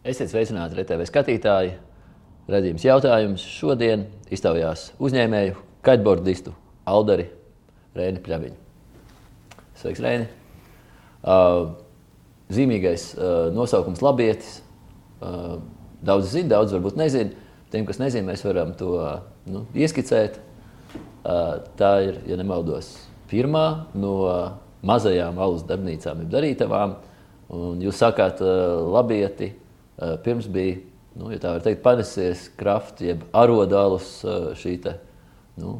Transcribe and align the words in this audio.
Esiet 0.00 0.30
sveicināti, 0.32 0.78
RTV 0.80 1.04
skatītāji. 1.04 1.74
Redzījums 2.48 2.86
jautājums 2.86 3.42
šodien 3.44 4.06
iztaujās 4.32 4.86
uzņēmēju, 4.96 5.58
kiteboardistu 5.84 6.54
Aldari 6.88 7.26
Rēni 7.92 8.22
Pļaviņu. 8.24 8.56
Sveiks, 9.76 10.00
Rēni! 10.00 10.24
Uh, 11.20 11.76
zīmīgais 12.48 13.10
uh, 13.18 13.50
nosaukums 13.52 14.00
Labietis. 14.00 14.62
Uh, 15.20 15.60
daudz 16.00 16.32
zina, 16.32 16.54
daudz 16.56 16.72
varbūt 16.78 16.96
nezina. 16.96 17.36
Tiem, 17.68 17.84
kas 17.84 18.00
nezina, 18.00 18.30
mēs 18.32 18.48
varam 18.48 18.72
to 18.80 18.96
nu, 19.52 19.66
ieskicēt. 19.76 20.40
Tā 21.20 21.94
ir, 22.08 22.22
ja 22.24 22.40
nemaldos, 22.40 22.94
pirmā 23.28 23.84
no 23.92 24.16
mazajām 24.80 25.36
alus 25.44 25.68
darbnīcām, 25.68 26.24
jeb 26.24 26.32
darītavām. 26.32 26.96
Un 27.52 27.84
jūs 27.84 28.00
sakāt, 28.00 28.40
labieti, 28.40 29.52
pirms 30.24 30.48
bija, 30.50 30.78
nu, 31.18 31.30
ja 31.34 31.40
tā 31.42 31.54
var 31.56 31.64
teikt, 31.64 31.82
panesies 31.84 32.48
krafts, 32.60 33.02
jeb 33.04 33.24
arodālus 33.36 34.12
uh, 34.24 34.52
šī 34.58 34.76
te, 34.84 34.94
nu, 35.60 35.78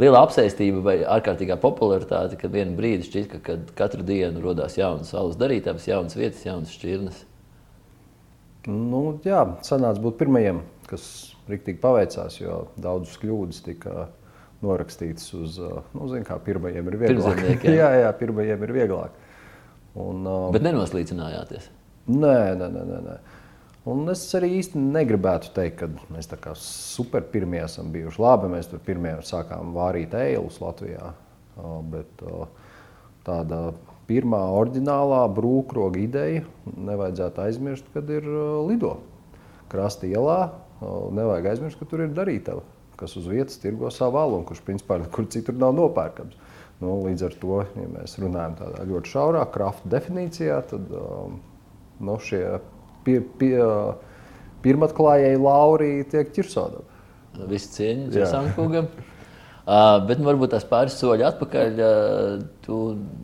liela 0.00 0.22
apsēstība 0.24 0.84
vai 0.84 0.96
ārkārtīgā 1.04 1.56
popularitāte, 1.60 2.38
kad 2.40 2.54
vienā 2.54 2.76
brīdī 2.78 3.08
šķiet, 3.08 3.26
ka 3.32 3.42
kad 3.48 3.72
katru 3.78 4.06
dienu 4.06 4.42
radās 4.44 4.78
jaunas 4.78 5.12
alus 5.16 5.38
darītājs, 5.40 5.88
jaunas 5.90 6.16
vietas, 6.18 6.46
jaunas 6.46 6.76
šķirnes. 6.76 7.24
Nu, 8.68 9.02
jā, 9.24 9.40
sanāca 9.64 10.02
būt 10.04 10.18
pirmajiem, 10.20 10.60
kas 10.90 11.04
riktīgi 11.48 11.80
paveicās, 11.80 12.36
jo 12.42 12.66
daudzas 12.80 13.16
kļūdas 13.22 13.62
tika 13.64 14.08
norakstītas 14.60 15.26
uz, 15.38 15.56
nu, 15.96 16.08
zin, 16.12 16.24
kā 16.28 16.36
pirmajiem 16.44 16.90
ir 16.92 16.98
vieglāk. 17.00 17.40
Jā. 17.64 17.74
jā, 17.80 17.90
jā, 18.04 18.14
pirmajiem 18.20 18.66
ir 18.66 18.74
vieglāk. 18.76 19.16
Un, 19.98 20.22
uh, 20.28 20.48
Bet 20.54 20.64
nenoslīcinājāties. 20.66 21.70
Nē, 22.10 22.36
nē, 22.60 22.68
nē. 22.68 22.82
nē, 22.90 22.98
nē. 23.06 23.16
Un 23.88 24.04
es 24.12 24.26
arī 24.36 24.50
īsti 24.58 24.76
negribētu 24.76 25.54
teikt, 25.56 25.78
ka 25.80 26.12
mēs 26.12 26.28
tā 26.28 26.36
kā 26.40 26.52
super 26.58 27.24
pirmie 27.32 27.62
esam 27.64 27.88
bijuši. 27.94 28.20
Labi, 28.20 28.50
mēs 28.52 28.68
tur 28.68 28.82
pirmie 28.84 29.14
sākām 29.24 29.70
vārīt 29.72 30.12
eilus 30.18 30.58
Latvijā. 30.60 31.14
Bet 31.88 32.20
tāda 33.24 33.60
pirmā 34.10 34.40
oriģinālā 34.58 35.22
brūkroga 35.32 36.00
ideja 36.02 36.42
nevajadzētu 36.76 37.40
aizmirst, 37.46 37.88
kad 37.94 38.10
ir 38.12 38.26
lido. 38.68 38.98
Krasta 39.72 40.08
ielā 40.10 40.50
nevajag 40.82 41.48
aizmirst, 41.54 41.78
ka 41.80 41.88
tur 41.88 42.02
ir 42.04 42.12
darītava, 42.16 42.64
kas 43.00 43.16
uz 43.16 43.28
vietas 43.30 43.60
tirgo 43.62 43.88
savu 43.94 44.18
alu 44.20 44.40
un 44.40 44.44
kurš 44.48 44.60
principā 44.66 44.98
nekur 45.00 45.28
citur 45.32 45.56
nav 45.56 45.72
nopērkams. 45.78 46.36
Nu, 46.80 46.98
līdz 47.04 47.24
ar 47.28 47.38
to, 47.40 47.62
ja 47.76 47.88
mēs 47.92 48.18
runājam 48.20 48.58
tādā 48.60 48.84
ļoti 48.88 49.12
šaurā 49.12 49.46
krafta 49.52 49.88
definīcijā, 49.92 50.60
tad 50.68 50.92
no 52.00 52.18
šie 52.24 52.44
pie, 53.06 53.20
pie, 53.40 53.54
pirmatklājēji 54.64 55.40
lauri 55.40 55.92
tiek 56.10 56.32
ķirsodami. 56.34 56.86
Visi 57.50 57.70
cieņi 57.76 58.20
Jā. 58.20 58.28
Sankungam. 58.28 58.90
Uh, 59.70 60.00
bet 60.08 60.18
nu, 60.18 60.26
varbūt 60.26 60.52
tās 60.54 60.66
pāris 60.68 60.96
soļi 60.98 61.24
atpakaļ. 61.28 61.78
Uh, 61.84 62.42
tu 62.64 62.80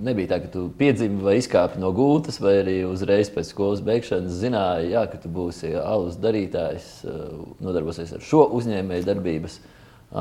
nebija 0.06 0.34
tā, 0.34 0.38
ka 0.44 0.52
tu 0.52 0.66
piedzimi 0.78 1.24
vai 1.24 1.36
izkāpi 1.40 1.80
no 1.82 1.90
gultas, 1.96 2.38
vai 2.42 2.58
arī 2.62 2.76
uzreiz 2.88 3.32
pēc 3.34 3.50
skolas 3.50 3.82
beigšanas 3.84 4.38
zināji, 4.44 4.92
jā, 4.94 5.04
ka 5.10 5.20
tu 5.22 5.32
būsi 5.32 5.74
alus 5.80 6.20
darītājs, 6.22 6.88
uh, 7.08 7.26
nodarbosies 7.64 8.14
ar 8.16 8.24
šo 8.24 8.46
uzņēmēju 8.60 9.08
darbības 9.08 9.60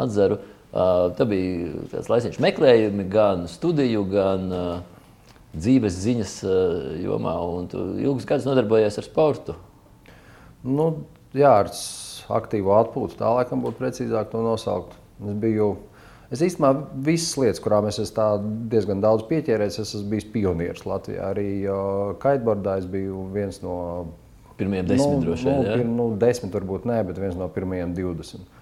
atzaru. 0.04 0.42
Uh, 0.76 1.14
tā 1.16 1.24
bija 1.30 1.86
tāds 1.94 2.10
laiciņš 2.12 2.42
meklējumi 2.44 3.06
gan 3.08 3.46
studiju, 3.48 4.02
gan 4.12 4.50
uh, 4.52 4.95
dzīves 5.56 5.98
ziņas 6.04 6.36
uh, 6.46 6.54
jomā, 7.04 7.36
un 7.58 7.70
tu 7.72 7.82
ilgus 8.02 8.28
gadus 8.30 8.48
nodarbojies 8.50 9.00
ar 9.02 9.08
sportu. 9.08 9.56
Nu, 10.66 10.90
jā, 11.38 11.52
ar 11.64 11.72
aktīvu 12.40 12.74
atpūtu 12.76 13.20
tā 13.20 13.32
laikam 13.38 13.62
būtu 13.66 13.80
precīzāk 13.82 14.32
to 14.32 14.42
nosaukt. 14.46 14.96
Es 15.22 15.38
biju, 15.40 15.70
es 16.34 16.42
īstenībā 16.44 16.74
visas 17.06 17.38
lietas, 17.40 17.62
kurām 17.64 17.88
es 17.90 18.02
esmu 18.02 18.18
tā 18.18 18.28
diezgan 18.74 19.04
daudz 19.04 19.28
pieķēries, 19.30 19.80
es 19.80 19.96
esmu 19.96 20.12
bijis 20.16 20.28
pionieris 20.34 20.86
Latvijā. 20.90 21.32
Arī 21.32 21.50
uh, 21.64 22.16
kiteboardā 22.22 22.80
es 22.82 22.90
biju 22.90 23.28
viens 23.36 23.62
no 23.64 23.80
Pirmie 24.56 24.86
desmit 24.88 25.18
nu, 25.18 25.24
droši 25.26 25.50
vien. 25.50 25.58
nu, 25.58 25.64
pir, 25.76 25.88
nu, 25.98 26.04
desmit 26.20 26.54
varbūt 26.56 26.86
nē, 26.88 27.02
bet 27.10 27.18
viens 27.20 27.36
no 27.36 27.50
pirmajiem 27.52 27.92
20. 27.98 28.55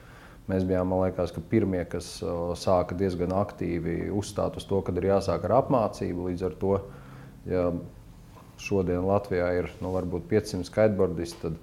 Mēs 0.52 0.66
bijām, 0.68 0.90
man 0.92 1.06
liekas, 1.06 1.32
ka 1.32 1.40
pirmie, 1.48 1.86
kas 1.88 2.18
sāka 2.60 2.98
diezgan 3.00 3.32
aktīvi 3.38 4.10
uzstāt 4.12 4.58
uz 4.60 4.66
to, 4.68 4.82
ka 4.84 4.92
ir 5.00 5.08
jāsāk 5.14 5.46
ar 5.48 5.56
apmācību. 5.62 6.28
Līdz 6.28 6.44
ar 6.50 6.58
to, 6.60 6.74
ja 7.48 7.70
šodien 8.60 9.06
Latvijā 9.08 9.48
ir 9.62 9.72
nu, 9.80 9.94
varbūt 9.96 10.28
500 10.32 10.68
skateboardisti, 10.68 11.40
tad 11.46 11.56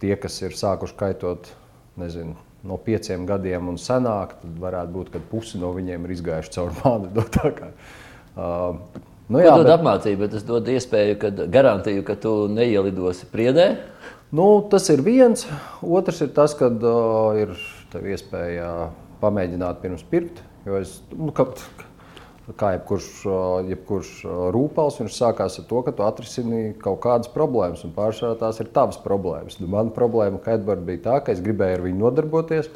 tie, 0.00 0.14
kas 0.20 0.40
ir 0.40 0.56
sākuši 0.56 0.96
kaitot 0.96 1.52
nezinu, 2.00 2.36
no 2.66 2.78
pieciem 2.80 3.26
gadiem 3.28 3.68
un 3.70 3.78
senāk, 3.80 4.36
tad 4.40 4.56
varētu 4.60 4.94
būt, 4.96 5.12
ka 5.14 5.22
pusi 5.30 5.60
no 5.60 5.72
viņiem 5.76 6.06
ir 6.06 6.16
izgājuši 6.16 6.54
cauri 6.56 6.76
kā, 7.60 7.70
uh, 8.36 9.02
nu, 9.28 9.40
Jā, 9.40 9.48
jā, 9.48 9.54
dod 9.54 9.68
bet, 9.68 9.74
apmācību, 9.76 10.20
bet 10.24 10.34
tas 10.36 10.46
dod 10.48 10.68
iespēju, 10.72 11.18
kad 11.22 11.44
garantiju, 11.52 12.04
ka 12.06 12.18
tu 12.20 12.34
neielidosi 12.52 13.28
priedē. 13.32 13.68
Nu, 14.34 14.46
tas 14.70 14.88
ir 14.92 15.02
viens. 15.06 15.46
Otrs 15.82 16.22
ir 16.24 16.32
tas, 16.36 16.54
ka 16.58 16.70
uh, 16.72 17.36
ir 17.38 17.54
iespēja 17.96 18.90
pamēģināt 19.22 19.82
pirms 19.82 20.04
pirkt. 20.10 20.42
Jo 20.66 20.80
es, 20.80 20.98
nu, 21.14 21.30
ka, 21.34 21.46
kā 22.58 22.72
jebkurš, 22.76 23.08
jebkurš 23.70 24.10
rūpals, 24.54 24.98
viņš 25.00 25.14
sākās 25.18 25.60
ar 25.60 25.68
to, 25.70 25.82
ka 25.86 25.94
tu 25.94 26.06
atrisini 26.06 26.74
kaut 26.82 27.00
kādas 27.04 27.30
problēmas, 27.32 27.84
un 27.86 27.94
pārsvarā 27.96 28.36
tās 28.40 28.60
ir 28.62 28.70
tavas 28.74 28.98
problēmas. 29.02 29.60
Nu, 29.62 29.70
mana 29.72 29.94
problēma 29.94 30.42
kiteboard 30.42 30.84
bija 30.86 31.04
tā, 31.08 31.20
ka 31.26 31.34
es 31.34 31.42
gribēju 31.44 31.80
ar 31.80 31.86
viņu 31.86 32.02
nodarboties. 32.02 32.70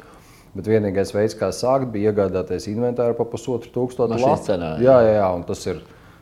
Bet 0.51 0.67
vienīgais 0.67 1.13
veids, 1.15 1.35
kā 1.39 1.47
sākt, 1.55 1.87
bija 1.93 2.11
iegādāties 2.11 2.67
inventāru 2.67 3.15
par 3.15 3.29
pusotru 3.31 3.71
tūkstošu 3.71 4.17
Mašīnas 4.17 4.49
latu. 4.51 4.83
jā, 4.83 4.97
jā, 5.05 5.13
jā, 5.15 5.27
un 5.31 5.45
tas 5.47 5.61
ir 5.71 5.79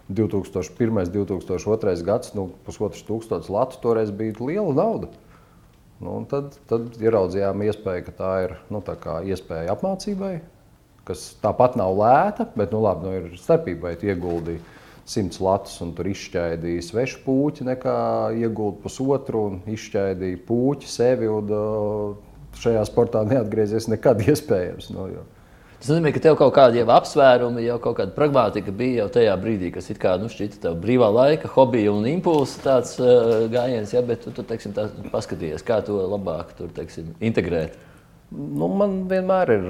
2001. 0.10 1.12
2002. 1.14 1.96
gads. 2.06 2.34
Nu, 2.38 2.50
pusotrs 2.66 3.06
tūkstošs 3.08 3.52
latu 3.54 3.82
toreiz 3.84 4.12
bija 4.12 4.38
liela 4.42 4.74
nauda. 4.76 5.12
Nu, 6.00 6.22
tad, 6.32 6.56
tad 6.70 6.96
ieraudzījām 7.04 7.66
iespēju, 7.68 8.06
ka 8.08 8.16
tā 8.16 8.34
ir 8.46 8.56
nu, 8.72 8.80
tā 8.86 8.96
iespēja 9.28 9.74
apmācībai, 9.76 10.38
kas 11.08 11.26
tāpat 11.44 11.76
nav 11.80 11.92
lēta, 12.00 12.48
bet 12.56 12.72
nu, 12.72 12.80
labi, 12.86 13.04
nu, 13.04 13.16
ir 13.20 13.42
starpība, 13.42 13.90
vai 13.90 13.98
tu 14.00 14.08
ieguldīji 14.08 14.62
100 15.10 15.44
latus 15.44 15.76
un 15.84 15.92
tur 15.98 16.08
izšķaidīji 16.08 16.86
svešu 16.88 17.20
puķi, 17.26 17.68
nekā 17.68 17.98
ieguldīji 18.38 18.84
pusotru 18.86 19.44
un 19.50 19.60
izšķaidīji 19.76 20.40
puķi 20.48 20.92
sevi. 20.94 21.28
Un, 21.34 21.52
uh, 21.52 22.26
šajā 22.58 22.82
sportā 22.88 23.24
neatgriezies 23.28 23.90
nekad 23.92 24.24
iespējams. 24.30 24.90
Nu, 24.96 25.10
jo. 25.14 25.26
Tas 25.80 25.88
nozīmē, 25.94 26.12
ka 26.12 26.20
tev 26.20 26.36
kaut 26.36 26.52
kāda 26.58 26.76
jau 26.76 26.88
apsvērumi, 26.92 27.64
jau 27.64 27.78
kaut 27.80 27.96
kāda 28.02 28.12
pragmātika 28.12 28.74
bija 28.76 29.06
jau 29.06 29.12
tajā 29.16 29.36
brīdī, 29.40 29.70
kas 29.72 29.88
it 29.94 30.00
kā 30.02 30.18
nu, 30.20 30.28
šķita 30.32 30.60
tev 30.66 30.80
brīvā 30.84 31.08
laika, 31.16 31.48
hobija 31.54 31.94
un 31.96 32.08
impulsa 32.10 32.60
tāds 32.66 32.98
uh, 33.00 33.46
gājiens, 33.52 33.94
ja, 33.96 34.02
bet 34.04 34.26
tu, 34.26 34.34
tu 34.36 34.44
teiksim, 34.44 34.76
tā, 34.76 34.90
paskaties, 35.14 35.64
kā 35.64 35.80
to 35.88 36.02
labāk 36.04 36.52
tur, 36.58 36.68
teiksim, 36.76 37.14
integrēt. 37.24 37.78
Nu, 38.30 38.68
man 38.68 39.06
vienmēr 39.10 39.54
ir. 39.56 39.70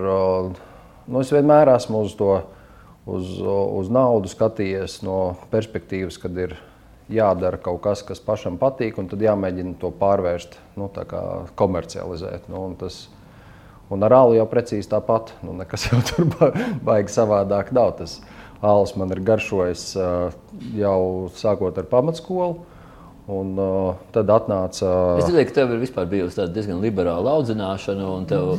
Nu, 1.10 1.22
es 1.22 1.30
vienmēr 1.34 1.70
esmu 1.76 2.02
uz 2.08 2.18
to 2.18 2.34
uz, 3.10 3.38
uz 3.44 3.92
naudu 3.94 4.32
skatījies 4.32 5.00
no 5.06 5.20
perspektīvas, 5.54 6.18
kad 6.22 6.36
ir 6.38 6.58
jādara 7.10 7.58
kaut 7.62 7.82
kas, 7.86 8.04
kas 8.06 8.22
pašam 8.22 8.60
patīk, 8.62 9.00
un 9.02 9.10
tad 9.10 9.24
jāmēģina 9.24 9.78
to 9.82 9.92
pārvērst, 10.02 10.60
nu, 10.78 10.90
komercializēt. 11.60 12.50
Nu, 12.52 12.68
tas, 12.80 13.08
un 13.90 14.04
ar 14.08 14.14
alu 14.22 14.36
jau 14.38 14.46
precīzi 14.52 14.90
tāpat. 14.92 15.34
Nu, 15.46 15.54
nekas 15.60 15.88
jau 15.90 16.00
tur 16.10 16.30
ba- 16.38 16.52
baigi 16.86 17.14
savādāk 17.16 17.72
nav. 17.76 17.96
Tas 18.02 18.20
alus 18.62 18.96
man 19.00 19.12
ir 19.16 19.22
garšojis 19.24 19.86
uh, 20.00 20.34
jau 20.76 21.00
sākot 21.40 21.78
ar 21.80 21.88
pamatskolu. 21.92 22.60
Un, 23.30 23.52
uh, 23.62 23.94
tad 24.10 24.26
atnāca. 24.34 24.88
Es 25.22 25.28
domāju, 25.30 25.46
ka 25.52 25.54
tev 25.60 25.74
ir 25.76 25.82
bijusi 26.10 26.48
diezgan 26.50 26.80
liberāla 26.82 27.36
audzināšana, 27.38 28.08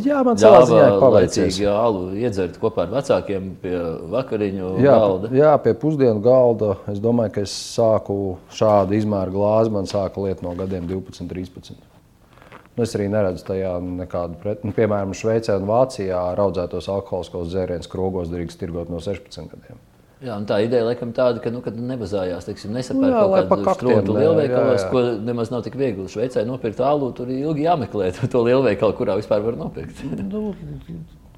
Jā, 0.06 0.20
man 0.22 0.38
savā 0.38 0.60
ziņā 0.68 0.84
ir 0.92 1.00
paveicies. 1.02 1.40
laicīgi 1.58 1.66
alu 1.72 2.02
iedzert 2.14 2.54
kopā 2.62 2.84
ar 2.86 2.92
vecākiem 2.94 3.48
pie 3.64 3.74
vakariņu 4.14 4.68
Jā, 4.78 4.94
galda. 4.94 5.32
jā, 5.34 5.56
pie 5.64 5.74
pusdienu 5.74 6.22
galda. 6.22 6.76
Es 6.86 7.02
domāju, 7.02 7.32
ka 7.34 7.42
es 7.48 7.56
sāku 7.74 8.36
šādu 8.54 8.94
izmēru 9.00 9.34
glāzi. 9.40 9.74
Man 9.74 9.90
sāka 9.90 10.22
liet 10.22 10.38
no 10.46 10.54
gadiem 10.54 10.86
12, 10.86 11.26
13. 11.26 11.74
Nu, 12.78 12.86
es 12.86 12.94
arī 12.96 13.10
neredzu 13.12 13.44
tajā 13.48 13.74
nekādu 13.82 14.38
pretrunu. 14.40 14.70
Nu, 14.70 14.76
piemēram, 14.76 15.14
Šveicē 15.16 15.58
un 15.58 15.68
Vācijā 15.68 16.20
raudzētos 16.38 16.88
alkoholiskos 16.92 17.50
dzērienus 17.50 17.90
krogos 17.90 18.30
drīkst 18.32 18.60
tirgot 18.62 18.92
no 18.92 19.02
16 19.02 19.50
gadiem. 19.50 19.80
Jā, 20.20 20.34
tā 20.44 20.58
ideja 20.60 20.84
laikam 20.84 21.14
tāda, 21.16 21.40
ka 21.40 21.48
nu, 21.52 21.62
kad 21.64 21.78
nebazājās, 21.80 22.44
teiksim, 22.44 22.74
Nu 22.74 22.76
nesapērk 22.76 23.14
lai 23.32 23.40
kaut 23.48 23.62
pa 23.64 23.74
kādu 23.78 24.12
jā, 24.12 24.18
lielveikalos, 24.18 24.84
ko 24.92 25.04
nemaz 25.24 25.48
nav 25.52 25.64
tik 25.64 25.78
viegli. 25.80 26.04
Šveicē 26.12 26.44
nopirkt 26.44 26.82
alu, 26.84 27.08
tur 27.16 27.30
ir 27.32 27.46
ilgi 27.46 27.64
jāmeklē 27.64 28.10
to 28.20 28.44
lielveikalu, 28.44 28.96
kurā 28.98 29.16
vispār 29.20 29.40
var 29.48 29.56
nopirkt. 29.60 30.04
Nu, 30.30 30.52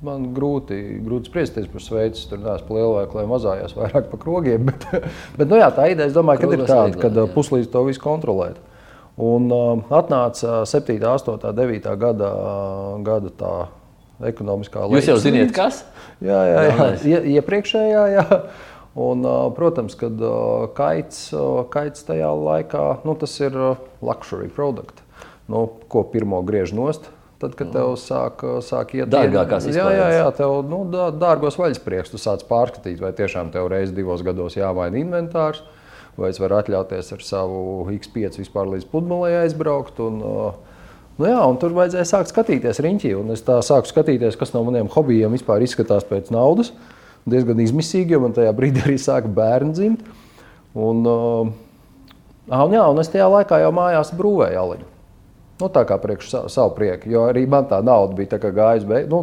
man 0.02 0.32
grūti, 0.34 0.76
grūti 1.06 1.30
spriesties 1.30 1.68
par 1.70 1.84
Šveici. 1.84 2.26
Tur 2.26 2.40
neesmu 2.42 2.66
pa 2.66 2.78
lielveikaliem, 2.80 3.30
mazājās 3.30 3.76
vairāk 3.78 4.10
par 4.10 4.20
krogiem. 4.24 4.66
Bet, 4.72 4.86
bet 5.38 5.46
nu, 5.46 5.60
jā, 5.60 5.68
tā 5.74 5.86
ideja, 5.92 6.10
es 6.10 6.16
domāju, 6.16 6.42
ka 6.42 6.50
ir 6.50 6.64
tāda, 6.66 6.98
ka 6.98 7.10
jā. 7.14 7.26
puslīdz 7.36 7.70
to 7.70 7.84
visu 7.86 8.02
kontrolēt. 8.02 8.58
Un 9.20 9.52
uh, 9.52 9.82
atnāca 9.92 10.62
7, 10.68 10.96
8, 11.04 11.52
9 11.52 11.96
gada, 12.00 12.32
gada 13.04 13.32
tā 13.36 13.54
ekonomiskā 14.32 14.86
līnija. 14.86 15.00
Jūs 15.02 15.10
jau 15.10 15.18
zināt, 15.20 15.54
kas? 15.56 15.82
Jā, 16.22 16.40
jā, 16.48 16.62
jā. 16.68 16.86
Ie, 17.10 17.18
iepriekšējā. 17.38 18.04
Jā. 18.16 18.26
Un, 18.92 19.24
protams, 19.56 19.96
kad 19.96 20.20
kaits, 20.76 21.30
kaits 21.72 22.04
tajā 22.04 22.28
laikā, 22.36 22.84
nu, 23.08 23.16
tas 23.16 23.32
ir 23.40 23.56
luxury 24.04 24.50
produkt, 24.52 25.00
nu, 25.48 25.64
ko 25.88 26.04
pirmo 26.12 26.42
griež 26.44 26.74
nost. 26.76 27.08
Tad, 27.42 27.56
kad 27.58 27.72
tev 27.74 27.96
sāk, 27.98 28.44
sāk 28.62 28.92
iet 28.94 29.08
dārgākās 29.10 29.64
izpējas. 29.66 29.96
Jā, 29.96 30.10
jā, 30.12 30.18
jā, 30.20 30.26
tev 30.38 30.60
nu, 30.68 30.84
dārgos 31.18 31.56
vaļasprieks, 31.58 32.12
tu 32.12 32.20
sāc 32.22 32.44
pārskatīt, 32.46 33.00
vai 33.02 33.10
tiešām 33.18 33.50
tev 33.50 33.66
reizes 33.72 33.96
divos 33.96 34.22
gados 34.22 34.54
jāmaina 34.54 35.00
inventārs, 35.00 35.64
vai 36.18 36.32
es 36.32 36.40
varu 36.42 36.58
atļauties 36.58 37.12
ar 37.16 37.24
savu 37.24 37.62
X5 37.92 38.40
vispār 38.42 38.68
līdz 38.74 38.88
pludmalei 38.92 39.36
aizbraukt. 39.42 40.00
Un, 40.04 40.18
nu, 40.22 41.28
jā, 41.28 41.44
tur 41.62 41.76
vajadzēja 41.76 42.08
sākt 42.08 42.32
skatīties 42.32 42.82
riņķī, 42.84 43.14
es 43.34 43.46
tā 43.46 43.60
sāku 43.64 43.90
skatīties, 43.90 44.40
kas 44.40 44.54
no 44.56 44.64
maniem 44.66 44.90
hobijiem 44.92 45.32
vispār 45.36 45.64
izskatās 45.64 46.08
pēc 46.08 46.32
naudas. 46.34 46.72
Uh, 46.72 46.98
diezgan 47.28 47.60
izmisīgi, 47.62 48.16
jo 48.16 48.22
man 48.24 48.34
tajā 48.36 48.52
brīdī 48.56 48.82
arī 48.86 48.96
sāka 49.00 49.30
bērni 49.32 49.76
dzimt. 49.76 50.06
Un, 50.72 51.04
uh, 51.06 51.52
un, 52.48 52.74
jā, 52.74 52.86
un 52.88 53.02
es 53.02 53.12
tajā 53.12 53.28
laikā 53.30 53.60
jau 53.62 53.70
mājās 53.76 54.12
brūvēju 54.18 54.62
aliņu. 54.62 54.88
Nu, 55.60 55.68
tā 55.70 55.84
kā 55.86 55.98
priekš 56.00 56.32
savu, 56.50 56.72
prieku, 56.74 57.10
jo 57.12 57.26
arī 57.28 57.44
man 57.46 57.68
tā 57.70 57.78
nauda 57.84 58.16
bija 58.18 58.32
tā 58.32 58.50
gājusi, 58.50 58.88
beig, 58.88 59.10
nu, 59.12 59.20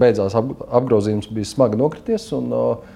beidzās 0.00 0.36
ap, 0.38 0.54
apgrozījums, 0.78 1.28
bija 1.34 1.50
smagi 1.50 1.80
nokrities. 1.80 2.30
Un, 2.38 2.52
uh, 2.54 2.93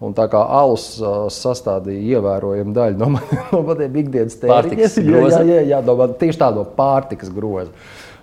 Un 0.00 0.14
tā 0.16 0.24
kā 0.32 0.40
alus 0.40 0.94
uh, 1.02 1.26
sastādīja 1.28 2.16
ievērojamu 2.16 2.72
daļu 2.72 3.00
no, 3.00 3.10
man, 3.18 3.32
no 3.52 3.60
maniem 3.66 3.98
ikdienas 4.00 4.38
tēriņiem, 4.40 5.10
jā, 5.12 5.42
jā, 5.44 5.58
jā, 5.74 5.80
no 5.84 5.96
man, 5.98 6.14
tieši 6.20 6.40
tādu 6.40 6.64
pārtikas 6.76 7.32
grozu. 7.34 7.74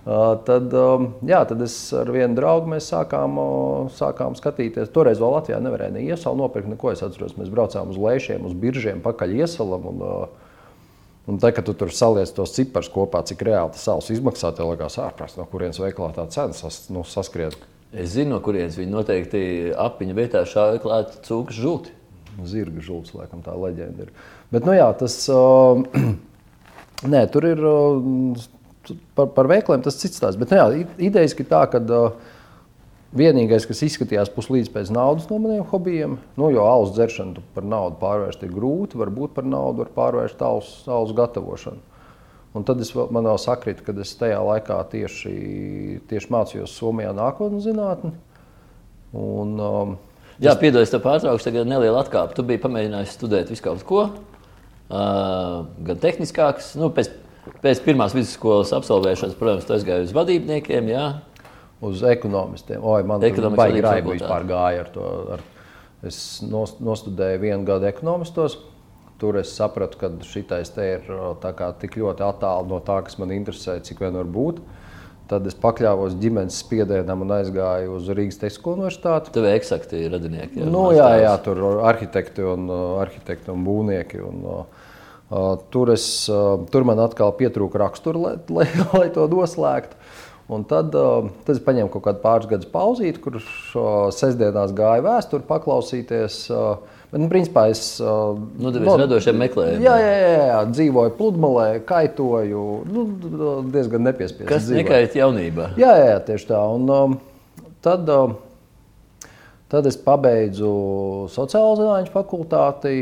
Uh, 0.08 0.38
tad, 0.48 0.72
um, 0.72 1.10
jā, 1.28 1.42
tad 1.50 1.62
es 1.66 1.76
ar 1.92 2.08
vienu 2.16 2.32
draugu 2.38 2.72
mēs 2.72 2.86
sākām, 2.94 3.38
uh, 3.44 3.90
sākām 3.92 4.38
skatīties. 4.40 4.90
Toreiz 4.96 5.20
vēl 5.20 5.34
Latvijā 5.36 5.60
nevarēja 5.60 5.98
ne 5.98 6.06
iesalu 6.08 6.40
nopirkt, 6.46 6.70
neko. 6.72 6.94
Es 6.96 7.04
atceros, 7.04 7.36
mēs 7.36 7.52
braucām 7.52 7.92
uz 7.92 8.00
lēšiem, 8.00 8.46
uz 8.48 8.56
biržiem, 8.58 9.04
pakaļ 9.04 9.36
iesalam. 9.42 9.90
Un, 9.92 10.06
uh, 10.08 10.54
un 11.28 11.42
tā, 11.44 11.52
kad 11.54 11.68
tu 11.68 11.76
tur 11.76 11.92
saliec 11.92 12.32
tos 12.34 12.56
ciparus 12.56 12.88
kopā, 12.94 13.22
cik 13.28 13.44
reāli 13.50 13.76
tas 13.76 13.84
sāls 13.84 14.08
izmaksā, 14.16 14.56
tev 14.56 14.72
liekas 14.72 14.96
ārprāts, 15.04 15.36
no 15.36 15.44
kurienes 15.52 15.84
veikalā 15.84 16.16
tā 16.16 16.26
cena 16.32 16.56
sas, 16.56 16.86
nu, 16.88 17.04
saskriet. 17.04 17.60
Es 17.96 18.12
zinu, 18.18 18.36
no 18.36 18.42
kurienes 18.44 18.76
viņi 18.76 18.92
noteikti 18.92 19.42
apiņa 19.80 20.16
vietā 20.18 20.44
šāva 20.48 20.82
klāt 20.84 21.20
cūkas 21.28 21.56
žulti. 21.56 21.94
Zirga 22.46 22.84
žults, 22.84 23.16
laikam 23.18 23.40
tā 23.42 23.56
leģenda 23.58 24.06
ir. 24.06 24.12
Bet, 24.54 24.68
nu 24.68 24.76
jā, 24.76 24.88
tas, 25.00 25.16
uh, 25.32 25.80
nē, 27.14 27.24
tur 27.34 27.48
ir 27.48 27.64
uh, 27.66 28.44
par, 29.18 29.32
par 29.34 29.50
veikliem 29.50 29.82
tas 29.86 29.98
cits 29.98 30.20
stāsts. 30.20 30.38
Bet, 30.40 30.52
nu, 30.52 30.60
jā, 30.60 30.84
idejas 31.08 31.34
ir 31.34 31.48
tā, 31.50 31.64
ka 31.72 31.82
uh, 31.82 32.36
vienīgais, 33.18 33.66
kas 33.70 33.82
izskatījās 33.88 34.32
puslīdz 34.36 34.70
pēc 34.74 34.92
naudas 34.94 35.30
no 35.32 35.40
maniem 35.42 35.66
hobijiem, 35.72 36.18
nu, 36.38 36.52
jo 36.54 36.68
alus 36.68 36.94
dzeršanu 36.98 37.44
par 37.56 37.66
naudu 37.66 37.98
pārvērst 38.04 38.44
ir 38.44 38.54
grūti, 38.54 39.00
varbūt 39.00 39.34
par 39.38 39.48
naudu 39.48 39.86
var 39.86 39.94
pārvērst 39.96 40.44
alus, 40.44 40.74
alus 40.92 41.16
gatavošanu. 41.18 41.80
Un 42.56 42.66
tad 42.66 42.80
es 42.82 42.94
man 42.96 43.28
vēl 43.28 43.38
sakrita, 43.42 43.84
ka 43.86 43.94
es 44.02 44.16
tajā 44.18 44.40
laikā 44.42 44.80
tieši, 44.94 45.34
tieši 46.10 46.32
mācījos 46.34 46.78
Somijā 46.80 47.12
nākotnes 47.18 47.68
zinātni. 47.68 48.14
Un, 49.18 49.54
um, 49.60 49.94
Jā, 50.38 50.54
es... 50.54 50.62
piedodies, 50.62 50.94
tev 50.94 51.04
pārtraukšu, 51.06 51.50
tagad 51.50 51.70
neliela 51.70 52.02
atkāpe. 52.06 52.36
Tu 52.38 52.46
biji 52.48 52.64
pamēģinājis 52.64 53.14
studēt 53.18 53.52
visu 53.54 53.66
kaut 53.66 53.86
ko, 53.88 54.08
uh, 54.08 55.64
gan 55.88 56.02
tehniskāks, 56.02 56.76
nu, 56.80 56.90
pēc 56.94 57.12
Pēc 57.64 57.82
pirmās 57.86 58.16
vidusskolas 58.16 58.74
absolvēšanas, 58.76 59.36
protams, 59.40 59.68
tas 59.68 59.86
gāja 59.88 60.06
uz 60.06 60.14
vadībniekiem. 60.16 60.92
Jā. 60.92 61.06
Uz 61.88 62.02
ekonomistiem. 62.10 62.82
Oi, 62.82 63.04
man 63.06 63.22
tur 63.22 63.52
baigi 63.54 63.84
raiba 63.86 64.16
vispār 64.16 64.48
gāja 64.50 64.82
ar 64.82 64.90
to. 64.94 65.10
Ar, 65.36 65.44
es 66.08 66.18
nostudēju 66.42 67.42
vienu 67.44 67.68
gadu 67.68 67.88
ekonomistos. 67.90 68.58
Tur 69.18 69.40
es 69.42 69.52
sapratu, 69.58 69.98
ka 69.98 70.12
šitais 70.22 70.70
te 70.76 70.84
ir 70.98 71.08
kā, 71.42 71.72
tik 71.82 71.98
ļoti 71.98 72.22
attālu 72.22 72.70
no 72.70 72.82
tā, 72.86 73.00
kas 73.06 73.18
man 73.18 73.34
interesē, 73.34 73.80
cik 73.82 74.04
vien 74.04 74.18
var 74.20 74.30
būt. 74.30 74.60
Tad 75.28 75.48
es 75.50 75.58
pakļāvos 75.60 76.16
ģimenes 76.22 76.62
spiedienam 76.62 77.26
un 77.26 77.34
aizgāju 77.36 77.98
uz 77.98 78.12
Rīgas 78.16 78.38
Tehnisko 78.40 78.78
universitāti. 78.78 79.34
Tev 79.36 79.50
ir 79.50 79.58
eksakti 79.58 80.06
radinieki. 80.14 80.62
Jā, 80.62 80.70
nu, 80.72 80.86
jā, 80.96 81.10
jā, 81.20 81.34
tur 81.44 81.64
arhitekti 81.90 82.46
un, 82.48 82.70
arhitekti 83.02 83.52
un 83.52 83.66
būvnieki. 83.66 84.22
Un, 84.24 84.46
uh, 84.46 84.86
Uh, 85.28 85.58
tur, 85.70 85.90
es, 85.92 86.06
uh, 86.32 86.54
tur 86.72 86.86
man 86.88 87.02
atkal 87.04 87.34
pietrūka 87.36 87.82
rakstura, 87.82 88.20
lai, 88.22 88.36
lai, 88.48 88.68
lai 88.96 89.08
to 89.12 89.26
noslēgtu. 89.28 89.98
Un 90.56 90.64
tad, 90.64 90.94
uh, 90.96 91.28
tad 91.44 91.58
es 91.58 91.66
paņēmu 91.66 91.92
kaut 91.92 92.06
kādu 92.06 92.22
pāris 92.24 92.48
gadus 92.48 92.70
pauzīti, 92.72 93.20
kurš 93.26 93.50
sestdienās 94.16 94.72
gāja 94.76 95.04
vēsturi 95.04 95.44
paklausīties. 95.50 96.46
Bet, 97.08 97.22
nu, 97.22 97.28
principā 97.32 97.70
es 97.72 97.82
nu, 98.04 98.72
no, 98.74 98.96
radošiem 99.00 99.38
meklējumiem. 99.40 99.84
Jā, 99.86 99.94
jā, 100.02 100.16
jā, 100.20 100.32
jā, 100.50 100.58
dzīvoju 100.74 101.14
pludmalē, 101.16 101.68
kaitoju. 101.88 102.64
Nu, 102.92 103.06
diezgan 103.72 104.04
nepiespiedu. 104.10 104.50
Kas 104.50 104.68
nekaita 104.68 105.22
jaunībā? 105.22 105.70
Jā, 105.80 105.94
jā, 106.02 106.10
jā, 106.12 106.18
tieši 106.28 106.50
tā. 106.50 106.60
Un, 106.76 106.92
um, 106.92 107.16
tad, 107.86 108.12
um, 108.12 108.36
tad 109.72 109.88
es 109.88 109.96
pabeidzu 110.04 110.74
sociālo 111.32 111.78
zinātņu 111.80 112.12
fakultāti 112.12 112.98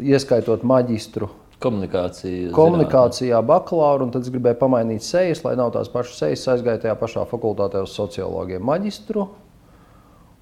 ieskaitot 0.00 0.64
maģistru. 0.64 1.28
Komunikācija, 1.60 2.50
Komunikācijā 2.56 3.38
bakalaura, 3.48 4.04
un 4.04 4.10
tad 4.12 4.24
es 4.24 4.32
gribēju 4.32 4.58
pamainīt 4.60 5.04
sejas, 5.04 5.40
lai 5.44 5.54
nav 5.56 5.72
tās 5.76 5.88
pašas 5.92 6.18
sejas. 6.20 6.48
Aizgāju 6.52 6.82
tajā 6.82 6.96
pašā 7.00 7.24
fakultātē 7.28 7.84
uz 7.84 7.92
sociologiem 7.96 8.64
maģistru. 8.64 9.28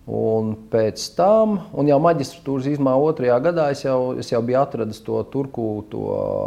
Un 0.05 0.51
pēc 0.69 1.01
tam, 1.17 1.55
un 1.73 1.89
jau 1.89 1.97
maģistratūras 2.05 2.67
izmā 2.75 2.93
otrajā 3.01 3.39
gadā, 3.47 3.71
es 3.73 3.87
jau, 3.87 4.13
es 4.21 4.29
jau 4.29 4.43
biju 4.45 4.59
atradis 4.61 5.01
to 5.01 5.23
turku, 5.33 5.69
to 5.89 6.03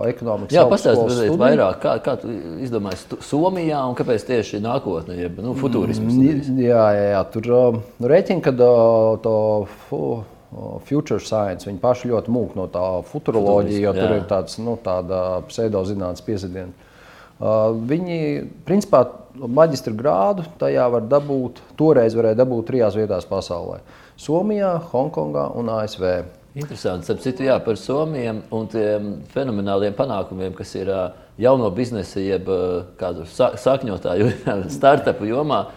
ekonomikas 0.05 0.53
Jā, 0.53 0.67
pastāstiet 0.69 1.33
vairāk, 1.41 1.79
kā, 1.81 1.95
kā 2.05 2.13
tu 2.21 2.29
izdomāji 2.61 3.17
Somijā 3.25 3.81
un 3.89 3.97
kāpēc 3.97 4.27
tieši 4.29 4.61
nākotnē, 4.61 5.17
jeb 5.23 5.41
nu, 5.41 5.55
futurisms? 5.57 6.13
Mm, 6.13 6.61
jā, 6.61 6.85
jā, 6.99 7.05
jā, 7.15 7.25
tur 7.33 7.49
uh, 7.49 7.83
rēķina, 8.13 8.45
kad 8.45 8.65
uh, 8.67 9.13
to. 9.25 9.37
Uh, 9.89 10.17
future 10.87 11.19
science. 11.19 11.67
Viņi 11.67 11.81
paši 11.81 12.07
ļoti 12.07 12.31
mūk 12.31 12.53
no 12.55 12.69
tā 12.71 12.85
futuroloģija, 13.09 13.81
jo 13.83 13.91
jā. 13.91 13.99
tur 13.99 14.13
ir 14.15 14.27
tāds 14.29 14.55
nu, 14.63 14.77
pseidozinātnes 15.49 16.23
piesadiens. 16.23 16.85
Uh, 17.37 17.75
viņi, 17.85 18.19
principā, 18.65 19.03
maģistra 19.45 19.93
grādu 19.97 20.45
tajā 20.59 20.87
var 20.91 21.05
dabūt, 21.09 21.61
toreiz 21.79 22.15
varēja 22.17 22.39
dabūt 22.41 22.69
trijās 22.71 22.97
vietās 22.97 23.27
pasaulē- 23.29 23.79
Somijā, 24.17 24.77
Hongkongā 24.91 25.51
un 25.55 25.69
ASV. 25.69 26.23
Interesanti. 26.57 27.05
Starp 27.05 27.19
citu, 27.21 27.43
jā, 27.45 27.59
par 27.63 27.77
Somiju 27.77 28.41
un 28.51 28.67
tiem 28.67 29.11
fenomenāliem 29.29 29.93
panākumiem, 29.93 30.55
kas 30.57 30.73
ir 30.75 30.89
jauno 31.37 31.69
biznesa, 31.69 32.19
jeb 32.19 32.49
kādu 32.97 33.27
sakņotāju 33.29 34.31
startupu 34.77 35.29
jomā. 35.29 35.67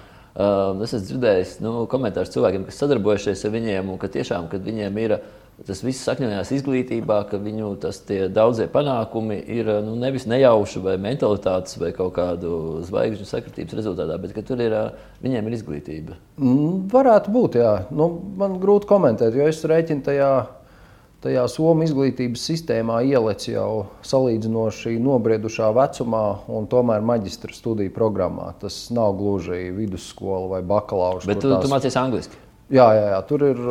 Es 0.81 0.95
esmu 0.95 1.07
dzirdējis 1.09 1.59
nu, 1.61 1.85
komentārus 1.91 2.33
cilvēkiem, 2.33 2.65
kas 2.65 2.79
sadarbojušies 2.81 3.45
ar 3.45 3.53
viņiem, 3.53 3.91
un 3.93 3.99
ka 3.99 4.09
tiešām, 4.09 4.49
kad 4.49 4.65
viņiem 4.65 4.99
ir 5.03 5.19
tas 5.67 5.83
viss 5.85 6.05
sakņojās 6.07 6.53
izglītībā, 6.57 7.19
ka 7.31 7.41
viņu 7.43 7.73
tas 7.83 8.01
daudzie 8.33 8.69
panākumi 8.73 9.41
ir 9.57 9.69
nu, 9.85 9.97
nevis 10.01 10.27
nejauši 10.31 10.83
vai 10.85 10.95
mentalitātes 11.03 11.77
vai 11.81 11.91
kaut 11.97 12.15
kādu 12.17 12.81
zvaigžņu 12.87 13.29
sakritības 13.29 13.77
rezultātā, 13.81 14.17
bet 14.23 14.33
ka 14.37 14.45
tur 14.47 14.63
ir, 14.65 14.77
viņiem 15.25 15.51
ir 15.51 15.59
izglītība. 15.59 16.17
Mm, 16.41 16.87
varētu 16.93 17.35
būt, 17.35 17.61
jā. 17.61 17.75
Nu, 17.93 18.13
man 18.41 18.57
grūti 18.63 18.89
komentēt, 18.91 19.37
jo 19.37 19.51
es 19.51 19.63
rēķinu 19.69 20.07
tajā 20.09 20.33
tajā 21.21 21.43
Somijas 21.53 21.91
izglītības 21.91 22.45
sistēmā 22.49 23.01
ieliec 23.05 23.45
jau 23.51 23.91
salīdzinoši 24.07 24.95
nobriedušā 25.05 25.69
vecumā, 25.77 26.25
un 26.49 26.69
tomēr 26.71 27.05
maģistra 27.05 27.53
studiju 27.53 27.93
programmā. 27.93 28.55
Tas 28.63 28.87
nav 28.95 29.19
gluži 29.19 29.69
vidusskola 29.77 30.49
vai 30.55 30.63
bakalaura. 30.65 31.25
Bet 31.29 31.43
tu, 31.45 31.53
tās... 31.53 31.67
tu 31.67 31.73
mācījies 31.73 32.01
angliski? 32.01 32.41
Jā, 32.73 32.87
jā, 32.97 33.07
jā, 33.13 33.21
tur 33.29 33.45
ir 33.51 33.63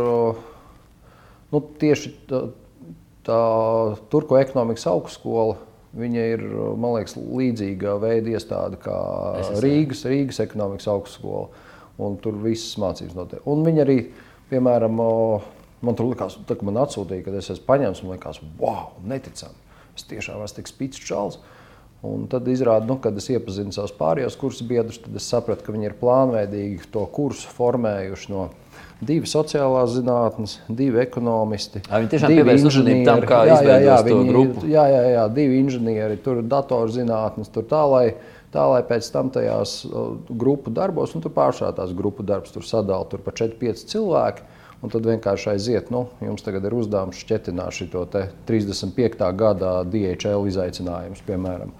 nu, 1.53 1.63
tieši 1.81 2.13
tā, 2.29 2.43
tā 3.27 3.41
Turko 4.11 4.39
ekonomikas 4.41 4.87
augstskola. 4.91 5.57
Viņa 5.99 6.23
ir 6.35 6.43
liekas, 6.77 7.15
līdzīga 7.17 7.95
veida 7.97 8.35
iestāde 8.37 8.77
kā 8.81 8.97
Rīgas, 9.63 10.03
Rīgas 10.05 10.37
ekonomikas 10.43 10.85
augstskola. 10.91 11.47
Tur 12.23 12.37
viss 12.43 12.77
mācības 12.79 13.15
notiek. 13.17 13.41
Un 13.49 13.65
viņa 13.65 13.81
arī, 13.83 13.97
piemēram, 14.51 15.01
Man 15.79 15.95
tur 15.95 16.09
likās, 16.09 16.35
ka 16.43 16.65
man 16.67 16.81
atsūtīja, 16.81 17.23
kad 17.23 17.37
es 17.39 17.47
esmu 17.53 17.67
paņēmis, 17.69 18.01
man 18.03 18.17
likās, 18.17 18.41
wow, 18.59 18.97
neticami. 19.07 19.55
Es 19.95 20.03
tiešām 20.09 20.43
esmu 20.43 20.59
tik 20.59 20.71
spīdīgs 20.71 21.05
čels. 21.07 21.39
Un 22.05 22.25
tad 22.31 22.47
izrādās, 22.51 22.87
nu, 22.87 22.95
kad 23.03 23.15
es 23.19 23.27
iepazinu 23.31 23.75
savus 23.75 23.93
pārējos 23.95 24.37
kursus 24.39 24.67
biedrus, 24.67 25.01
tad 25.03 25.15
es 25.19 25.27
sapratu, 25.27 25.65
ka 25.65 25.75
viņi 25.75 25.89
ir 25.89 25.95
plānveidīgi 25.99 26.91
to 26.93 27.03
kursu 27.15 27.51
formējuši 27.55 28.31
no 28.31 28.45
divi 28.99 29.29
sociālās 29.29 29.93
zinātnes, 29.95 30.57
divi 30.67 30.99
ekonomisti. 31.03 31.81
A, 31.87 32.01
viņi 32.01 32.11
tiešām 32.13 32.33
pievērš 32.33 32.65
uzmanību 32.69 33.05
tam, 33.07 33.23
kā 33.27 33.39
jā, 33.47 33.59
jā, 33.63 33.77
jā, 33.85 33.97
viņi, 34.07 34.27
grupu. 34.31 34.65
Jā, 34.69 34.85
jā, 34.91 35.01
jā, 35.13 35.25
divi 35.35 35.59
inženieri, 35.63 36.19
tur 36.23 36.41
datorzinātnes, 36.43 37.51
tur 37.53 37.67
tā, 37.69 37.81
lai, 37.89 38.05
tā, 38.53 38.65
lai 38.73 38.81
pēc 38.87 39.09
tam 39.15 39.31
tajās 39.33 39.81
grupu 40.29 40.73
darbos, 40.75 41.15
un 41.15 41.23
tur 41.25 41.33
pāršā 41.35 41.71
tās 41.77 41.95
grupu 41.95 42.25
darbs, 42.27 42.51
tur 42.55 42.67
sadala 42.67 43.07
tur 43.09 43.23
pa 43.23 43.35
4-5 43.35 43.85
cilvēki. 43.93 44.47
Un 44.79 44.87
tad 44.87 45.03
vienkārši 45.03 45.49
aiziet, 45.51 45.89
nu, 45.91 46.05
jums 46.23 46.39
tagad 46.45 46.63
ir 46.63 46.71
uzdevums 46.71 47.19
šķietināt 47.19 47.75
šo 47.75 48.05
35. 48.47 49.25
gada 49.35 49.73
DHL 49.83 50.47
izaicinājumus, 50.47 51.19
piemēram. 51.27 51.73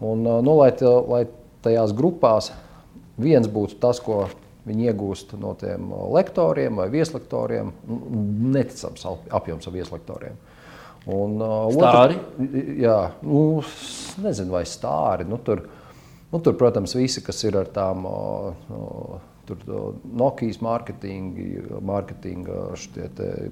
Un, 0.00 0.24
nu, 0.24 0.54
lai, 0.56 0.70
lai 0.80 1.26
tajās 1.60 1.92
grupās 1.92 2.48
viens 3.20 3.44
būtu 3.44 3.76
tas, 3.82 4.00
ko 4.00 4.22
viņi 4.66 4.90
iegūst 4.90 5.34
no 5.40 5.54
tiem 5.60 5.90
lektoriem 6.14 6.80
vai 6.82 6.88
vieslektoriem. 6.92 7.72
Neticams 8.56 9.06
apjoms 9.30 9.68
ar 9.68 9.76
vieslektoriem. 9.76 10.38
Un, 11.10 11.38
stāri? 11.72 12.18
Otru, 12.20 12.64
jā, 12.80 12.98
nu, 13.24 13.42
nezinu, 14.20 14.52
vai 14.52 14.66
stāri. 14.68 15.24
Nu, 15.28 15.40
tur, 15.40 15.64
nu, 16.28 16.40
tur, 16.44 16.56
protams, 16.60 16.94
visi, 16.98 17.22
kas 17.24 17.40
ir 17.48 17.56
ar 17.56 17.70
tām 17.72 18.04
tur, 19.48 19.64
Nokijas 20.20 20.60
mārketinga, 20.64 21.80
mārketinga 21.88 22.58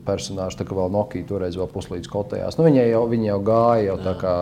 personāži, 0.07 0.61
tā 0.61 0.69
kā 0.69 0.77
vēl 0.77 0.93
Nokija 0.95 1.29
toreiz 1.31 1.57
vēl 1.59 1.71
puslīdz 1.73 2.11
kotējās. 2.13 2.59
Nu, 2.59 2.69
viņi, 2.69 2.85
jau, 2.93 3.07
viņi 3.11 3.31
jau 3.33 3.39
gāja, 3.49 3.87
jau 3.89 3.97
tā 4.05 4.15
kā 4.21 4.35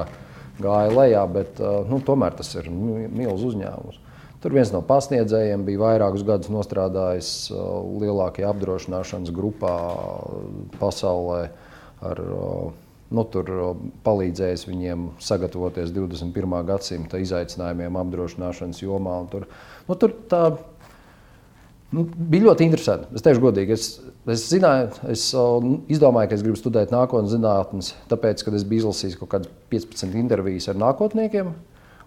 gāja 0.58 0.90
lejā, 0.96 1.22
bet 1.30 1.62
nu, 1.90 2.00
tomēr 2.04 2.36
tas 2.36 2.52
ir 2.58 2.68
milzīgs 2.72 3.46
uzņēmums. 3.52 4.02
Tur 4.46 4.54
viens 4.54 4.68
no 4.70 4.78
pasniedzējiem 4.86 5.64
bija 5.66 5.80
vairākus 5.80 6.22
gadus 6.22 6.52
strādājis 6.68 7.28
uh, 7.50 7.80
lielākajā 7.98 8.52
apdrošināšanas 8.52 9.32
grupā 9.34 9.72
pasaulē. 10.78 11.40
Ar, 12.06 12.20
uh, 12.22 12.68
nu, 13.10 13.24
tur 13.34 13.50
uh, 13.50 13.82
palīdzējis 14.06 14.62
viņiem 14.68 15.08
sagatavoties 15.18 15.90
21. 15.90 16.56
gadsimta 16.70 17.18
izaicinājumiem 17.26 17.98
apdrošināšanas 18.04 18.86
jomā. 18.86 19.18
Tur, 19.34 19.50
nu, 19.90 19.98
tur 19.98 20.14
tā, 20.30 20.44
nu, 21.90 22.06
bija 22.06 22.46
ļoti 22.46 22.70
interesanti. 22.70 23.18
Es 23.18 23.26
teikšu, 23.26 23.48
godīgi, 23.48 23.74
es, 23.74 23.92
es, 24.30 24.46
zināju, 24.54 24.94
es 25.10 25.26
izdomāju, 25.90 26.30
ka 26.30 26.38
es 26.38 26.46
gribu 26.46 26.62
studēt 26.62 26.94
nākotnes 26.94 27.34
zinātnes, 27.34 27.96
tāpēc, 28.14 28.46
ka 28.46 28.54
es 28.54 28.70
biju 28.70 28.86
izlasījis 28.86 29.18
kaut 29.24 29.34
kādas 29.34 29.56
15 29.74 30.14
intervijas 30.22 30.70
ar 30.70 30.78
nākotniekiem. 30.86 31.56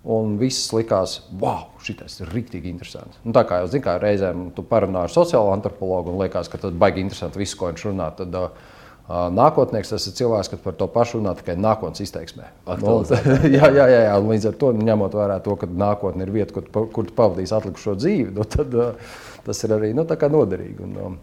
Un 0.07 0.37
viss 0.39 0.71
likās, 0.71 1.17
wow, 1.41 1.73
šis 1.83 2.21
ir 2.21 2.29
rīktīgi 2.31 2.71
interesants. 2.71 3.19
Nu, 3.25 3.33
tā 3.35 3.43
kā 3.47 3.59
jau 3.59 3.71
zinu, 3.73 3.97
reizēm 3.99 4.45
tu 4.55 4.63
parunā 4.63 5.03
ar 5.05 5.11
sociālo 5.11 5.51
antropologu 5.51 6.13
un 6.13 6.21
liekas, 6.23 6.47
ka 6.47 6.61
tas 6.61 6.71
baigi 6.71 7.03
interesanti 7.03 7.41
viss, 7.41 7.57
ko 7.59 7.67
viņš 7.67 7.87
runā. 7.89 8.07
Tad, 8.15 8.37
uh, 8.39 8.77
Nākotnieks 9.09 9.89
tas 9.89 10.03
ir 10.05 10.13
cilvēks, 10.19 10.51
kas 10.53 10.59
par 10.61 10.75
to 10.77 10.85
pašu 10.93 11.17
runā 11.17 11.31
tikai 11.39 11.55
nākotnes 11.57 12.03
izteiksmē. 12.03 12.51
Nu, 12.83 12.99
jā, 13.57 13.71
jā, 13.73 13.87
jā, 13.89 14.01
jā, 14.05 14.17
līdz 14.21 14.51
ar 14.51 14.59
to 14.61 14.69
ņemot 14.77 15.17
vērā 15.17 15.39
to, 15.41 15.55
ka 15.57 15.65
nākotne 15.65 16.27
ir 16.27 16.33
vieta, 16.35 16.53
kur, 16.53 16.67
kur 16.93 17.07
tu 17.09 17.15
pavadīsi 17.17 17.55
atlikušo 17.57 17.95
dzīvi, 17.97 18.29
nu, 18.37 18.45
tad 18.45 18.77
uh, 18.77 19.17
tas 19.47 19.65
ir 19.65 19.73
arī 19.79 19.91
nu, 19.97 20.05
noderīgi. 20.05 20.85
Un, 20.85 20.93
um, 21.01 21.17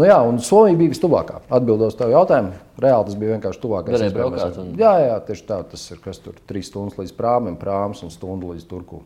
Nu 0.00 0.06
jā, 0.08 0.16
un 0.24 0.38
Somija 0.40 0.76
bija 0.78 0.92
vistuvākā. 0.94 1.42
Atbildot 1.52 1.92
uz 1.92 1.96
tavu 1.98 2.14
jautājumu, 2.14 2.54
reāli 2.80 3.08
tas 3.10 3.16
bija 3.20 3.34
vienkārši 3.34 3.60
tuvākais. 3.60 4.04
Un... 4.62 4.70
Jā, 4.80 4.92
jā, 5.02 5.16
tieši 5.26 5.44
tā. 5.50 5.58
Tas 5.68 5.82
ir 5.92 6.00
kas 6.00 6.20
tur 6.24 6.38
trīs 6.48 6.70
stundas 6.72 6.96
līdz 7.00 7.12
prāmam, 7.18 7.58
prāms 7.60 8.00
un 8.06 8.12
stundu 8.12 8.54
līdz 8.54 8.64
turku. 8.70 9.02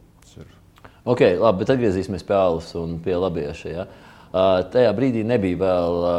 Ok, 1.06 1.22
labi, 1.38 1.62
bet 1.62 1.72
atgriezīsimies 1.74 2.24
pie 2.26 2.34
alus 2.38 2.70
un 2.78 2.96
pie 3.02 3.18
labieša. 3.18 3.70
Ja? 3.70 3.88
Uh, 4.26 4.60
tajā 4.70 4.94
brīdī 4.94 5.22
nebija 5.26 5.58
vēl 5.60 5.98
uh, 5.98 6.14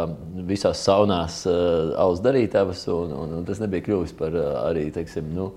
visās 0.47 0.83
saunās 0.83 1.41
uh, 1.47 1.95
alus 1.99 2.21
darītavas, 2.23 2.85
un, 2.91 3.15
un, 3.15 3.33
un 3.39 3.47
tas 3.47 3.59
nebija 3.63 3.83
kļuvis 3.87 4.15
par 4.19 4.35
arī 4.63 4.87
teiksim, 4.95 5.31
nu, 5.35 5.51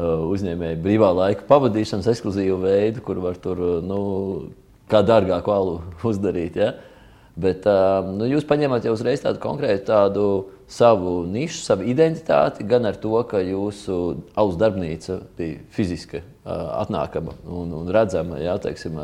uzņēmēju 0.00 0.78
brīvā 0.80 1.10
laika 1.12 1.44
pavadīšanas 1.50 2.06
ekskluzīvu 2.08 2.60
veidu, 2.62 3.02
kur 3.04 3.18
var 3.20 3.36
tur 3.42 3.58
nu, 3.84 3.98
kā 4.90 5.02
dārgāku 5.06 5.52
alu 5.54 5.74
uzdarīt. 6.10 6.62
Ja? 6.62 6.70
Uh, 6.70 6.89
Bet 7.40 7.66
nu, 8.10 8.26
jūs 8.26 8.44
paņemat 8.48 8.84
jau 8.84 8.94
uzreiz 8.96 9.22
tādu 9.22 9.38
konkrētu 9.42 9.86
tādu 9.86 10.24
savu 10.70 11.20
nišu, 11.30 11.62
savu 11.62 11.86
identitāti, 11.88 12.66
gan 12.66 12.88
ar 12.90 12.98
to, 13.00 13.14
ka 13.30 13.40
jūsu 13.42 13.96
alus 14.38 14.58
darbnīca 14.60 15.20
bija 15.38 15.62
fiziski 15.74 16.24
atnākama 16.44 17.36
un, 17.46 17.72
un 17.80 17.92
redzama. 17.94 18.40
Jā, 18.42 18.58
teiksim, 18.62 18.98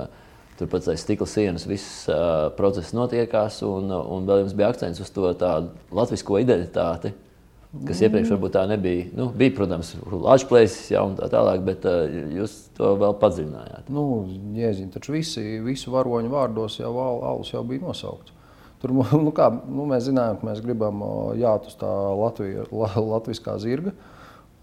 Turpat 0.56 0.86
aiz 0.88 1.02
stikla 1.04 1.26
sienas 1.28 1.66
viss 1.68 2.06
uh, 2.08 2.46
process 2.56 2.94
notiekās, 2.96 3.58
un, 3.66 3.90
un 3.92 4.24
vēl 4.24 4.40
jums 4.40 4.54
bija 4.56 4.70
akcents 4.72 5.02
uz 5.04 5.10
to 5.12 5.28
tādu 5.36 5.74
latviešu 5.92 6.38
identitāti, 6.40 7.12
kas 7.86 8.00
iepriekš 8.06 8.32
varbūt 8.34 8.54
tā 8.56 8.62
nebija. 8.70 9.08
Nu, 9.16 9.28
bija, 9.36 9.54
protams, 9.56 9.92
Latvijas 10.12 10.78
ja, 10.92 11.02
un 11.06 11.16
tā 11.18 11.28
tālāk, 11.32 11.62
bet 11.66 11.84
uh, 11.88 12.06
jūs 12.36 12.56
to 12.78 12.94
vēl 13.00 13.16
padziļinājāt. 13.20 13.90
Nu, 13.92 14.06
Jēziņ, 14.56 14.90
taču 14.96 15.16
visi, 15.16 15.44
visu 15.64 15.92
varoņu 15.94 16.32
vārdos 16.32 16.80
jau 16.80 16.94
alus 17.02 17.52
jau 17.52 17.64
bija 17.68 17.84
nosaukts. 17.84 18.34
Tur, 18.82 18.92
nu 19.26 19.32
kā, 19.36 19.50
nu 19.50 19.88
mēs 19.90 20.08
zinājām, 20.08 20.40
ka 20.40 20.50
mēs 20.50 20.64
gribam 20.64 21.04
jāt 21.38 21.70
uz 21.70 21.78
tā 21.80 21.92
Latvija, 22.22 22.68
latviskā 23.12 23.58
zirga. 23.62 23.94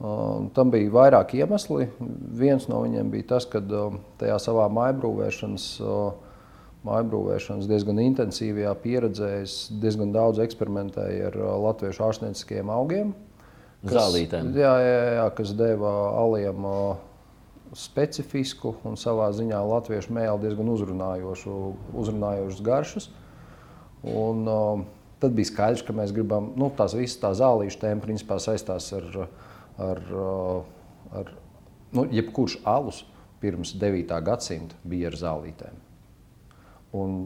Uh, 0.03 0.49
tam 0.55 0.71
bija 0.73 0.91
vairāki 0.91 1.39
iemesli. 1.39 1.87
Viens 2.35 2.65
no 2.67 2.81
viņiem 2.83 3.11
bija 3.13 3.35
tas, 3.35 3.47
ka 3.47 3.61
uh, 3.63 3.97
tajā 4.19 4.39
savā 4.41 4.65
mājbrūvēšanas 4.73 5.67
uh, 5.85 6.22
mājbrūvēšanas 6.87 7.69
diezgan 7.69 8.01
intensīvajā 8.03 8.73
pieredzē. 8.83 9.29
Es 9.43 9.55
diezgan 9.83 10.13
daudz 10.15 10.41
eksperimentēju 10.43 11.29
ar 11.29 11.39
uh, 11.39 11.53
latviešu 11.67 12.05
ārstnieciskiem 12.09 12.71
augiem. 12.73 13.13
Kas, 13.83 13.97
Zālītēm. 13.97 14.53
Jā, 14.55 14.73
jā, 14.79 14.99
jā, 15.17 15.27
kas 15.37 15.53
deva 15.59 15.93
aliem 16.21 16.67
uh, 16.67 16.81
specifisku 17.75 18.75
un 18.87 18.99
savā 18.99 19.29
ziņā 19.35 19.59
latviešu 19.67 20.13
mēlu 20.15 20.43
diezgan 20.43 20.71
uzrunājošu, 20.75 21.55
uzrunājošus 22.03 22.65
garšus. 22.65 23.09
Un, 24.03 24.43
uh, 24.47 24.83
tad 25.23 25.35
bija 25.35 25.51
skaidrs, 25.51 25.85
ka 25.87 25.95
mēs 25.95 26.11
gribam, 26.15 26.51
nu, 26.59 26.67
tās 26.75 26.95
visas 26.97 27.19
tā 27.21 27.31
zālīšu 27.39 27.79
tēma 27.79 28.03
principā 28.03 28.39
saistās 28.43 28.89
ar, 28.95 29.07
ar, 29.79 30.03
ar 31.15 31.31
nu, 31.95 32.03
jebkurš 32.11 32.59
alus 32.67 33.05
pirms 33.43 33.71
9. 33.79 34.11
gadsimta 34.27 34.75
bija 34.87 35.07
ar 35.11 35.19
zālītēm. 35.19 35.79
Un 36.93 37.17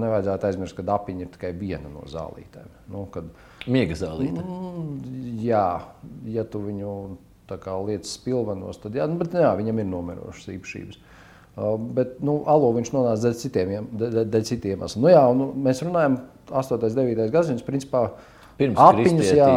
nevajadzētu 0.00 0.48
aizmirst, 0.48 0.76
ka 0.78 0.84
apiņa 0.94 1.26
ir 1.26 1.32
tikai 1.34 1.50
viena 1.58 1.90
no 1.90 2.04
zālītēm. 2.08 2.68
Nu, 2.92 3.04
kad, 3.12 3.26
Miega 3.70 3.96
zālīte. 3.98 4.40
Mm, 4.40 5.34
jā, 5.44 5.66
ja 6.30 6.46
tu 6.48 6.62
viņu 6.64 6.94
lietas 7.50 8.14
spilvenos, 8.14 8.78
tad 8.78 8.94
jā, 8.94 9.08
bet, 9.18 9.34
jā, 9.34 9.50
viņam 9.58 9.82
ir 9.82 9.88
nomirošas 9.90 10.52
īpašības. 10.54 11.00
Uh, 11.50 11.74
bet 11.98 12.20
nu, 12.22 12.38
alo 12.48 12.70
viņš 12.76 12.92
nonāca 12.94 13.26
dēļ 13.26 13.38
citiem, 13.40 13.88
dēļ 13.98 14.44
citiem 14.46 14.76
iemesliem. 14.76 15.02
Nu, 15.02 15.10
jā, 15.10 15.22
nu, 15.34 15.48
mēs 15.66 15.82
runājam 15.82 16.20
8. 16.46 16.78
un 16.78 16.94
9. 17.00 17.26
gadsimts. 17.34 17.66
Principā 17.66 18.04
apiņus, 18.60 19.32
jā, 19.34 19.48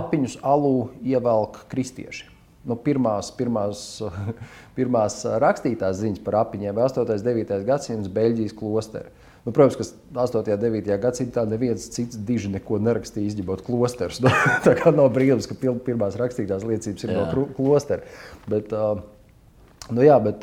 apiņus 0.00 0.40
alu 0.46 0.88
ievelk 1.06 1.62
kristieši. 1.70 2.26
Nu, 2.66 2.74
pirmās, 2.82 3.30
pirmās, 3.38 3.84
pirmās 4.78 5.20
rakstītās 5.42 6.00
ziņas 6.00 6.24
par 6.26 6.40
apiņiem 6.42 6.80
8. 6.82 7.06
un 7.06 7.22
9. 7.28 7.54
gadsimts 7.68 8.10
Beļģijas 8.12 8.56
klosteri. 8.58 9.12
Nu, 9.46 9.52
protams, 9.54 9.76
ka 9.78 9.86
8. 10.24 10.40
un 10.56 10.62
9. 10.64 10.90
gadsimtā 11.04 11.44
neviens 11.46 11.86
cits 11.94 12.18
diži 12.26 12.50
neko 12.50 12.80
nerakstīja, 12.82 13.30
izņemot 13.30 13.62
klosterus. 13.68 14.18
Nu, 14.24 14.32
tā 14.64 14.74
kā 14.80 14.90
nav 14.94 15.12
brīnums, 15.14 15.46
ka 15.46 15.54
pirmās 15.86 16.18
rakstītās 16.18 16.66
liecības 16.66 17.06
ir 17.06 17.14
jā. 17.14 17.28
no 17.30 17.46
klostera. 17.54 18.02
Bet, 18.50 18.74
nu, 18.74 20.02
jā, 20.02 20.18
bet 20.26 20.42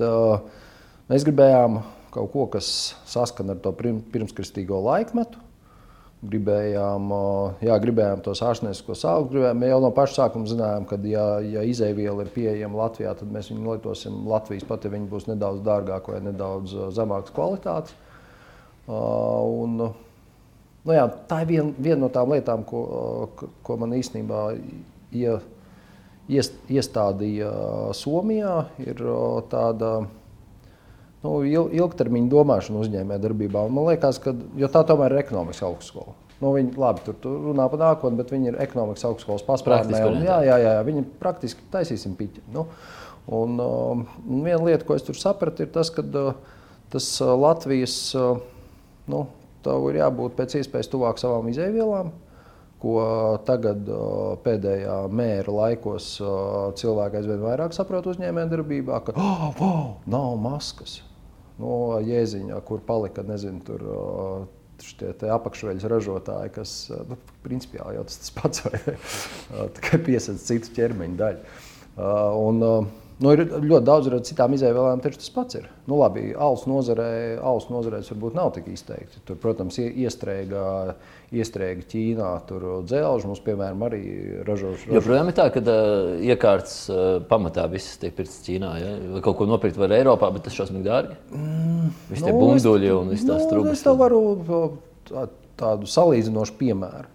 mēs 1.11 1.27
gribējām 1.27 1.81
kaut 2.13 2.31
ko, 2.31 2.47
kas 2.55 2.67
saskana 3.09 3.57
ar 3.57 3.63
to 3.65 3.75
pirmskristīgo 3.75 4.79
laikmetu 4.85 5.42
gribējām, 6.29 7.09
jā, 7.63 7.75
gribējām 7.83 8.21
tos 8.23 8.41
ārstnieciskos 8.45 9.03
augus. 9.09 9.33
Gribējām, 9.33 9.65
jau 9.67 9.79
no 9.83 9.89
paša 9.95 10.15
sākuma 10.21 10.49
zinājām, 10.49 10.85
ka, 10.87 10.99
ja, 11.09 11.25
ja 11.43 11.63
izēviela 11.67 12.23
ir 12.23 12.31
pieejama 12.35 12.85
Latvijā, 12.85 13.13
tad 13.19 13.33
mēs 13.33 13.51
viņu 13.51 13.73
lietosim 13.73 14.21
Latvijas 14.29 14.67
pat, 14.69 14.85
ja 14.85 14.93
viņi 14.93 15.09
būs 15.11 15.27
nedaudz 15.31 15.63
dārgāki 15.65 16.15
vai 16.15 16.21
nedaudz 16.29 16.75
zemākas 16.95 17.35
kvalitātes. 17.35 17.97
Un, 18.87 19.77
nu 20.83 20.95
jā, 20.97 21.05
tā 21.27 21.43
ir 21.43 21.51
viena 21.51 21.85
vien 21.87 22.01
no 22.03 22.11
tām 22.13 22.31
lietām, 22.35 22.65
ko, 22.67 22.83
ko 23.63 23.79
man 23.79 23.95
īstenībā 23.99 24.45
ie, 25.15 25.37
iest, 26.31 26.59
iestādīja 26.71 27.51
Somijā. 27.99 28.57
Ir 28.83 29.03
tāda 29.51 29.95
nu, 31.23 31.37
ilgtermiņa 31.47 32.31
domāšana 32.31 32.83
uzņēmējdarbībā. 32.83 33.67
Man 33.71 33.89
liekas, 33.91 34.19
ka 34.23 34.35
tā 34.35 34.83
tomēr 34.89 35.15
ir 35.15 35.23
ekonomikas 35.23 35.63
augstskola. 35.67 36.17
Nu, 36.43 36.51
viņi 36.57 36.73
labi 36.75 37.05
tur, 37.05 37.15
tur 37.23 37.37
runā 37.51 37.69
par 37.71 37.79
nākotni, 37.79 38.19
bet 38.19 38.33
viņi 38.33 38.51
ir 38.51 38.59
ekonomikas 38.65 39.05
augstskolas 39.07 39.45
paspārnē. 39.47 40.01
Jā, 40.25 40.41
jā, 40.43 40.57
jā, 40.59 40.73
viņi 40.83 41.05
praktiski 41.21 41.63
taisīsim 41.71 42.17
piķi. 42.19 42.43
Nu, 42.51 42.67
Un, 43.25 43.55
uh, 43.59 44.03
un 44.27 44.43
viena 44.43 44.59
lieta, 44.65 44.83
ko 44.83 44.97
es 44.97 45.05
tur 45.07 45.15
sapratu, 45.15 45.63
ir 45.63 45.71
tas, 45.71 45.87
ka 45.93 46.03
uh, 46.03 46.33
tas 46.91 47.07
uh, 47.23 47.31
Latvijas 47.39 47.95
uh, 48.19 48.41
nu, 49.07 49.23
tev 49.63 49.87
ir 49.91 50.01
jābūt 50.01 50.35
pēc 50.35 50.57
iespējas 50.59 50.91
tuvāk 50.91 51.21
savām 51.21 51.47
izēvielām, 51.47 52.11
ko 52.83 52.97
tagad 53.47 53.87
pēdējā 54.43 54.97
mēra 55.07 55.53
laikos 55.55 56.09
cilvēki 56.75 57.21
aizvien 57.21 57.39
vairāk 57.39 57.71
saprot 57.71 58.09
uzņēmējdarbībā, 58.11 58.99
ka 59.07 59.15
oh, 59.23 59.45
wow, 59.55 59.85
nav 60.03 60.35
maskas. 60.43 60.99
No 61.61 61.99
jēziņa, 62.01 62.59
kur 62.65 62.81
palika, 62.85 63.23
nezinu, 63.27 63.61
tur 63.67 63.83
šie 64.83 65.11
apakšveļas 65.31 65.85
ražotāji, 65.91 66.51
kas 66.55 66.73
nu, 67.09 67.17
principiāli 67.45 67.99
jau 67.99 68.05
tas, 68.09 68.17
tas 68.23 68.33
pats, 68.35 68.63
vai 68.65 68.81
tikai 69.77 69.99
piesaistīt 70.07 70.65
citu 70.65 70.75
ķermeņa 70.79 71.19
daļu. 71.21 71.53
Un, 72.41 72.65
Nu, 73.23 73.31
ir 73.31 73.45
ļoti 73.47 73.85
daudz 73.87 74.07
ar 74.09 74.17
citām 74.27 74.53
izēvēlēm, 74.57 74.99
taču 75.03 75.21
tas 75.21 75.29
pats 75.31 75.55
ir. 75.55 75.67
Nu, 75.87 75.95
labi, 76.01 76.25
alus 76.35 76.65
nozarē, 76.67 77.37
alus 77.39 77.69
nozarēs 77.71 78.09
varbūt 78.11 78.35
nav 78.35 78.49
tik 78.57 78.67
izteikti. 78.73 79.21
Tur, 79.27 79.37
protams, 79.39 79.77
iestrēga, 79.79 80.63
iestrēga 81.31 81.85
Ķīnā, 81.93 82.31
tur 82.49 82.65
dzelžs 82.89 83.27
mums, 83.29 83.39
piemēram, 83.45 83.85
arī 83.87 84.01
ražošana. 84.43 84.89
Ražo. 84.89 84.97
Joprojām 84.97 85.31
ir 85.31 85.37
tā, 85.39 85.47
ka 85.55 85.63
uh, 85.63 86.11
iekārtas 86.33 86.75
uh, 86.91 87.05
pamatā 87.29 87.63
viss 87.71 87.95
tiek 88.01 88.15
pirkts 88.17 88.41
Ķīnā. 88.43 88.73
Ja? 88.81 88.91
Vai 89.15 89.23
kaut 89.23 89.39
ko 89.39 89.47
nopirkt 89.47 89.79
var 89.79 89.95
Eiropā, 89.95 90.33
bet 90.35 90.49
tas 90.49 90.59
šausmīgi 90.59 90.89
dārgi. 90.89 91.15
Mm, 91.31 91.95
Visi 92.11 92.27
tie 92.27 92.35
nu, 92.35 92.43
bunduļi 92.43 92.93
un 92.97 93.15
viss 93.15 93.29
tās 93.29 93.45
nu, 93.45 93.51
trūkums. 93.53 93.77
Es 93.77 93.87
tev 93.87 94.03
varu 94.03 94.23
tā, 95.07 95.29
tādu 95.63 95.87
salīdzinošu 95.95 96.59
piemēru. 96.59 97.07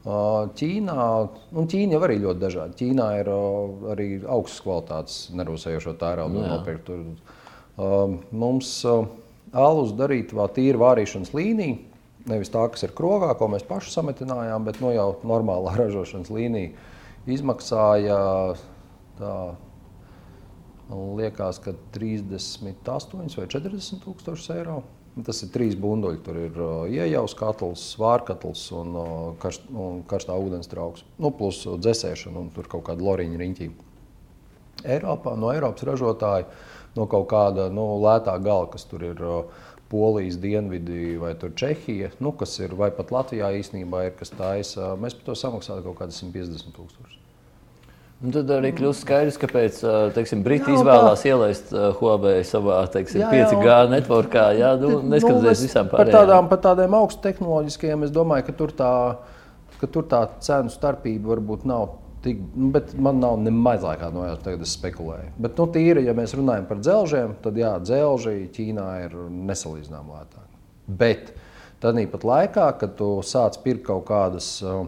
Ķīnā, 0.00 1.06
nu, 1.52 1.64
Ķīna 1.68 1.96
jau 1.96 2.02
arī 2.06 2.16
ļoti 2.22 2.40
dažāda. 2.40 2.76
Ķīnā 2.78 3.08
ir 3.20 3.28
arī 3.92 4.08
augstas 4.24 4.62
kvalitātes 4.64 5.16
nervusējošo 5.36 5.92
tērauda 6.00 6.32
Nu, 6.32 6.46
nopirkt. 6.48 6.88
Mums 8.32 8.72
alus 9.52 9.92
darīt 9.98 10.32
vēl 10.36 10.52
tīru 10.56 10.80
vārīšanas 10.80 11.34
līniju. 11.36 11.76
Nevis 12.30 12.52
tā, 12.52 12.62
kas 12.72 12.84
ir 12.84 12.92
krogā, 12.96 13.32
ko 13.36 13.48
mēs 13.52 13.64
paši 13.68 13.92
sametinājām, 13.94 14.64
bet 14.64 14.80
nu, 14.80 14.92
jau 14.92 15.14
normālā 15.26 15.74
ražošanas 15.80 16.32
līnija 16.32 16.72
izmaksāja 17.28 18.16
tā, 19.20 19.34
liekas, 20.90 21.60
38 21.92 23.36
vai 23.36 23.46
40 23.52 24.02
tūkstoši 24.04 24.56
eiro. 24.56 24.80
Tas 25.26 25.42
ir 25.44 25.50
trīs 25.54 25.76
bunduļi. 25.80 26.20
Tur 26.26 26.38
ir 26.40 26.58
uh, 26.60 26.72
ieejams 26.90 27.34
katls, 27.38 27.84
svārkatls 27.94 28.66
un, 28.78 28.96
uh, 28.96 29.22
karst, 29.42 29.66
un 29.70 30.02
karstā 30.10 30.36
ūdens 30.38 30.70
trauks. 30.70 31.04
Nu, 31.20 31.32
plus 31.34 31.62
dzēsēšana 31.66 32.40
un 32.40 32.50
tur 32.54 32.68
kaut 32.70 32.86
kāda 32.88 33.04
loriņa 33.06 33.40
riņķī. 33.40 33.70
Eiropā, 34.96 35.34
no 35.36 35.50
Eiropas 35.52 35.84
ražotāja, 35.84 36.46
no 36.96 37.04
kaut 37.10 37.28
kāda 37.32 37.68
nu, 37.72 37.84
lētā 38.00 38.36
gala, 38.40 38.70
kas 38.72 38.86
tur 38.88 39.04
ir 39.10 39.20
uh, 39.20 39.66
Polijas 39.90 40.38
dienvidi 40.40 41.16
vai 41.18 41.34
Čehija, 41.34 42.12
nu, 42.22 42.30
kas 42.32 42.54
ir 42.62 42.76
vai 42.78 42.92
pat 42.94 43.10
Latvijā 43.10 43.50
īstenībā 43.58 44.04
ir, 44.06 44.14
kas 44.20 44.30
taisa, 44.30 44.94
mēs 44.94 45.18
par 45.18 45.32
to 45.32 45.34
samaksājam 45.34 45.82
kaut 45.88 45.98
kādas 46.04 46.22
150 46.22 46.76
tūkstošus. 46.76 47.29
Un 48.20 48.34
tad 48.34 48.50
arī 48.52 48.74
kļūst 48.76 49.06
skaidrs, 49.06 49.38
kāpēc 49.40 49.78
Briti 50.44 50.74
izvēlās 50.74 51.22
tā. 51.22 51.30
ielaist 51.30 51.70
Huawei 51.72 52.42
savā 52.44 52.82
teiksim, 52.92 53.22
jā, 53.22 53.30
5G 53.32 53.76
networkā, 53.94 54.42
jā, 54.58 54.74
nu, 54.82 54.90
nu 54.98 55.14
neskatoties 55.14 55.62
nu, 55.62 55.68
visām 55.70 55.88
pārējām. 55.88 56.10
Par 56.10 56.12
tādām, 56.18 56.50
par 56.50 56.60
tādiem 56.66 56.96
augstu 56.98 57.24
tehnoloģiskiem, 57.24 58.04
es 58.04 58.12
domāju, 58.12 58.44
ka 58.50 58.56
tur 58.58 58.74
tā, 58.76 58.92
ka 59.80 59.88
tur 59.88 60.04
tā 60.10 60.20
cenu 60.44 60.72
starpība 60.74 61.32
varbūt 61.32 61.64
nav 61.70 61.94
tik, 62.20 62.44
nu, 62.52 62.68
bet 62.76 62.92
man 63.00 63.22
nav 63.24 63.40
ne 63.40 63.54
mazākā 63.56 64.12
nojauta, 64.12 64.50
tagad 64.50 64.68
es 64.68 64.76
spekulēju. 64.76 65.32
Bet, 65.40 65.56
nu, 65.56 65.68
tīri, 65.72 66.04
ja 66.04 66.16
mēs 66.16 66.36
runājam 66.36 66.68
par 66.68 66.84
dzelžiem, 66.84 67.34
tad 67.40 67.56
jā, 67.56 67.72
dzelži 67.80 68.36
Ķīnā 68.52 68.88
ir 69.06 69.16
nesalīdzināmāk 69.48 70.20
lētāk. 70.20 70.48
Bet 71.00 71.32
tad 71.80 71.96
pat 72.12 72.28
laikā, 72.34 72.68
kad 72.84 72.96
tu 73.00 73.14
sāc 73.24 73.56
pirkt 73.64 73.86
kaut 73.88 74.04
kādas 74.10 74.58
uh, 74.60 74.84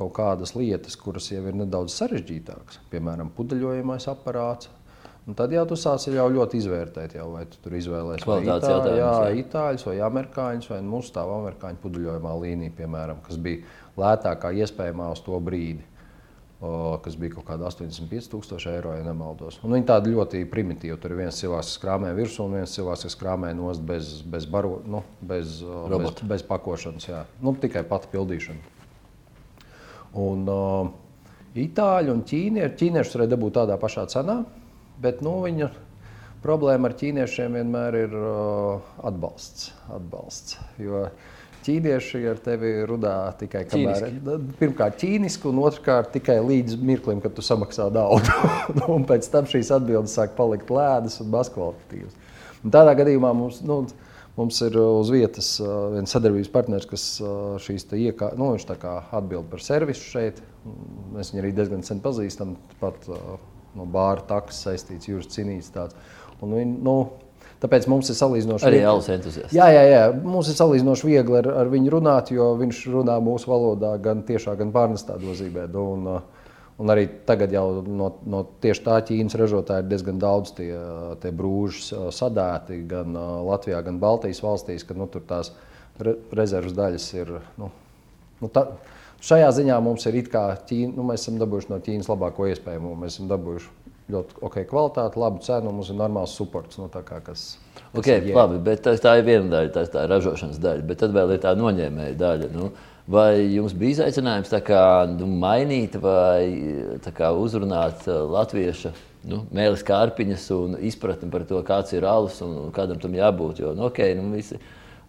kaut 0.00 0.12
kādas 0.16 0.54
lietas, 0.56 0.96
kuras 0.96 1.28
jau 1.30 1.44
ir 1.44 1.56
nedaudz 1.60 1.94
sarežģītākas, 2.00 2.80
piemēram, 2.92 3.32
pudeļojamais 3.36 4.08
aparāts. 4.12 4.70
Un 5.28 5.36
tad 5.36 5.52
jau 5.52 5.62
tu 5.68 5.76
sāci 5.78 6.14
jau 6.14 6.24
ļoti 6.32 6.58
izvērtēt, 6.58 7.12
jau, 7.18 7.28
vai 7.36 7.44
tu 7.46 7.60
tur 7.62 7.76
izvēlēsies 7.76 8.26
vai 8.26 8.38
itāļus, 8.46 8.88
jā, 8.96 9.12
itāļus 9.42 9.84
vai 9.86 9.98
amerikāņus, 10.08 10.70
vai 10.72 10.80
mūsu 10.82 11.12
tā 11.14 11.26
amerikāņu 11.28 11.78
pudeļojamā 11.84 12.32
līnija, 12.40 12.74
piemēram, 12.80 13.20
kas 13.26 13.38
bija 13.38 13.60
lētākā 14.00 14.54
iespējamā 14.64 15.10
uz 15.12 15.22
to 15.26 15.38
brīdi. 15.44 15.84
O, 16.60 16.98
kas 17.00 17.14
bija 17.16 17.38
kaut 17.38 17.46
kāda 17.48 17.70
85,000 17.70 18.74
eiro, 18.74 18.90
ja 18.92 19.04
nemaldos. 19.06 19.56
Un 19.64 19.72
viņi 19.72 19.86
tādi 19.88 20.10
ļoti 20.12 20.42
primitīvi. 20.50 20.98
Tur 21.00 21.14
ir 21.14 21.22
viens 21.22 21.38
cilvēks, 21.40 21.70
kas 21.70 21.80
krāpē 21.80 22.10
virsū, 22.18 22.44
un 22.44 22.58
viens 22.58 22.74
cilvēks, 22.76 23.06
kas 23.06 23.16
krāpē 23.16 23.54
nost 23.56 23.86
bez, 23.88 24.10
bez, 24.28 24.44
baro, 24.50 24.74
nu, 24.84 25.00
bez, 25.24 25.62
bez, 25.64 26.20
bez 26.34 26.44
pakošanas. 26.50 27.08
Jā. 27.08 27.22
Nu, 27.40 27.54
tikai 27.56 27.86
pati 27.88 28.12
pildīšana. 28.12 28.79
Un, 30.18 30.48
uh, 30.50 30.90
Itāļi 31.60 32.12
un 32.12 32.20
ķīnieši, 32.22 32.76
ķīnieši 32.78 33.16
varēja 33.16 33.30
dabūt 33.32 33.56
tādā 33.56 33.74
pašā 33.82 34.04
cenā, 34.12 34.36
bet 35.02 35.18
nu, 35.26 35.32
viņa 35.42 35.66
problēma 36.44 36.86
ar 36.86 36.94
ķīniešiem 37.00 37.58
vienmēr 37.58 37.98
ir 38.04 38.14
uh, 38.14 38.92
atbalsts. 39.10 39.72
atbalsts 39.90 40.60
jo 40.78 41.08
ķīnieši 41.66 42.20
ar 42.30 42.38
tevi 42.40 42.70
rudā 42.88 43.14
tikai 43.40 43.64
kamēr, 43.68 44.06
pirmkārt 44.60 45.00
ķīniski, 45.02 45.50
un 45.50 45.60
otrkārt 45.64 46.12
tikai 46.14 46.38
līdz 46.44 46.78
mirklim, 46.80 47.20
kad 47.20 47.34
tu 47.36 47.44
samaksā 47.44 47.90
naudu. 47.92 48.32
un 48.94 49.04
pēc 49.08 49.28
tam 49.32 49.48
šīs 49.50 49.72
atbildes 49.76 50.16
sāk 50.16 50.36
palikt 50.38 50.72
lēdas 50.72 51.20
un 51.24 51.32
mazkvalitatīvas. 51.34 52.16
Un 52.64 52.74
tādā 52.74 52.94
gadījumā 53.02 53.32
mums. 53.36 53.60
Nu, 53.66 53.82
Mums 54.38 54.60
ir 54.64 54.76
uh, 54.78 54.92
uz 55.00 55.10
vietas 55.12 55.52
uh, 55.62 55.90
viens 55.94 56.12
sadarbības 56.14 56.52
partneris, 56.54 56.88
kas 56.88 57.06
uh, 57.24 57.56
šīs 57.62 57.88
iekā, 57.98 58.32
nu, 58.40 58.52
atbild 58.54 59.50
par 59.50 59.64
servisu 59.64 60.06
šeit. 60.12 60.42
Mēs 61.14 61.32
viņu 61.32 61.42
arī 61.42 61.54
diezgan 61.56 61.82
sen 61.86 62.02
pazīstam. 62.04 62.54
Pat 62.80 63.08
no 63.76 63.86
bāra 63.86 64.22
takas 64.26 64.62
saistīts 64.64 65.10
jūras 65.10 65.30
cīnīts. 65.34 65.74
Viņi, 66.40 66.78
nu, 66.84 66.96
Tāpēc 67.60 67.84
mums 67.92 68.08
ir 68.08 68.16
salīdzinoši 68.16 68.64
arī 68.70 68.78
alus 68.88 69.10
entuziasts. 69.12 69.52
Jā, 69.52 69.66
jā, 69.68 69.82
jā, 69.84 70.04
mums 70.24 70.48
ir 70.48 70.56
salīdzinoši 70.56 71.08
viegli 71.10 71.36
ar, 71.42 71.48
ar 71.60 71.68
viņu 71.72 71.92
runāt, 71.92 72.30
jo 72.32 72.54
viņš 72.56 72.78
runā 72.88 73.18
mūsu 73.20 73.50
valodā 73.50 73.90
gan 74.00 74.22
tiešā, 74.24 74.54
gan 74.56 74.72
pārnestā 74.72 75.18
dozībā. 75.20 75.66
Un, 75.82 76.06
uh, 76.08 76.39
Un 76.80 76.88
arī 76.88 77.04
tagad 77.28 77.52
jau 77.52 77.82
no, 77.84 78.06
no 78.24 78.38
tieši 78.64 78.84
tā 78.86 78.94
Ķīnas 79.04 79.36
ražotāja 79.36 79.84
ir 79.84 79.90
diezgan 79.90 80.20
daudz 80.22 80.54
tie, 80.56 80.70
tie 81.20 81.32
brūži 81.36 81.98
sadēti 82.16 82.78
gan 82.88 83.16
Latvijā, 83.44 83.82
gan 83.84 83.98
Baltijas 84.00 84.40
valstīs, 84.44 84.86
ka 84.88 84.96
nu, 84.96 85.08
tur 85.12 85.26
tās 85.28 85.52
re, 86.00 86.16
rezerves 86.36 86.76
daļas 86.78 87.10
ir. 87.18 87.34
Nu, 87.60 87.68
nu, 88.40 88.48
tā, 88.48 88.64
šajā 89.20 89.50
ziņā 89.58 89.76
mums 89.84 90.08
ir 90.08 90.22
it 90.22 90.32
kā 90.32 90.46
Ķīna, 90.70 90.94
nu, 90.96 91.04
mēs 91.10 91.26
esam 91.26 91.36
dabūjuši 91.42 91.74
no 91.74 91.80
Ķīnas 91.84 92.08
labāko 92.08 92.48
iespējamo. 92.48 92.94
Mēs 93.02 93.18
esam 93.18 93.28
dabūjuši 93.34 93.76
ļoti 94.10 94.40
ok 94.46 94.56
kvalitāti, 94.70 95.20
labu 95.20 95.42
cenu, 95.44 95.74
mums 95.74 95.90
ir 95.92 95.98
normāls 95.98 96.34
supports. 96.36 96.78
Nu, 96.80 96.88
kā, 96.90 97.20
kas, 97.24 97.44
kas 97.76 97.92
okay, 97.92 98.22
ir, 98.22 98.32
labi, 98.36 98.60
bet 98.70 98.82
tā, 98.86 98.94
tā 99.00 99.18
ir 99.20 99.26
viena 99.28 99.52
daļa, 99.52 99.72
tā, 99.76 99.84
tā 99.92 100.06
ir 100.06 100.14
ražošanas 100.14 100.60
daļa, 100.62 100.86
bet 100.88 101.02
tad 101.04 101.14
vēl 101.16 101.36
ir 101.36 101.42
tā 101.44 101.54
noņēmēja 101.58 102.16
daļa. 102.20 102.50
Nu, 102.56 102.70
Vai 103.08 103.46
jums 103.54 103.72
bija 103.74 103.96
izaicinājums 103.96 104.52
kā, 104.66 104.82
nu, 105.10 105.28
mainīt 105.40 105.96
vai 106.00 106.98
kā, 107.16 107.30
uzrunāt 107.32 108.04
uh, 108.08 108.26
latviešu 108.30 108.92
nu, 109.30 109.44
mēlis 109.54 109.84
kārpiņas 109.86 110.44
un 110.56 110.76
izpratni 110.86 111.30
par 111.32 111.46
to, 111.48 111.62
kāds 111.66 111.94
ir 111.96 112.06
alus 112.08 112.40
un 112.44 112.68
kādam 112.76 113.00
tam 113.00 113.16
jābūt? 113.16 113.64
Jo, 113.64 113.72
nu, 113.76 113.88
okay, 113.88 114.14
nu, 114.18 114.28
visi, 114.34 114.60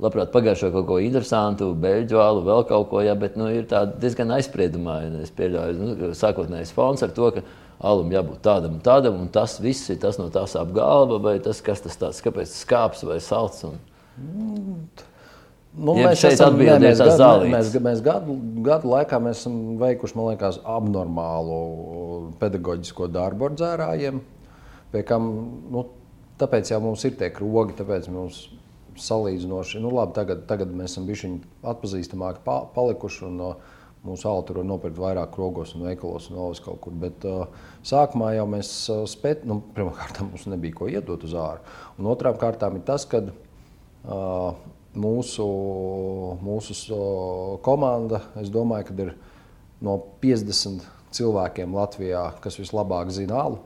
labprāt 0.02 0.32
pagaršo 0.34 0.72
kaut 0.74 0.88
ko 0.90 1.00
interesantu, 1.04 1.72
beļģu 1.84 2.22
alu, 2.24 2.46
vēl 2.48 2.66
kaut 2.72 2.90
ko, 2.90 3.04
ja, 3.06 3.14
bet 3.20 3.38
nu, 3.40 3.52
ir 3.54 3.68
diezgan 4.02 4.34
aizspriedumaini. 4.38 5.22
Es 5.26 5.36
pieļauju, 5.38 5.78
nu, 5.78 6.14
sākotnējais 6.18 6.74
fons 6.76 7.06
ar 7.06 7.14
to, 7.18 7.30
ka 7.36 7.46
alum 7.92 8.12
jābūt 8.14 8.42
tādam 8.46 8.78
un 8.78 8.82
tādam, 8.86 9.22
un 9.22 9.30
tas 9.34 9.60
viss 9.62 9.90
ir 9.94 10.02
tas 10.02 10.20
no 10.22 10.30
tās 10.34 10.56
apgalva, 10.60 11.22
vai 11.22 11.38
tas, 11.44 11.62
kas 11.66 11.84
tas 11.86 11.98
tāds, 11.98 12.22
kāpēc 12.24 12.54
skāps 12.64 13.06
vai 13.08 13.20
salds. 13.24 13.64
Un... 13.70 13.80
Mm. 14.22 14.84
Nu, 15.72 15.94
Jeb 15.96 16.10
mēs 16.10 16.24
esam 16.28 16.58
ne, 16.60 16.74
mēs, 16.84 17.00
gadu, 17.00 17.48
mēs, 17.48 17.70
mēs 17.80 18.02
gadu, 18.04 18.36
gadu 18.66 18.90
laikā 18.92 19.22
mēs 19.24 19.40
esam 19.40 19.58
veikuši 19.80 20.18
liekas, 20.20 20.60
abnormālu 20.68 21.60
pedagoģisko 22.42 23.08
darbu 23.08 23.48
ar 23.48 23.56
dzērājiem. 23.56 24.20
Kam, 25.08 25.30
nu, 25.72 25.86
tāpēc 26.42 26.74
jau 26.74 26.82
mums 26.84 27.06
ir 27.08 27.16
tie 27.20 27.30
krogi, 27.32 27.78
tāpēc 27.80 28.10
mums 28.12 28.42
salīdzinoši, 29.00 29.80
nu, 29.80 29.94
labi, 29.96 30.12
tagad, 30.18 30.44
tagad 30.50 30.74
mēs 30.76 30.92
esam 30.92 31.08
bijuši 31.08 31.32
atpazīstamāki 31.72 32.44
pa, 32.48 32.64
palikuši. 32.76 33.24
Un, 33.30 33.46
uh, 33.52 33.78
Mūsu 34.02 34.26
autori 34.26 34.64
var 34.64 34.66
nopirkt 34.66 34.98
vairāk 34.98 35.30
krogos 35.36 35.76
un 35.78 35.84
veikalos 35.86 36.32
un 36.32 36.40
vēl 36.40 36.56
kaut 36.66 36.80
kur. 36.82 36.94
Bet 37.04 37.26
uh, 37.30 37.44
sākumā 37.86 38.32
jau 38.34 38.48
mēs 38.50 38.72
uh, 38.90 39.04
spējām, 39.06 39.44
nu, 39.52 39.58
pirmkārt, 39.76 40.18
mums 40.26 40.48
nebija 40.50 40.74
ko 40.80 40.88
iedot 40.90 41.22
uz 41.28 41.36
ārā. 41.38 41.62
Un 42.02 42.10
otrām 42.10 42.40
kārtām 42.42 42.80
ir 42.80 42.86
tas, 42.88 43.06
ka 43.06 43.22
uh, 43.22 44.56
mūsu, 44.98 45.46
mūsu 46.44 46.76
komanda, 47.66 48.24
es 48.42 48.52
domāju, 48.54 48.90
ka 48.90 48.98
ir 49.06 49.14
no 49.84 49.98
50 50.24 50.86
cilvēkiem 51.16 51.74
Latvijā, 51.76 52.28
kas 52.44 52.60
vislabāk 52.62 53.12
zina 53.14 53.40
alu. 53.46 53.62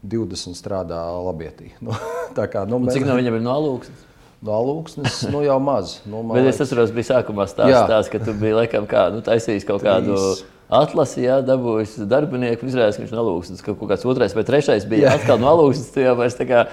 20 0.00 0.56
strādā 0.56 1.00
labietī. 1.20 1.74
Nu, 1.84 1.96
tā 2.36 2.46
kā, 2.48 2.64
nu, 2.68 2.78
mēs... 2.80 2.96
Cik 2.96 3.04
no 3.08 3.18
viņiem 3.18 3.36
ir 3.36 3.44
no 3.44 3.56
alūksnes? 3.58 4.06
No 4.40 4.54
alūksnes 4.56 5.18
nu, 5.28 5.42
jau 5.44 5.58
maz. 5.60 5.98
Nu, 6.08 6.22
Bet 6.32 6.48
es 6.48 6.62
atceros, 6.64 6.94
bija 6.96 7.16
sākumā 7.16 7.44
stāstījis, 7.50 8.08
ka 8.12 8.22
tu 8.24 8.32
biji 8.38 8.56
laikam 8.62 8.88
kā, 8.88 9.10
nu, 9.12 9.20
taisījis 9.26 9.68
kaut 9.68 9.84
kādu. 9.84 10.16
Trīs 10.16 10.46
atlasi, 10.70 11.24
jā, 11.26 11.40
dabūjis 11.44 11.96
darbinieku, 12.08 12.68
izrādās, 12.70 12.96
ka 12.96 13.02
viņš 13.02 13.12
ir 13.12 13.18
no 13.18 13.26
Lūksnes. 13.26 13.62
Kaut 13.66 13.82
kāds 13.90 14.06
otrais 14.08 14.34
vai 14.36 14.44
trešais 14.46 14.86
bija 14.90 15.08
jā. 15.08 15.16
atkal 15.18 15.40
no 15.42 15.52
Lūksnes. 15.58 15.90
Tu 15.94 16.04
jau 16.04 16.14
vairs 16.18 16.38
tā 16.38 16.46
kā 16.48 16.64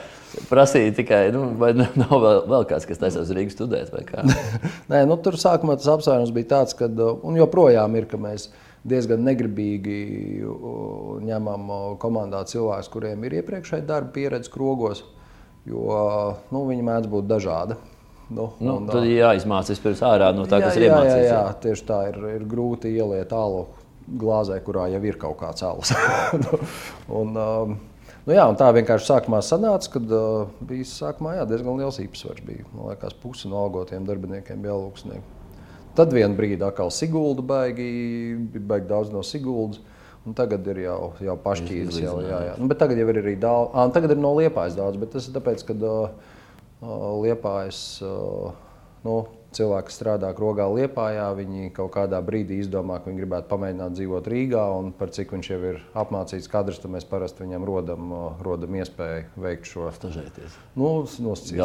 prasīja 0.49 0.93
tikai, 0.99 1.23
nu, 1.35 1.49
vai 1.59 1.73
nav 2.01 2.13
vēl, 2.13 2.39
vēl 2.51 2.67
kāds, 2.69 2.87
kas 2.89 3.01
taisās 3.01 3.33
Rīgas 3.35 3.57
studēt. 3.57 3.91
Nē, 4.91 5.03
nu, 5.09 5.17
tur 5.23 5.39
sākumā 5.39 5.77
tas 5.79 5.89
apsvērums 5.97 6.33
bija 6.35 6.53
tāds, 6.57 6.77
ka, 6.77 6.89
un 7.25 7.39
joprojām 7.39 7.97
ir, 7.99 8.07
ka 8.09 8.19
mēs 8.21 8.49
diezgan 8.87 9.25
negribīgi 9.27 9.97
ņemam 11.27 11.71
komandā 12.01 12.43
cilvēkus, 12.47 12.91
kuriem 12.93 13.25
ir 13.27 13.39
iepriekšēji 13.41 13.87
darba 13.87 14.13
pieredze 14.15 14.51
krogos, 14.53 15.03
jo 15.67 15.91
nu, 16.53 16.63
viņi 16.69 16.87
mēdz 16.87 17.11
būt 17.11 17.27
dažādi. 17.29 17.79
Nu, 18.27 18.49
nu, 18.59 18.73
un, 18.81 18.87
tad 18.91 19.05
jāizmācās 19.07 19.79
pirms 19.79 20.01
ārā 20.03 20.33
no 20.35 20.43
tā, 20.51 20.59
jā, 20.59 20.67
kas 20.67 20.77
ir 20.77 20.85
iemācīts. 20.89 21.13
Jā, 21.13 21.27
jā, 21.29 21.35
jā, 21.35 21.59
tieši 21.63 21.85
tā 21.87 21.99
ir, 22.09 22.17
ir 22.35 22.47
grūti 22.51 22.91
ieliet 22.91 23.29
tālu 23.31 23.61
glāzē, 24.07 24.57
kurā 24.63 24.87
jau 24.91 24.99
ir 25.07 25.19
kaut 25.19 25.37
kāds 25.39 25.63
alus. 25.63 25.93
un, 27.19 27.31
um, 27.39 27.77
nu 28.27 28.35
jā, 28.35 28.45
tā 28.59 28.67
vienkārši 28.75 29.09
sākumā 29.09 29.41
sanāca, 29.45 29.95
kad 29.95 30.13
uh, 30.13 30.51
bija 30.67 30.85
sākumā, 30.87 31.37
jā, 31.39 31.47
diezgan 31.49 31.79
liels 31.79 31.99
īpatsvars. 32.03 32.43
Bija. 32.45 32.67
Man 32.73 32.91
liekas, 32.91 33.17
pusi 33.23 33.49
no 33.51 33.63
algotiem 33.63 34.05
darbiniekiem 34.07 34.61
bija 34.63 34.75
alūksnieki. 34.75 35.25
Tad 35.97 36.11
vienā 36.13 36.37
brīdī 36.37 36.61
atkal 36.61 36.91
Sigulda 36.93 37.41
baigi, 37.41 37.87
baigi 38.59 38.89
daudz 38.91 39.09
no 39.13 39.23
Siguldas. 39.25 39.81
Un 40.27 40.35
tagad 40.35 40.65
ir 40.67 40.81
jau, 40.83 41.13
jau 41.23 41.37
pašķīris. 41.39 42.01
Jau, 42.03 42.17
jā, 42.19 42.41
jā. 42.49 42.55
Nu, 42.59 42.67
tagad 42.75 42.99
jau 42.99 43.07
ir 43.13 43.21
arī 43.21 43.37
daudz. 43.39 43.71
Ah, 43.71 43.87
tagad 43.95 44.11
ir 44.11 44.19
no 44.19 44.33
Liepājas 44.35 44.75
daudz, 44.75 44.99
bet 44.99 45.13
tas 45.15 45.29
ir 45.29 45.37
tāpēc, 45.37 45.63
ka 45.69 45.75
uh, 45.87 46.33
Liepājas. 47.23 47.79
Uh, 48.03 48.51
nu, 49.07 49.21
cilvēki, 49.57 49.93
strādā 49.93 50.29
krogā 50.37 50.67
Liepājā, 50.69 51.27
viņi 51.37 51.71
kaut 51.75 51.91
kādā 51.95 52.19
brīdī 52.25 52.59
izdomā, 52.61 52.99
ka 53.01 53.09
viņi 53.09 53.21
gribētu 53.21 53.49
pamēģināt 53.51 53.95
dzīvot 53.97 54.29
Rīgā, 54.31 54.63
un 54.77 54.91
par 54.97 55.11
cik 55.15 55.33
viņš 55.33 55.49
jau 55.51 55.59
ir 55.71 55.79
apmācīts 55.97 56.49
kadrs, 56.51 56.81
tad 56.83 56.93
mēs 56.93 57.07
parasti 57.09 57.45
viņam 57.45 57.65
rodam, 57.67 58.11
rodam 58.45 58.77
iespēju 58.79 59.45
veikt 59.47 59.69
šo 59.69 59.89
stažēties. 59.95 60.59
Nu, 60.77 60.91
nosacīt, 61.25 61.63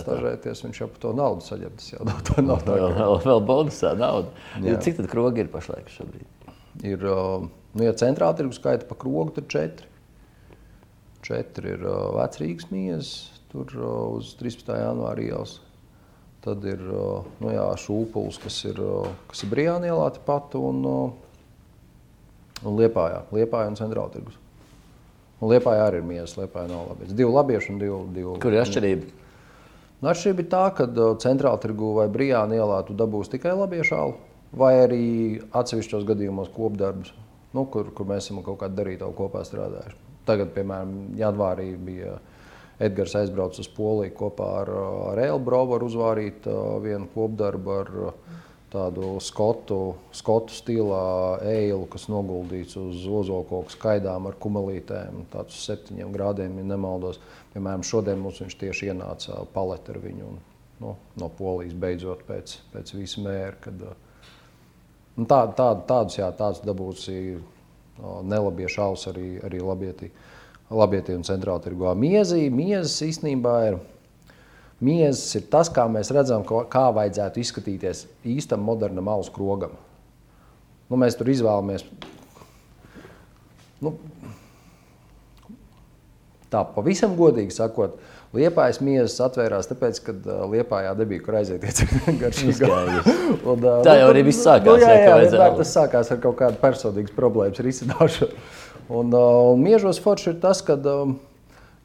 stažēties, 0.00 0.64
viņš 0.66 0.82
jau 0.82 0.90
par 0.94 1.04
to 1.04 1.14
naudu 1.18 1.46
saņem. 1.46 1.76
Tas 1.78 1.92
jau 1.92 2.08
nav 2.08 2.24
tā, 2.26 2.42
nav 2.44 2.64
tā 2.66 2.78
vēl, 2.80 2.96
vēl, 2.98 3.14
vēl 3.26 3.44
bonusā 3.52 3.94
nauda. 3.98 4.34
Jā. 4.64 4.80
Cik 4.82 5.00
tad 5.02 5.10
krogi 5.12 5.44
ir 5.44 5.52
pašlaik 5.52 5.92
šobrīd? 5.94 6.50
Ir, 6.86 7.06
nu, 7.06 7.84
ja 7.86 7.94
centrāla 7.98 8.36
tirgus 8.38 8.60
skaita 8.60 8.88
pa 8.88 8.98
krogu, 8.98 9.30
tad 9.38 9.48
četri. 9.52 9.88
Četri 11.26 11.74
ir 11.74 11.82
vecrīgas 12.14 12.68
miezas, 12.70 13.14
tur 13.50 13.72
uz 13.82 14.36
13. 14.38 14.70
janvāra 14.78 15.24
ielas 15.24 15.58
Tad 16.44 16.64
ir 16.70 16.82
nu, 16.82 17.48
jā, 17.50 17.64
šūpulis, 17.82 18.38
kas 18.42 18.60
ir, 18.68 18.78
kas 19.30 19.42
ir 19.42 19.50
Brīsānā 19.50 19.90
ielā 19.90 20.10
pat 20.24 20.54
un, 20.58 20.84
un 22.62 22.76
Liepājā, 22.78 23.24
Liepājā 23.34 23.72
un 23.72 23.78
Centrāla 23.80 24.12
tirgus. 24.14 24.38
Un 25.38 25.52
Liepājā 25.52 25.88
arī 25.88 26.02
ir 26.02 26.06
miesas, 26.06 26.36
Liepājā 26.38 26.70
nav 26.70 26.92
labi. 26.92 27.10
Divi 27.10 27.30
labieši 27.30 27.72
un 27.74 27.82
divi. 27.82 27.98
divi 28.14 28.38
Kur 28.42 28.54
ir 28.54 28.62
atšķirība? 28.62 29.10
Nu, 29.98 30.10
atšķirība 30.12 30.44
ir 30.44 30.50
tā, 30.54 30.64
ka 30.78 30.88
Centrāla 31.22 31.58
tirgu 31.62 31.92
vai 31.98 32.06
Brīsānā 32.14 32.58
ielā 32.58 32.80
tu 32.86 32.94
dabūsi 32.98 33.34
tikai 33.34 33.56
labiešu 33.58 33.98
alu, 33.98 34.16
vai 34.54 34.72
arī 34.84 35.04
atsevišķos 35.58 36.06
gadījumos 36.06 36.50
kopdarbus, 36.54 37.12
nu, 37.54 37.66
kur, 37.66 37.90
kur 37.94 38.06
mēs 38.06 38.28
esam 38.28 38.44
kaut 38.46 38.60
kādā 38.62 38.78
darītā 38.78 39.10
kopā 39.18 39.42
strādājuši. 39.46 39.98
Tagad, 40.28 40.52
piemēram, 40.54 40.94
janvārī 41.18 41.72
bija 41.80 42.18
Edgars 42.78 43.16
aizbrauca 43.18 43.62
uz 43.64 43.68
Poliju 43.74 44.14
kopā 44.14 44.48
ar, 44.60 44.68
ar 45.12 45.20
Elbrovu, 45.24 45.80
uzvārīt 45.88 46.46
vienu 46.84 47.08
kopdarbu 47.14 47.72
ar 47.74 47.90
tādu 48.72 49.16
skotu, 49.24 49.96
skotu 50.12 50.52
stilā 50.52 51.40
eilu, 51.48 51.86
kas 51.90 52.06
noguldīts 52.12 52.76
uz 52.80 53.06
ozolkoku 53.20 53.72
skaidām 53.72 54.28
ar 54.28 54.36
kumelītēm, 54.40 55.24
tāds 55.32 55.56
septiņiem 55.64 56.12
grādiem, 56.14 56.60
ja 56.60 56.66
nemaldos. 56.74 57.20
Piemēram, 57.54 57.84
šodien 57.86 58.20
mums 58.20 58.42
viņš 58.44 58.58
tieši 58.60 58.90
ienāca 58.92 59.40
palete 59.54 59.94
ar 59.94 60.00
viņu 60.04 60.26
un, 60.28 60.40
nu, 60.84 60.94
no 61.18 61.30
Polijas 61.38 61.76
beidzot 61.80 62.26
pēc, 62.28 62.58
pēc 62.74 62.92
visa 62.98 63.24
mēra. 63.24 63.54
Kad, 63.64 63.86
nu, 65.16 65.24
tā, 65.24 65.40
tā, 65.56 65.70
tādus, 65.88 66.20
jā, 66.20 66.28
tādus 66.36 66.60
dabūsi 66.66 67.38
nelabie 68.28 68.68
šaus 68.70 69.08
arī, 69.10 69.30
arī 69.48 69.62
labietī. 69.64 70.12
Labietī 70.68 71.14
un 71.16 71.24
centrāla 71.24 71.62
tirgā. 71.64 71.94
Miezī, 71.96 72.48
miezas 72.52 72.98
īstenībā 73.06 73.54
ir. 73.70 73.78
Miezas 74.84 75.32
ir 75.34 75.46
tas, 75.50 75.70
kā 75.74 75.88
mēs 75.90 76.12
redzam, 76.14 76.44
kā 76.44 76.84
vajadzētu 76.94 77.40
izskatīties 77.42 78.04
īstam 78.36 78.62
modernam 78.62 79.08
alus 79.10 79.30
krogam. 79.34 79.72
Nu, 80.88 81.00
mēs 81.00 81.16
tur 81.18 81.30
izvēlamies. 81.32 81.82
Nu, 83.82 83.94
tā 86.52 86.62
pavisam 86.76 87.16
godīgi 87.18 87.56
sakot, 87.56 87.98
Liepājas 88.36 88.82
miesas 88.84 89.14
atvērās, 89.24 89.70
tāpēc, 89.70 89.98
ka 90.04 90.12
uh, 90.12 90.42
Liepājā 90.52 90.90
nebija 90.98 91.22
kur 91.24 91.38
aiziet. 91.38 91.62
un, 93.54 93.62
uh, 93.64 93.78
tā 93.86 93.94
jau 94.02 94.10
arī 94.12 94.26
viss 94.26 94.44
sākās. 94.44 94.68
Nu, 94.68 94.74
jā, 94.82 94.98
jā, 95.00 95.14
jā, 95.32 95.46
tas 95.56 95.72
sākās 95.72 96.12
ar 96.12 96.20
kaut 96.20 96.36
kādu 96.36 96.60
personīgu 96.60 97.14
problēmu 97.16 97.64
risināšanu. 97.64 98.42
Un, 98.88 99.12
un 99.12 99.60
miežos 99.60 100.00
forši 100.00 100.32
ir 100.32 100.38
tas, 100.40 100.62
ka 100.64 100.78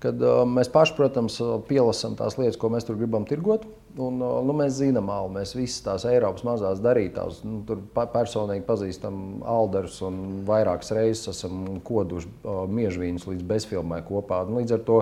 kad 0.03 0.19
uh, 0.19 0.41
mēs 0.47 0.67
paši, 0.71 0.95
protams, 0.97 1.37
pielasām 1.69 2.17
tās 2.19 2.35
lietas, 2.39 2.57
ko 2.59 2.69
mēs 2.73 2.87
tur 2.87 2.97
gribam 2.99 3.23
tirgot. 3.27 3.65
Un, 3.93 4.17
nu, 4.19 4.55
mēs 4.57 4.79
zinām, 4.79 5.07
ka 5.11 5.19
mēs 5.31 5.53
visas 5.55 5.83
tās 5.85 6.05
Eiropas 6.09 6.43
mazās 6.47 6.81
darītājus, 6.83 7.43
nu, 7.45 7.61
tur 7.67 7.83
personīgi 7.93 8.65
pazīstam 8.67 9.43
Alderus 9.47 9.99
un 10.03 10.41
vairākas 10.47 10.91
reizes 10.97 11.29
esam 11.35 11.77
koduši 11.85 12.31
miežvīnus 12.73 13.27
līdz 13.29 13.45
bezfilmai 13.51 14.01
kopā. 14.07 14.41
Un, 14.47 14.57
līdz 14.59 14.79
ar 14.79 14.83
to 14.87 14.99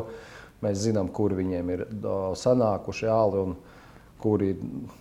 mēs 0.61 0.83
zinām, 0.83 1.09
kur 1.15 1.33
viņiem 1.37 1.71
ir 1.77 1.85
sanākuši 2.37 3.09
āli. 3.11 3.45
Un, 3.47 3.59
kuri, 4.21 4.51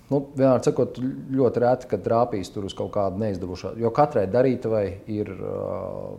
nu, 0.09 0.23
vienmēr 0.33 0.63
sakot, 0.65 0.97
ļoti 1.37 1.61
reti, 1.61 1.89
kad 1.91 2.01
trāpīs 2.07 2.49
tur 2.55 2.65
uz 2.65 2.73
kaut 2.73 2.95
kādu 2.95 3.21
neizdevušā. 3.21 3.75
Jo 3.77 3.91
katrai 3.93 4.23
darītavai 4.33 4.85
ir 5.13 5.29
uh, 5.35 6.15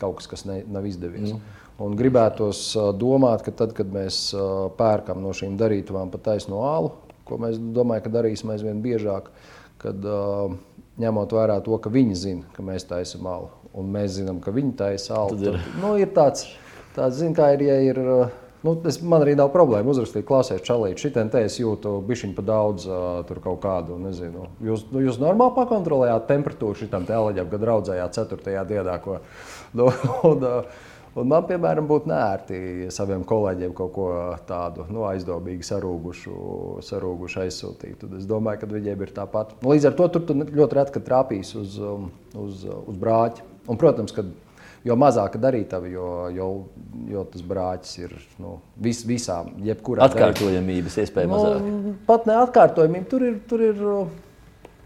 kaut 0.00 0.20
kas, 0.20 0.30
kas 0.30 0.46
ne, 0.48 0.60
nav 0.70 0.86
izdevies. 0.88 1.32
Mm. 1.32 1.62
Un 1.86 1.96
gribētos 1.98 2.70
domāt, 2.96 3.42
ka 3.44 3.52
tad, 3.52 3.74
kad 3.76 3.90
mēs 3.92 4.30
pērkam 4.78 5.20
no 5.20 5.34
šīm 5.36 5.58
darītavām 5.60 6.08
pa 6.12 6.22
taisno 6.30 6.62
alu, 6.64 6.94
ko 7.28 7.36
mēs 7.42 7.58
domājam, 7.60 8.06
ka 8.06 8.14
darīsim 8.14 8.54
aizvien 8.54 8.80
biežāk, 8.84 9.28
kad 9.82 10.08
ņemot 11.02 11.36
vērā 11.36 11.60
to, 11.64 11.76
ka 11.82 11.92
viņi 11.92 12.16
zina, 12.16 12.48
ka 12.56 12.64
mēs 12.64 12.88
taisām 12.88 13.28
alu, 13.28 13.52
un 13.76 13.92
mēs 13.92 14.16
zinām, 14.20 14.40
ka 14.40 14.54
viņi 14.54 14.74
taisa 14.78 15.20
alu. 15.20 15.36
Tad 15.36 15.46
ir, 15.46 15.60
tad, 15.60 15.78
nu, 15.82 15.92
ir 16.00 16.12
tāds, 16.16 16.48
tāds 16.96 17.20
zin, 17.20 17.36
kā 17.36 17.52
ir, 17.56 17.68
ja 17.68 17.78
ir. 17.92 18.02
Nu, 18.64 18.72
es, 18.88 18.96
man 19.04 19.22
arī 19.22 19.36
nav 19.38 19.52
problēma 19.54 19.92
uzrakstīt, 19.92 20.24
klasiet, 20.26 20.64
čalīt. 20.66 20.98
Šitien 20.98 21.28
te 21.30 21.44
es 21.46 21.58
jūtu 21.60 21.92
bišķiņu 22.08 22.34
pa 22.34 22.42
daudz, 22.48 22.86
uh, 22.88 23.04
tur 23.28 23.38
kaut 23.44 23.60
kādu, 23.62 23.98
nezinu. 24.00 24.48
Jūs, 24.64 24.86
nu, 24.90 25.04
jūs 25.04 25.20
normāli 25.22 25.54
pakontrolējāt 25.54 26.26
temperatūru 26.32 26.80
šitam 26.80 27.06
te 27.06 27.14
eleģam, 27.14 27.46
kad 27.52 27.66
raudzējāt 27.68 28.18
4. 28.18 28.64
dienā, 28.72 28.96
ko 29.04 29.20
Nu, 29.76 29.88
un, 30.30 30.46
un 31.16 31.28
man, 31.30 31.44
piemēram, 31.48 31.88
būtu 31.90 32.10
nērti 32.10 32.58
saviem 32.94 33.24
kolēģiem 33.28 33.74
kaut 33.76 33.92
ko 33.96 34.08
tādu 34.48 34.86
nu, 34.92 35.04
aizdomīgu, 35.10 35.66
sarūgušu, 35.66 36.38
sarūgušu 36.86 37.44
aizsūtīt. 37.44 38.00
Tad 38.02 38.16
es 38.20 38.26
domāju, 38.28 38.62
ka 38.62 38.70
viņiem 38.72 39.06
ir 39.06 39.14
tāpat. 39.16 39.56
Nu, 39.62 39.74
līdz 39.74 39.90
ar 39.90 40.00
to 40.00 40.08
tur 40.16 40.42
ļoti 40.46 40.80
reti 40.80 41.04
trāpīs 41.10 41.54
uz, 41.58 41.78
um, 41.82 42.10
uz, 42.46 42.64
uz 42.64 42.98
brāķa. 43.00 43.52
Un, 43.66 43.78
protams, 43.80 44.14
ka 44.14 44.22
jo 44.86 44.96
mazāka 44.98 45.40
darītava, 45.42 45.88
jo, 45.90 46.10
jo, 46.34 46.50
jo 47.10 47.24
tas 47.32 47.42
brāķis 47.46 47.96
ir 48.04 48.14
nu, 48.42 48.58
vis, 48.82 49.02
visām, 49.08 49.50
jebkurā 49.66 50.06
atkārtojamības 50.06 51.00
iespēja 51.02 51.30
nu, 51.30 51.34
mazāk. 51.34 51.66
Pat 52.06 52.28
ne 52.30 52.38
atkārtojamība, 52.44 53.10
tur 53.10 53.26
ir. 53.26 53.42
Tur 53.50 53.66
ir 53.66 53.82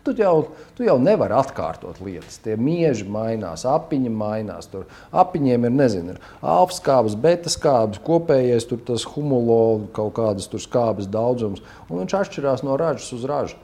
Tu 0.04 0.14
jau, 0.16 0.48
tu 0.76 0.84
jau 0.86 0.96
nevari 0.96 1.34
atkārtot 1.36 1.98
lietas. 2.00 2.38
Tie 2.40 2.54
mieži 2.56 3.04
mainās, 3.04 3.66
apiņi 3.68 4.12
mainās. 4.12 4.70
Tur 4.72 4.86
apiņiem 5.12 5.66
ir, 5.68 5.74
nezinu, 5.76 6.14
alfa 6.40 6.76
skābes, 6.78 7.16
beta 7.20 7.52
skābes, 7.52 8.00
kopējais 8.06 8.68
tur 8.70 8.80
tas 8.86 9.04
humulo 9.12 9.90
kaut 9.96 10.14
kādas 10.16 10.48
skābes 10.64 11.10
daudzums. 11.10 11.60
Un 11.90 12.00
viņš 12.00 12.16
atšķirās 12.22 12.64
no 12.64 12.80
ražas 12.80 13.12
uz 13.18 13.28
ražu. 13.28 13.60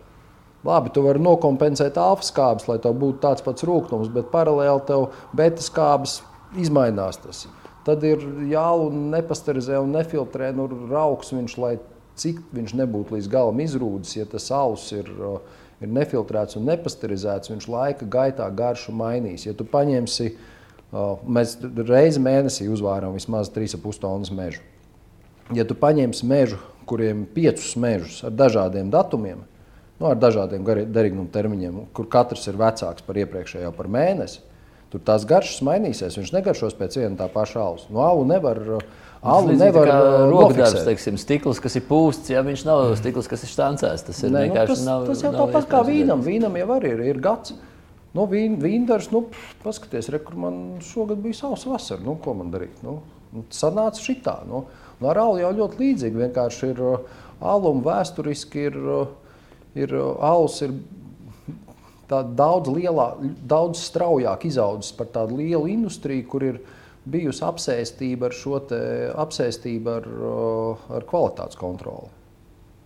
Labi, 0.67 0.93
tu 0.93 1.07
vari 1.07 1.23
nokompensēt 1.23 1.97
alfa 2.01 2.27
skābes, 2.27 2.69
lai 2.69 2.77
tev 2.85 2.99
būtu 3.01 3.23
tāds 3.25 3.45
pats 3.47 3.65
rūkums, 3.65 4.13
bet 4.13 4.33
paralēli 4.33 4.85
tev 4.89 5.09
beta 5.37 5.65
skābes 5.65 6.21
izmainās. 6.59 7.21
Tas. 7.23 7.47
Tad 7.87 8.05
ir 8.05 8.21
jālu 8.51 8.91
nepasterizē 9.15 9.79
un 9.81 9.95
nefiltrē 9.97 10.51
nu, 10.57 10.69
rauks 10.91 11.33
viņš, 11.33 11.61
lai 11.63 11.77
cik 12.19 12.43
viņš 12.57 12.75
nebūtu 12.77 13.17
līdz 13.17 13.29
galam 13.31 13.63
izrūdis, 13.63 14.19
ja 14.19 14.29
tas 14.29 14.51
alus 14.53 14.91
ir. 14.93 15.09
Uh, 15.17 15.63
ir 15.83 15.93
nefiltrēts 15.93 16.59
un 16.59 16.69
nepasterizēts, 16.71 17.53
viņš 17.53 17.71
laika 17.71 18.09
gaitā 18.09 18.47
garšu 18.55 18.95
mainīs. 18.97 19.47
Ja 19.49 19.55
tu 19.57 19.67
paņemsi 19.69 20.31
Mēs 21.27 21.57
reizi 21.89 22.21
mēnesī 22.23 22.69
uzvārām 22.71 23.17
vismaz 23.17 23.51
3,5 23.51 24.01
tonnas 24.01 24.31
mežu. 24.31 24.63
Ja 25.55 25.67
tu 25.67 25.75
paņemsi 25.79 26.27
mežu, 26.27 26.59
kuriem 26.87 27.25
ir 27.25 27.33
piecus 27.35 27.75
mežus 27.79 28.23
ar 28.27 28.35
dažādiem 28.35 28.91
datumiem, 28.91 29.43
nu, 29.99 30.07
ar 30.07 30.19
dažādiem 30.19 30.63
derīguma 30.95 31.27
termiņiem, 31.35 31.81
kur 31.95 32.07
katrs 32.11 32.47
ir 32.47 32.59
vecāks 32.59 33.03
par 33.07 33.19
iepriekšējo 33.19 33.73
par 33.75 33.91
mēnesi, 33.91 34.41
tur 34.93 35.03
tās 35.03 35.27
garšas 35.27 35.65
mainīsies. 35.67 36.19
Viņš 36.19 36.33
negaršos 36.37 36.79
pēc 36.79 37.01
viena 37.01 37.19
tā 37.19 37.29
paša 37.35 37.63
alus. 37.63 37.89
No 37.91 38.07
alu 38.07 38.27
nevar. 38.29 38.63
Alu 39.23 39.55
nevar 39.57 39.89
rokdarbs, 40.31 40.85
teiksim, 40.87 41.17
stikls, 41.19 41.61
kas 41.63 41.79
ir 41.79 41.87
pūsts, 41.89 42.31
ja 42.31 42.43
viņš 42.47 42.67
nav 42.69 42.91
stikls, 43.01 43.29
kas 43.31 43.43
ir 43.47 43.51
štancēts. 43.51 44.05
Tas 44.07 44.21
ir 44.23 44.31
Nē, 44.31 44.35
nu, 44.35 44.43
vienkārši 44.51 44.75
tas, 44.75 44.85
nav. 44.87 45.07
tas 45.09 45.25
jau 45.25 45.33
tāpat 45.35 45.69
kā 45.71 45.81
vīnam. 45.87 46.23
Vīnam 46.27 46.59
jau 46.61 46.69
arī 46.77 46.93
ir, 46.95 47.03
ir 47.15 47.21
gads. 47.25 47.57
Nu, 48.17 48.25
vīn, 48.31 48.57
vīndars, 48.63 49.11
nu, 49.13 49.27
paskaties, 49.65 50.09
re, 50.13 50.21
kur 50.25 50.39
man 50.41 50.61
šogad 50.85 51.21
bija 51.25 51.37
savs 51.43 51.67
vasara. 51.69 52.01
Nu, 52.05 52.17
ko 52.23 52.37
man 52.39 52.53
darīt? 52.53 52.79
Nu, 52.87 53.01
nu, 53.35 53.45
sanāca 53.53 54.01
šitā. 54.01 54.39
Nu, 54.49 54.65
nu, 55.01 55.09
ar 55.11 55.21
alu 55.21 55.41
jau 55.43 55.53
ļoti 55.59 55.83
līdzīgi. 55.83 56.23
Vienkārši 56.25 56.71
ir 56.73 56.85
uh, 56.85 57.19
alum 57.45 57.83
vēsturiski 57.85 58.69
ir, 58.71 58.79
uh, 58.79 59.43
ir 59.77 59.93
uh, 59.97 60.15
alus 60.25 60.63
ir 60.65 60.77
tā 62.09 62.23
daudz, 62.39 62.71
lielā, 62.73 63.11
daudz 63.49 63.83
straujāk 63.89 64.47
izaudzis 64.49 64.95
par 64.97 65.11
tādu 65.13 65.41
lielu 65.41 65.67
industriju, 65.75 66.27
kur 66.31 66.47
ir 66.47 66.61
bijusi 67.07 67.45
apsēstība 67.47 68.29
ar 68.29 68.37
šo 68.37 68.61
te, 68.71 68.81
apsēstību 69.15 69.93
ar, 69.93 70.09
ar 70.99 71.07
kvalitātes 71.09 71.59
kontroli. 71.61 72.11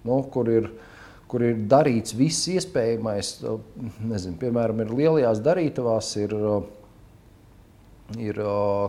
Nu, 0.09 0.21
kur, 0.33 0.49
ir, 0.49 0.69
kur 1.31 1.45
ir 1.45 1.65
darīts 1.71 2.17
viss 2.17 2.49
iespējamais. 2.53 3.39
Nezinu, 4.11 4.37
piemēram, 4.41 4.85
ir 4.85 4.93
lielajās 4.97 5.43
darītavās, 5.45 6.13
ir, 6.21 6.37
ir 8.21 8.41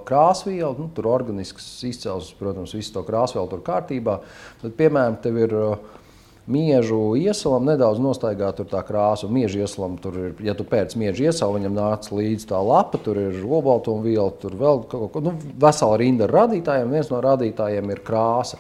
krāsviela, 0.08 0.74
nu, 0.80 0.88
tur 0.96 1.10
organisks 1.12 1.68
izcelsmes, 1.88 2.36
protams, 2.40 2.76
visu 2.78 2.96
to 2.96 3.04
krāsvielu 3.08 3.52
tur 3.52 3.64
kārtībā. 3.68 4.22
Tad, 4.64 4.78
piemēram, 4.80 5.20
tev 5.24 5.42
ir 5.44 5.58
uh, 5.60 6.00
miežu 6.50 7.14
iesalam 7.20 7.68
nedaudz 7.70 8.02
nostaigāt 8.02 8.58
tur 8.58 8.68
tā 8.70 8.82
krāsa. 8.86 9.30
Miežu 9.32 9.62
iesalam 9.62 9.98
tur 10.02 10.18
ir, 10.18 10.34
ja 10.46 10.56
tu 10.58 10.66
pēc 10.68 10.96
miežu 11.00 11.28
iesalu, 11.28 11.60
viņam 11.60 11.78
nāc 11.78 12.10
līdzi 12.12 12.50
tā 12.50 12.60
lapa, 12.66 13.00
tur 13.02 13.20
ir 13.22 13.44
obaltumviela, 13.46 14.32
tur 14.42 14.58
vēl 14.60 14.84
kaut 14.92 15.12
ko, 15.14 15.24
nu, 15.24 15.36
vesela 15.62 16.00
rinda 16.02 16.28
ar 16.28 16.36
rādītājiem. 16.42 16.98
Viens 16.98 17.12
no 17.14 17.22
rādītājiem 17.24 17.94
ir 17.94 18.04
krāsa. 18.06 18.60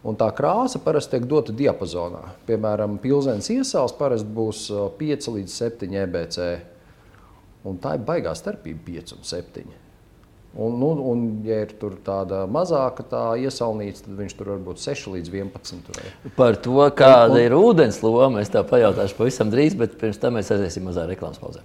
Un 0.00 0.16
tā 0.16 0.30
krāsa 0.32 0.80
parasti 0.80 1.18
tiek 1.18 1.28
dota 1.28 1.52
diapazonā. 1.52 2.22
Piemēram, 2.48 2.96
pilsētas 3.02 3.50
iesaules 3.52 3.96
parasti 3.98 4.32
būs 4.32 4.64
uh, 4.72 4.88
5 4.96 5.28
līdz 5.36 5.58
7 5.60 5.98
EBC. 6.06 6.48
Un 7.68 7.76
tā 7.82 7.98
ir 7.98 8.06
baigā 8.08 8.32
starpība 8.38 8.86
5 8.86 9.18
un 9.18 9.26
7. 9.28 9.89
Un, 10.50 10.78
nu, 10.80 10.88
un, 11.06 11.20
ja 11.46 11.60
ir 11.62 11.76
tāda 12.02 12.40
mazāka 12.50 13.04
tā 13.06 13.20
iesaulnīca, 13.38 14.02
tad 14.02 14.16
viņš 14.18 14.32
tur 14.34 14.48
var 14.50 14.62
būt 14.66 14.80
6 14.82 15.12
līdz 15.14 15.30
11. 15.30 15.84
Tur. 15.86 16.00
Par 16.34 16.58
to, 16.58 16.80
kāda 16.90 17.38
ir 17.38 17.54
ūdens 17.54 18.00
loma, 18.02 18.42
es 18.42 18.50
tā 18.50 18.64
pajautāšu 18.66 19.14
pavisam 19.14 19.52
drīz, 19.52 19.76
bet 19.78 19.94
pirms 20.00 20.18
tam 20.18 20.34
mēs 20.34 20.50
aiziesim 20.50 20.90
mazā 20.90 21.06
reklāmas 21.06 21.38
pauzē. 21.38 21.62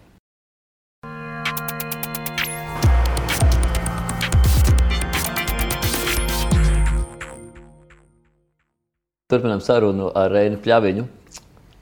Turpinām 9.26 9.66
sarunu 9.66 10.12
ar 10.14 10.30
Reinu 10.30 10.62
Pļaviņu, 10.62 11.08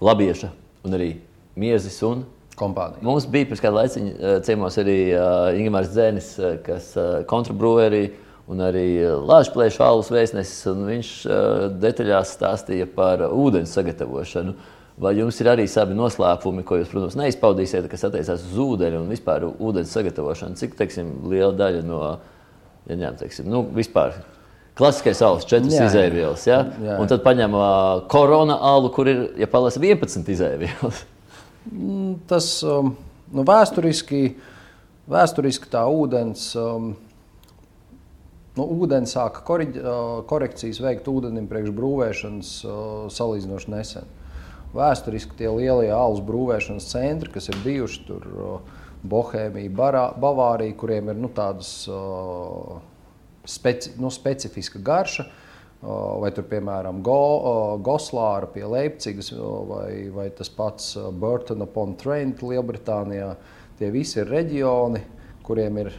Labieša 0.08 0.54
un 0.88 0.96
arī 0.96 1.10
Miezis 1.60 2.00
un 2.08 2.24
Kompānija. 2.60 3.04
Mums 3.06 3.28
bija 3.30 3.50
pirms 3.50 3.63
kāda 3.63 3.82
laika 3.82 4.36
ciemos 4.46 4.78
arī 4.82 4.98
uh, 5.16 5.50
Ingūns 5.58 5.94
Zēnis, 5.96 6.30
kas 6.66 6.92
uh, 6.98 7.22
kontrabrūvēja 7.30 8.06
un 8.52 8.62
arī 8.66 8.88
Latvijas 9.24 9.80
alus 9.84 10.12
vēstnesis. 10.13 10.68
un 10.72 10.86
Viņš 10.89 11.12
uh, 11.26 11.66
detaļās 11.84 12.36
stāstīja 12.38 12.89
par 12.96 13.26
ūdens 13.30 13.74
sagatavošanu. 13.76 14.56
Vai 15.04 15.16
jums 15.18 15.39
ir 15.42 15.50
arī 15.50 15.63
savi 15.66 15.96
noslēpumi, 15.98 16.62
ko 16.68 16.78
jūs, 16.78 16.92
protams, 16.92 17.16
neizpaudīsiet, 17.18 17.88
kas 17.89 18.06
attiecās 18.06 18.44
uz 18.46 18.60
ūdeni 18.62 19.00
un 19.00 19.10
vispār 19.10 19.48
ūdens 19.50 19.89
sagatavošanu? 19.96 20.60
Cik 20.60 20.76
teiksim, 20.78 21.16
liela 21.32 21.56
daļa 21.58 21.82
no 21.88 22.02
ja 22.89 22.98
ņem, 23.00 23.18
teiksim, 23.22 23.48
nu, 23.50 23.63
vispār 23.76 24.16
klasiskais 24.78 25.22
alus, 25.26 25.48
četras 25.50 25.74
Jā, 25.74 25.86
jā. 25.86 25.89
izēvielas. 25.92 26.46
Ja? 26.50 26.60
Jā. 26.84 27.00
Un 27.02 27.10
tad 27.10 27.24
paņem 27.26 27.58
uh, 27.58 28.04
korona 28.12 28.58
alu, 28.74 28.92
kur 28.94 29.10
ir, 29.10 29.26
ja 29.39 29.50
palasa 29.50 29.82
11 29.82 30.30
izēvielas. 30.34 31.04
Tas 32.30 32.47
um, 32.67 32.93
nu, 33.32 33.45
vēsturiski, 33.47 34.21
vēsturiski 35.12 35.71
tā 35.73 35.88
ūdens. 35.89 36.52
Um, 36.60 36.93
Nu, 38.54 38.67
ūdens 38.69 39.15
sāka 39.15 39.41
koriģ, 39.47 39.78
uh, 39.82 40.02
korekcijas 40.30 40.78
veikt 40.78 41.08
ūdenim 41.10 41.47
priekš 41.49 41.71
brūvēšanas 41.73 42.49
uh, 42.67 42.76
salīdzinoši 43.10 43.71
nesen. 43.73 44.12
Vēsturiski 44.78 45.34
tie 45.39 45.47
lielie 45.49 45.89
alus 45.89 46.21
brūvēšanas 46.21 46.86
centri, 46.91 47.32
kas 47.34 47.49
ir 47.49 47.58
bijuši 47.63 48.04
tur, 48.06 48.28
uh, 48.30 48.84
Bohēmija, 49.10 49.73
Bavārija, 50.21 50.76
kuriem 50.78 51.10
ir 51.10 51.17
nu, 51.23 51.32
tādas 51.34 51.71
speci, 53.49 53.95
nu, 53.97 54.13
specifiska 54.13 54.84
garša, 54.86 55.26
uh, 55.26 55.42
vai 55.84 56.32
tur, 56.32 56.46
piemēram, 56.48 57.02
Go, 57.04 57.78
Goslāra 57.84 58.48
pie 58.54 58.63
Leipzigas, 58.69 59.34
vai, 59.67 60.08
vai 60.13 60.30
tas 60.36 60.52
pats 60.54 60.93
Burton 61.19 61.65
upon 61.65 61.98
Trent 62.00 62.43
Lielbritānijā. 62.46 63.34
Tie 63.80 63.89
visi 63.91 64.22
ir 64.22 64.32
reģioni, 64.32 65.02
kuriem 65.43 65.82
ir 65.84 65.91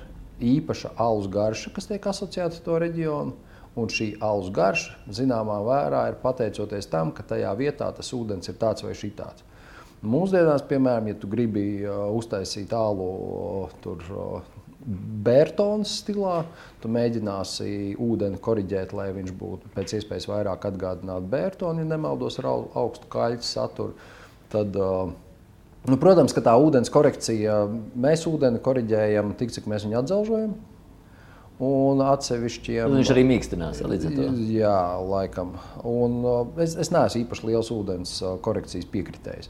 īpaša 0.44 0.94
alus 1.00 1.28
garša, 1.32 1.72
kas 1.74 1.90
tiek 1.90 2.06
asociēta 2.06 2.58
ar 2.58 2.64
to 2.64 2.78
reģionu. 2.82 3.34
Un 3.74 3.90
šī 3.90 4.12
alus 4.22 4.52
garša, 4.54 5.00
zināmā 5.10 5.56
mērā, 5.66 6.04
ir 6.12 6.20
pateicoties 6.22 6.86
tam, 6.86 7.10
ka 7.10 7.24
tajā 7.26 7.50
vietā 7.58 7.88
tas 7.96 8.12
ūdens 8.14 8.46
ir 8.48 8.54
tāds 8.60 8.86
vai 8.86 8.94
šitāds. 8.94 9.42
Mūsdienās, 10.04 10.62
piemēram, 10.68 11.08
ja 11.10 11.16
tu 11.18 11.30
gribi 11.32 11.82
uztaisīt 11.88 12.72
uh, 12.76 13.72
tur, 13.82 14.04
Bērtons 14.84 15.88
stilā, 16.02 16.42
tu 16.82 16.90
mēģināsi 16.92 17.94
ūdeni 18.04 18.36
korrigēt, 18.44 18.92
lai 18.92 19.06
viņš 19.16 19.32
būtu 19.40 19.70
pēc 19.72 19.94
iespējas 19.98 20.28
vairāk 20.28 20.66
atgādināt 20.68 21.24
Bērtonu, 21.32 21.80
ja 21.80 21.88
nemaldos 21.94 22.36
ar 22.42 22.50
au- 22.50 22.68
augstu 22.82 23.08
kaļķu 23.08 23.48
saturu. 23.48 23.94
Tad, 24.52 24.76
uh, 24.76 25.08
nu, 25.88 25.96
protams, 25.96 26.36
ka 26.36 26.44
tā 26.44 26.52
ūdens 26.60 26.92
korekcija, 26.92 27.62
mēs 27.96 28.26
ūdeni 28.28 28.60
korrigējam 28.60 29.32
tik, 29.40 29.56
cik 29.56 29.70
mēs 29.72 29.88
viņu 29.88 30.02
atzelžojam. 30.02 30.54
Un 31.64 32.00
atsevišķiem 32.02 32.90
Un 32.90 32.98
viņš 32.98 33.10
arī 33.14 33.22
mīkstinās 33.28 33.80
līdz 33.86 34.08
ar 34.08 34.14
to. 34.18 34.24
Jā, 34.50 34.78
laikam. 35.00 35.54
Un, 35.86 36.16
uh, 36.26 36.40
es, 36.60 36.74
es 36.76 36.90
neesmu 36.92 37.24
īpaši 37.24 37.46
liels 37.48 37.70
ūdens 37.72 38.18
uh, 38.20 38.36
korekcijas 38.42 38.90
piekritējs. 38.90 39.48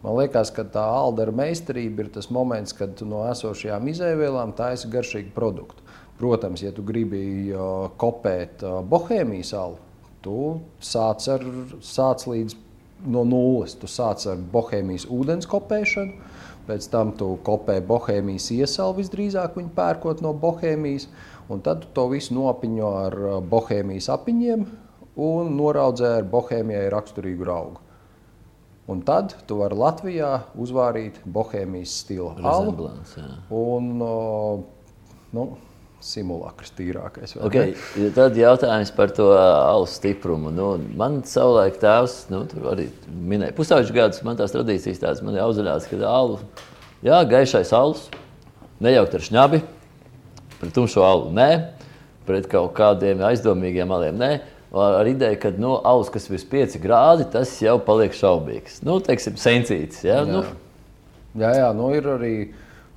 Man 0.00 0.16
liekas, 0.16 0.48
ka 0.56 0.64
tā 0.64 0.80
aldera 0.80 1.32
meistarība 1.36 2.06
ir 2.06 2.08
tas 2.14 2.30
moments, 2.32 2.72
kad 2.76 2.94
tu 2.96 3.04
no 3.08 3.20
esošajām 3.28 3.90
izēvielām 3.92 4.54
taisi 4.56 4.88
garšīgu 4.92 5.34
produktu. 5.36 5.84
Protams, 6.20 6.62
ja 6.64 6.72
tu 6.72 6.84
gribi 6.84 7.52
kopēt 8.00 8.64
bohēmijas 8.88 9.52
alu, 9.56 9.76
tu 10.24 10.60
sāc, 10.84 11.24
ar, 11.32 11.44
sāc 11.84 12.24
līdz 12.28 12.56
no 13.12 13.24
nulles. 13.28 13.76
Tu 13.80 13.88
sāc 13.88 14.24
ar 14.28 14.40
bohēmijas 14.52 15.06
ūdens 15.12 15.48
kopēšanu, 15.50 16.30
pēc 16.68 16.88
tam 16.92 17.12
tu 17.20 17.34
kopē 17.44 17.80
bohēmijas 17.84 18.50
iesalu 18.56 18.98
visdrīzāk 19.00 19.56
viņu 19.58 19.74
pērkot 19.76 20.24
no 20.24 20.32
bohēmijas, 20.36 21.08
un 21.52 21.60
tad 21.64 21.84
tu 21.84 21.92
to 21.96 22.08
visu 22.12 22.36
nopiņo 22.36 22.90
ar 23.04 23.18
bohēmijas 23.52 24.10
apiņiem 24.16 24.66
un 25.20 25.54
noraudzē 25.56 26.16
ar 26.20 26.28
bohēmijai 26.36 26.88
raksturīgu 26.92 27.48
augu. 27.52 27.89
Un 28.90 29.02
tad 29.06 29.36
tu 29.46 29.60
vari 29.60 29.76
Latvijā 29.78 30.30
uzvārīt 30.58 31.20
bohēmijas 31.24 31.98
stila 32.02 32.32
alu 32.50 32.88
un 33.54 33.90
uh, 34.02 34.62
nu, 35.36 35.44
simulakrs 36.00 36.72
tīrākais. 36.76 37.36
Okay. 37.44 37.74
ne? 38.00 38.08
Tad 38.16 38.36
jautājums 38.38 38.92
par 38.96 39.12
to 39.14 39.28
alus 39.36 39.98
stiprumu. 40.00 40.52
Nu, 40.54 40.72
man 40.98 41.20
savulaik 41.28 41.76
tēvs 41.82 42.22
nu, 42.32 42.42
tur 42.50 42.70
arī 42.72 42.88
minēja, 43.08 43.54
pusauģis 43.58 43.92
gadus 43.94 44.24
man 44.26 44.38
tās 44.40 44.54
tradīcijas 44.54 45.02
tādas, 45.02 45.22
man 45.24 45.36
ir 45.36 45.44
auzaļāts, 45.44 45.90
ka 45.90 46.00
alu, 46.08 46.40
jā, 47.06 47.20
gaišais 47.28 47.74
alus, 47.76 48.08
nejaukt 48.82 49.18
ar 49.18 49.26
šņabi, 49.28 49.60
pret 50.60 50.74
tumšo 50.76 51.04
alu 51.04 51.34
nē, 51.36 51.50
pret 52.28 52.48
kaut 52.50 52.72
kādiem 52.78 53.20
aizdomīgiem 53.28 53.92
aliem 53.92 54.18
nē. 54.20 54.32
Ar 54.70 55.08
ideju, 55.10 55.38
ka 55.42 55.50
nu, 55.58 55.74
alus, 55.82 56.12
kas 56.14 56.28
ir 56.28 56.36
virs 56.36 56.46
5 56.46 56.76
grādi, 56.82 57.24
tas 57.32 57.56
jau 57.58 57.74
paliek 57.82 58.14
šaubīgs. 58.14 58.82
Nu, 58.86 59.00
teiksim, 59.02 59.34
sencīts. 59.40 60.04
Ja? 60.06 60.20
Nu, 60.28 60.44
Jā, 61.38 61.52
jā, 61.54 61.70
nu 61.76 61.92
ir 61.94 62.06
arī 62.10 62.34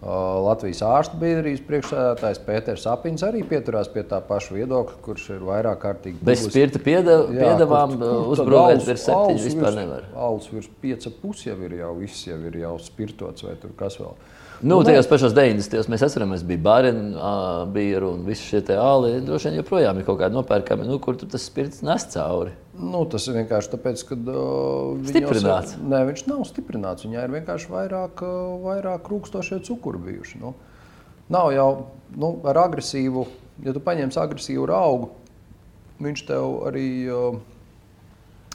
Latvijas 0.04 0.82
ārstu 0.84 1.20
biedrības 1.22 1.62
priekšsēdētājs 1.64 2.40
Pēters 2.44 2.86
Apins 2.92 3.22
arī 3.24 3.44
pieturās 3.48 3.88
pie 3.94 4.02
tā 4.08 4.18
paša 4.26 4.58
viedokļa, 4.58 4.98
kurš 5.06 5.28
ir 5.38 5.46
vairāk 5.48 5.80
kārtīgi. 5.80 6.20
Bez 6.28 6.42
spirta 6.44 6.82
piedev, 6.84 7.30
jā, 7.32 7.46
piedevām 7.46 7.94
uzbrūvēt 8.34 8.84
virs 8.90 9.06
septiņu 9.08 9.46
vispār 9.46 9.78
nevar. 9.78 10.10
Alus 10.26 10.50
virs 10.52 10.68
pieca 10.84 11.14
pus 11.22 11.46
jau 11.46 11.56
ir 11.64 11.78
jau, 11.80 11.94
viss 12.02 12.26
jau 12.28 12.40
ir 12.50 12.58
jau 12.66 12.74
spirtots 12.84 13.48
vai 13.48 13.56
tur 13.62 13.72
kas 13.80 13.96
vēl. 14.02 14.18
Nu, 14.64 14.78
nu, 14.78 14.84
tajos 14.88 15.10
pašos 15.12 15.34
90. 15.36 15.90
mēs 15.92 16.04
atceramies, 16.06 16.44
bija 16.48 16.62
bārina, 16.64 17.32
bija 17.76 18.00
un 18.08 18.22
visi 18.24 18.46
šie 18.48 18.62
āli. 18.80 19.18
Droši 19.28 19.50
vien 19.50 19.58
joprojām 19.60 19.98
ir 20.00 20.06
kaut 20.08 20.22
kādi 20.22 20.38
nopērkami, 20.38 20.86
nu, 20.88 21.02
kur 21.04 21.18
tas 21.20 21.44
spirts 21.44 21.82
nes 21.84 22.06
cauri. 22.14 22.54
Nu, 22.80 23.02
tas 23.12 23.28
ir 23.28 23.36
vienkārši 23.42 23.74
tāpēc, 23.74 24.04
ka 24.08 24.16
uh, 24.16 25.02
stiprināts. 25.10 25.76
Jau, 25.76 25.88
nē, 25.92 26.00
viņš 26.08 26.24
nav 26.32 26.46
stiprināts. 26.48 27.04
Viņā 27.04 27.26
ir 27.28 27.34
vienkārši 27.36 27.74
vairāk, 27.74 28.24
vairāk 28.64 29.10
rūkstošie 29.12 29.60
cukuri 29.68 30.00
bijuši. 30.06 30.40
Nu. 30.40 30.54
Nav 31.34 31.52
jau 31.52 31.68
nu, 32.16 32.32
ar 32.48 32.62
agresīvu, 32.64 33.26
ja 33.68 33.76
tu 33.76 33.84
paņemsi 33.84 34.22
agresīvu 34.22 34.70
augu, 34.72 35.12
viņš 36.08 36.24
tev 36.32 36.56
arī 36.72 36.88
uh, 37.12 37.36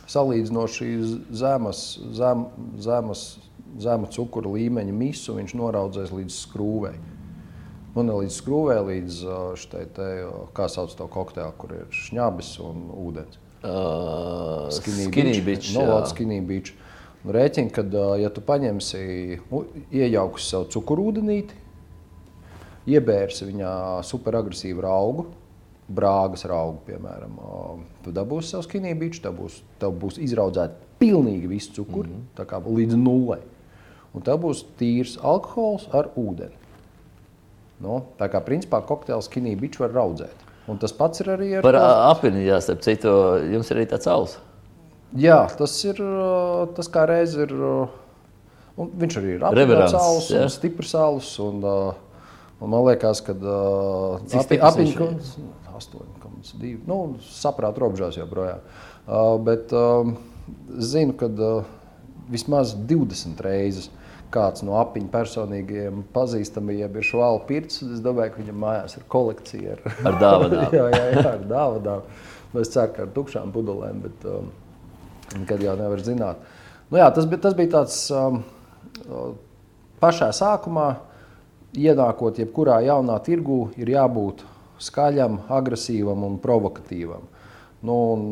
salīdzinoši 0.08 0.88
zemas, 1.36 1.84
zem, 2.16 2.48
zemas 2.80 3.26
zema 3.76 4.08
cukura 4.10 4.50
līmeņa 4.54 4.94
misu 4.94 5.36
viņš 5.36 5.54
noraudzēs 5.58 6.12
līdz 6.14 6.40
skrūvei. 6.46 6.96
Nu, 7.94 8.04
ne 8.06 8.14
līdz 8.20 8.34
skrūvei, 8.38 8.78
līdz 8.92 9.20
šai 9.58 9.84
te, 9.96 10.08
kā 10.54 10.68
sauc 10.70 10.92
to 10.94 11.08
kokteili, 11.10 11.54
kur 11.58 11.74
ir 11.74 12.00
šņabis 12.06 12.52
un 12.64 12.84
ūdens. 12.94 13.40
Uh, 13.58 14.68
skinny 14.70 15.40
beach. 15.42 15.72
No, 15.74 15.82
nu, 15.88 15.96
skinny 16.06 16.38
beach. 16.46 16.74
Nu, 17.24 17.34
Rēķini, 17.34 17.72
kad 17.74 17.94
ja 18.20 18.30
tu 18.30 18.44
paņemsi, 18.46 19.00
iejauksi 19.90 20.46
savu 20.46 20.68
cukurūdenīti, 20.76 21.56
iebērsi 22.94 23.48
viņā 23.48 23.72
superagresīvu 24.06 24.86
augu, 24.86 25.26
brāgas 25.90 26.46
augu, 26.46 26.78
piemēram, 26.86 27.34
tu 28.04 28.14
dabūsi 28.14 28.54
savu 28.54 28.68
skinny 28.68 28.94
beach, 28.94 29.18
tev 29.24 29.34
būs, 29.40 29.58
tev 29.82 29.98
būs 29.98 30.20
izraudzēta 30.22 30.86
pilnīgi 31.02 31.50
visu 31.50 31.80
cukuru, 31.80 32.08
mm 32.08 32.26
-hmm. 32.38 32.74
līdz 32.78 33.00
nulai 33.02 33.42
un 34.16 34.24
tev 34.24 34.40
būs 34.44 34.64
tīrs 34.80 35.16
alkohols 35.22 35.88
ar 35.94 36.10
ūdeni. 36.18 36.54
Nu, 37.84 38.00
tā 38.18 38.26
kā 38.32 38.40
principā 38.42 38.80
kokteils 38.82 39.28
skinī 39.30 39.54
biču 39.58 39.84
var 39.84 39.94
raudzēt. 39.94 40.46
Un 40.68 40.80
tas 40.82 40.92
pats 40.92 41.22
ir 41.22 41.30
arī 41.32 41.52
ar 41.56 41.64
Par 41.64 41.78
apvienījās, 41.78 42.66
starp 42.66 42.82
citu, 42.84 43.12
jums 43.54 43.70
ir 43.70 43.78
arī 43.78 43.86
tāds 43.88 44.10
alus. 44.10 44.34
Jā, 45.16 45.38
tas 45.56 45.72
ir, 45.88 46.00
tas 46.76 46.90
kā 46.92 47.06
reiz 47.08 47.36
ir, 47.40 47.54
un 47.54 48.90
viņš 49.00 49.16
arī 49.20 49.36
ir 49.38 49.46
apvienots 49.48 49.96
alus 49.96 50.28
un 50.36 50.52
stiprs 50.52 50.92
alus. 50.98 51.30
Un, 51.40 51.62
un 51.64 52.74
man 52.74 52.84
liekas, 52.90 53.22
ka 53.24 53.32
apiņu 53.38 55.08
8,2. 55.78 56.74
Nu, 56.90 56.98
saprāt 57.30 57.78
robežās 57.80 58.18
joprojām. 58.18 58.60
Bet 59.46 59.72
zinu, 60.82 61.16
ka 61.16 61.30
vismaz 62.28 62.74
20 62.76 63.40
reizes 63.46 63.88
kāds 64.34 64.64
no 64.66 64.76
apiņu 64.80 65.08
personīgajiem 65.12 66.02
pazīstamajiem 66.14 66.98
ir 66.98 67.06
šo 67.06 67.22
alu 67.24 67.40
pirts. 67.48 67.80
Es 67.82 68.02
domāju, 68.04 68.34
ka 68.34 68.42
viņam 68.42 68.60
mājās 68.64 68.98
ir 68.98 69.06
kolekcija 69.14 69.76
ar, 69.76 69.82
ar 70.10 70.20
dāvanām. 70.22 70.74
jā, 70.78 70.84
jā, 70.94 71.02
jā, 71.14 71.24
ar 71.32 71.44
dāvanām. 71.48 72.06
Nu, 72.52 72.62
es 72.62 72.72
ceru, 72.72 72.94
ka 72.96 73.04
ar 73.04 73.12
tukšām 73.16 73.52
pudelēm, 73.54 74.04
bet 74.04 74.28
um, 74.28 74.52
kad 75.48 75.64
jau 75.64 75.76
nevar 75.80 76.04
zināt. 76.04 76.44
Nu, 76.88 77.00
jā, 77.00 77.08
tas, 77.14 77.28
bija, 77.28 77.42
tas 77.44 77.56
bija 77.56 77.74
tāds 77.76 77.98
um, 78.14 78.42
pašā 80.00 80.30
sākumā, 80.36 80.90
ienākot 81.76 82.40
jebkurā 82.40 82.80
jaunā 82.86 83.18
tirgū, 83.24 83.66
ir 83.80 83.92
jābūt 83.92 84.44
skaļam, 84.82 85.42
agresīvam 85.52 86.24
un 86.24 86.38
provokatīvam. 86.42 87.26
Nu, 87.86 87.96
un, 88.16 88.22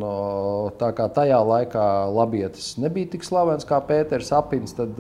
tā 0.81 0.91
kā 0.97 1.07
tajā 1.15 1.39
laikā 1.47 1.87
labietis 2.11 2.73
nebija 2.83 3.13
tik 3.13 3.27
slavens 3.27 3.67
kā 3.67 3.79
Pēters 3.87 4.33
Apins, 4.35 4.75
tad 4.75 4.99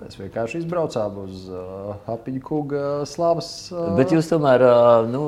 Mēs 0.00 0.16
vienkārši 0.16 0.62
izbraucām 0.62 1.16
uz 1.20 1.42
uh, 1.52 1.90
apiņu 2.08 2.40
kuģa 2.46 2.84
slavas. 3.08 3.50
Uh... 3.68 3.90
Bet 3.98 4.14
jūs 4.14 4.30
tomēr 4.30 4.64
uh, 4.64 5.08
nu, 5.10 5.22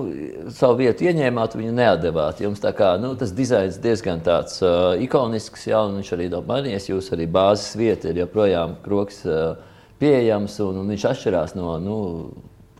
savu 0.56 0.78
vietu 0.80 1.04
ieņēmāt, 1.11 1.56
viņu 1.61 1.74
neatdevāt. 1.76 2.40
Jums 2.40 2.64
kā, 2.78 2.94
nu, 3.02 3.12
tas 3.20 3.35
dizains 3.37 3.76
diezgan 3.82 4.24
tāds 4.24 4.62
uh, 4.64 4.94
ikonisks, 5.04 5.66
jā, 5.68 5.82
un 5.85 6.00
viņš 6.00 6.12
arī 6.16 6.30
nav 6.32 6.48
mainījies. 6.48 6.88
Jūs 6.88 7.12
arī 7.12 7.28
bāzes 7.28 7.76
vieta 7.76 8.08
ir 8.08 8.22
joprojām 8.24 8.78
kroks 8.87 9.20
uh, 9.28 9.58
pieejams, 10.00 10.56
un, 10.64 10.80
un 10.80 10.94
viņš 10.94 11.08
atšķirās 11.11 11.56
no 11.58 11.76
nu, 11.82 11.98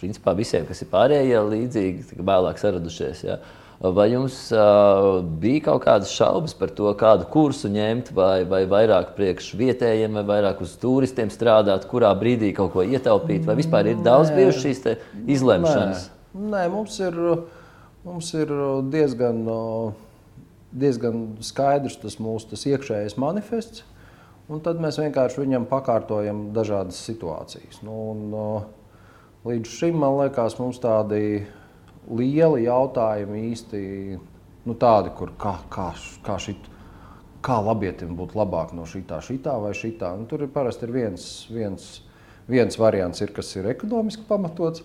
principā, 0.01 0.33
visiem, 0.39 0.65
kas 0.69 0.81
ir 0.81 0.93
pārējie 0.95 1.45
līdzīgi, 1.53 2.23
vēlāk 2.25 2.63
saradušies. 2.63 3.27
Jā. 3.29 3.37
Uh, 3.37 3.62
Vai 3.83 4.13
jums 4.13 4.37
uh, 4.55 5.25
bija 5.43 5.65
kaut 5.67 5.83
kādas 5.83 6.13
šaubas 6.15 6.53
par 6.55 6.71
to, 6.71 6.87
kādu 6.95 7.27
kursu 7.33 7.67
ņemt, 7.73 8.13
vai, 8.15 8.45
vai 8.47 8.61
vairāk 8.71 9.17
priekš 9.17 9.49
vietējiem, 9.59 10.21
vai 10.21 10.23
vairāk 10.29 10.61
uz 10.63 10.77
turistiem 10.79 11.33
strādāt, 11.35 11.89
kurā 11.91 12.13
brīdī 12.15 12.53
kaut 12.55 12.71
ko 12.77 12.85
ietaupīt, 12.87 13.43
vai 13.49 13.57
vispār 13.59 13.89
ir 13.91 14.05
daudz 14.05 14.31
bijušas 14.37 14.63
šīs 14.63 14.85
izlemšanas? 15.35 16.05
Nē, 16.07 16.21
Nē 16.53 16.61
mums, 16.71 16.95
ir, 17.03 17.19
mums 18.07 18.29
ir 18.39 18.53
diezgan, 18.93 19.41
diezgan 20.71 21.25
skaidrs 21.43 21.99
tas 22.05 22.21
mūsu 22.23 22.53
tas 22.53 22.63
iekšējais 22.71 23.19
manifests, 23.19 23.83
un 24.47 24.63
tad 24.63 24.79
mēs 24.85 25.01
vienkārši 25.03 25.43
viņam 25.43 25.67
pakārtojam 25.73 26.45
dažādas 26.55 27.03
situācijas. 27.03 27.83
Nu, 27.83 27.99
un, 28.15 28.23
līdz 29.51 29.75
šim 29.75 29.99
man 30.05 30.21
liekas, 30.21 30.55
mums 30.63 30.79
tādi 30.79 31.43
lieli 32.11 32.65
jautājumi 32.67 33.45
īsti 33.53 33.83
nu, 34.67 34.77
tādi, 34.79 35.13
kur 35.17 35.35
kā, 35.39 35.57
kā, 35.73 35.91
kā, 36.27 36.39
šit, 36.43 36.71
kā 37.45 37.59
labietim 37.63 38.17
būtu 38.19 38.39
labāk 38.39 38.75
no 38.77 38.87
šitā, 38.89 39.21
šitā 39.25 39.59
vai 39.63 39.75
šitā. 39.77 40.15
Nu, 40.19 40.27
tur 40.31 40.47
ir 40.47 40.53
parasti 40.55 40.87
ir 40.87 40.95
viens, 40.95 41.29
viens, 41.53 41.93
viens 42.51 42.79
variants, 42.79 43.23
ir, 43.23 43.35
kas 43.35 43.55
ir 43.59 43.71
ekonomiski 43.75 44.27
pamatots. 44.29 44.85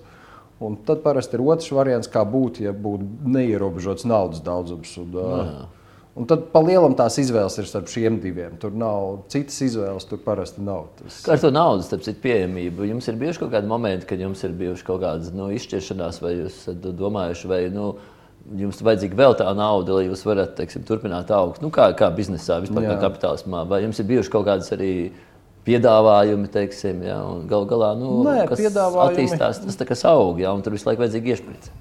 Un 0.64 0.80
tad 0.88 1.04
parasti 1.04 1.38
ir 1.38 1.44
otrs 1.46 1.70
variants, 1.70 2.10
kā 2.10 2.24
būtu, 2.26 2.64
ja 2.66 2.72
būtu 2.74 3.30
neierobežots 3.30 4.08
naudas 4.10 4.42
daudzums. 4.42 4.96
Un, 4.98 5.12
uh, 5.22 5.77
Un 6.18 6.26
tad 6.26 6.48
pa 6.50 6.64
lielam 6.66 6.96
tās 6.98 7.20
izvēles 7.22 7.60
ir 7.62 7.68
starp 7.70 7.90
šiem 7.92 8.18
diviem. 8.24 8.56
Tur 8.62 8.74
nav 8.74 9.28
citas 9.30 9.60
izvēles, 9.62 10.08
tur 10.10 10.22
parasti 10.26 10.64
nav. 10.66 10.88
Tas... 10.98 11.20
Kā 11.26 11.36
ar 11.36 11.42
to 11.44 11.52
naudu, 11.54 11.86
starp 11.86 12.06
citu, 12.08 12.24
pieejamību? 12.24 12.88
Jums 12.90 13.10
ir 13.12 13.20
bijuši 13.22 13.44
kaut 13.44 13.52
kādi 13.54 13.70
momenti, 13.70 14.08
kad 14.10 14.24
jums 14.24 14.42
ir 14.48 14.56
bijuši 14.58 14.88
kaut 14.88 15.04
kādas 15.04 15.30
nu, 15.36 15.52
izšķiršanās, 15.54 16.18
vai 16.24 16.34
jūs 16.40 16.58
domājuši, 16.74 17.52
vai 17.52 17.62
nu, 17.74 17.92
jums 18.64 18.82
vajadzīga 18.88 19.22
vēl 19.22 19.38
tā 19.44 19.54
nauda, 19.60 20.00
lai 20.00 20.08
jūs 20.08 20.26
varat 20.26 20.58
teiksim, 20.58 20.88
turpināt 20.90 21.30
augt? 21.38 21.62
Nu, 21.62 21.70
kā, 21.74 21.92
kā 21.98 22.10
biznesā, 22.18 22.64
vispār 22.66 22.90
kā 22.90 22.98
kapitālismā? 23.06 23.68
Vai 23.70 23.84
jums 23.86 24.02
ir 24.02 24.10
bijuši 24.10 24.34
kaut 24.34 24.50
kādas 24.50 24.74
arī 24.74 24.92
piedāvājumi, 25.70 26.50
teiksim, 26.50 27.06
ja, 27.06 27.22
un 27.30 27.46
gal 27.52 27.70
galā 27.70 27.94
nu, 28.00 28.24
Nē, 28.26 28.40
kas 28.50 28.64
attīstās, 28.64 29.62
tas 29.68 29.78
tā 29.78 29.86
kā 29.86 30.02
aug, 30.10 30.40
ja, 30.42 30.56
un 30.56 30.66
tur 30.66 30.74
visu 30.74 30.90
laiku 30.90 31.06
vajadzīgi 31.06 31.36
iešprīt. 31.36 31.74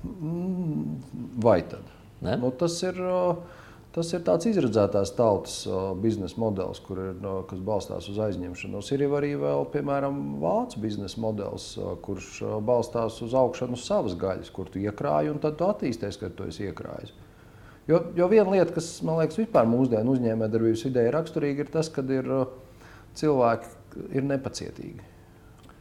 Vai 1.41 1.63
tad? 1.65 1.95
Ne? 2.21 2.37
Nu, 2.43 2.53
tas 2.53 2.83
ir. 2.85 3.01
Uh 3.01 3.55
Tas 3.97 4.11
ir 4.13 4.21
tāds 4.27 4.45
izredzētās 4.45 5.15
tautas 5.17 5.63
biznesa 6.03 6.37
modelis, 6.37 6.83
kur 6.85 6.99
ir, 7.01 7.15
kas 7.49 7.61
balstās 7.65 8.11
uz 8.13 8.19
aizņemšanos. 8.27 8.91
Ir 8.93 9.07
arī 9.09 9.31
vēl, 9.41 9.63
piemēram, 9.73 10.19
vācu 10.43 10.83
biznesa 10.83 11.23
modelis, 11.25 11.71
kurš 12.05 12.43
balstās 12.67 13.17
uz 13.25 13.33
augšanu 13.41 13.79
uz 13.79 13.87
savas 13.89 14.19
gaļas, 14.21 14.53
kur 14.53 14.69
tu 14.69 14.83
iekrāji 14.85 15.33
un 15.33 15.41
tad 15.41 15.57
tu 15.57 15.65
attīsties, 15.65 16.21
kad 16.21 16.37
tu 16.37 16.45
esi 16.51 16.69
iekrājis. 16.69 17.15
Jo, 17.89 18.03
jo 18.19 18.29
viena 18.29 18.51
lieta, 18.51 18.75
kas 18.77 18.91
man 19.07 19.23
liekas, 19.23 19.39
vispār 19.41 19.65
mūsdienu 19.71 20.13
uzņēmējdarbības 20.17 20.85
ir 20.91 21.13
raksturīga, 21.15 21.65
ir 21.65 21.71
tas, 21.79 21.89
ka 21.89 22.05
ir, 22.13 22.29
cilvēki 23.17 24.11
ir 24.19 24.27
nepacietīgi. 24.29 25.07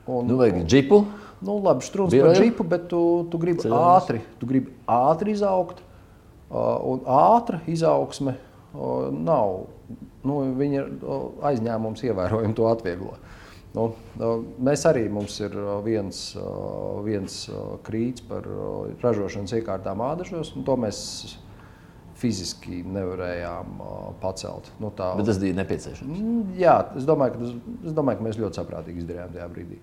Un, 0.05 0.29
nu, 0.29 0.37
vajag 0.37 0.61
džipu. 0.69 1.01
Nu, 1.43 1.57
labi, 1.65 1.83
strūns 1.83 2.13
par 2.15 2.37
džipu, 2.37 2.63
bet 2.69 2.87
tu, 2.91 3.01
tu 3.27 3.41
gribi 3.41 3.67
ātri, 3.75 4.21
tu 4.39 4.47
gribi 4.47 4.71
ātri 4.87 5.33
izaugt. 5.35 5.81
Un 6.49 7.01
ātra 7.09 7.61
izaugsme 7.69 8.35
nav. 8.75 9.65
Nu, 10.25 10.41
viņa 10.57 10.83
aizņēmums 11.45 12.03
ievērojami 12.07 12.57
to 12.57 12.67
atvieglo. 12.69 13.15
Nu, 13.75 13.89
mēs 14.63 14.85
arī 14.87 15.03
mums 15.11 15.35
ir 15.43 15.55
viens, 15.83 16.19
viens 17.05 17.39
krīts 17.85 18.23
par 18.25 18.45
ražošanas 19.03 19.53
iekārtām 19.57 20.03
ādažos, 20.05 20.53
un 20.55 20.63
to 20.67 20.77
mēs 20.79 21.01
fiziski 22.15 22.79
nevarējām 22.87 23.75
pacelt. 24.21 24.71
Nu, 24.79 24.91
tā, 24.95 25.11
Bet 25.19 25.27
tas 25.27 25.41
bija 25.41 25.57
nepieciešams. 25.57 26.21
Mm, 26.21 26.55
jā, 26.61 26.77
es 26.95 27.07
domāju, 27.07 27.35
ka, 27.35 27.41
tas, 27.43 27.75
es 27.91 27.97
domāju, 27.97 28.21
ka 28.21 28.27
mēs 28.29 28.39
ļoti 28.39 28.61
saprātīgi 28.61 29.03
izdarījām 29.03 29.35
tajā 29.35 29.49
brīdī. 29.51 29.81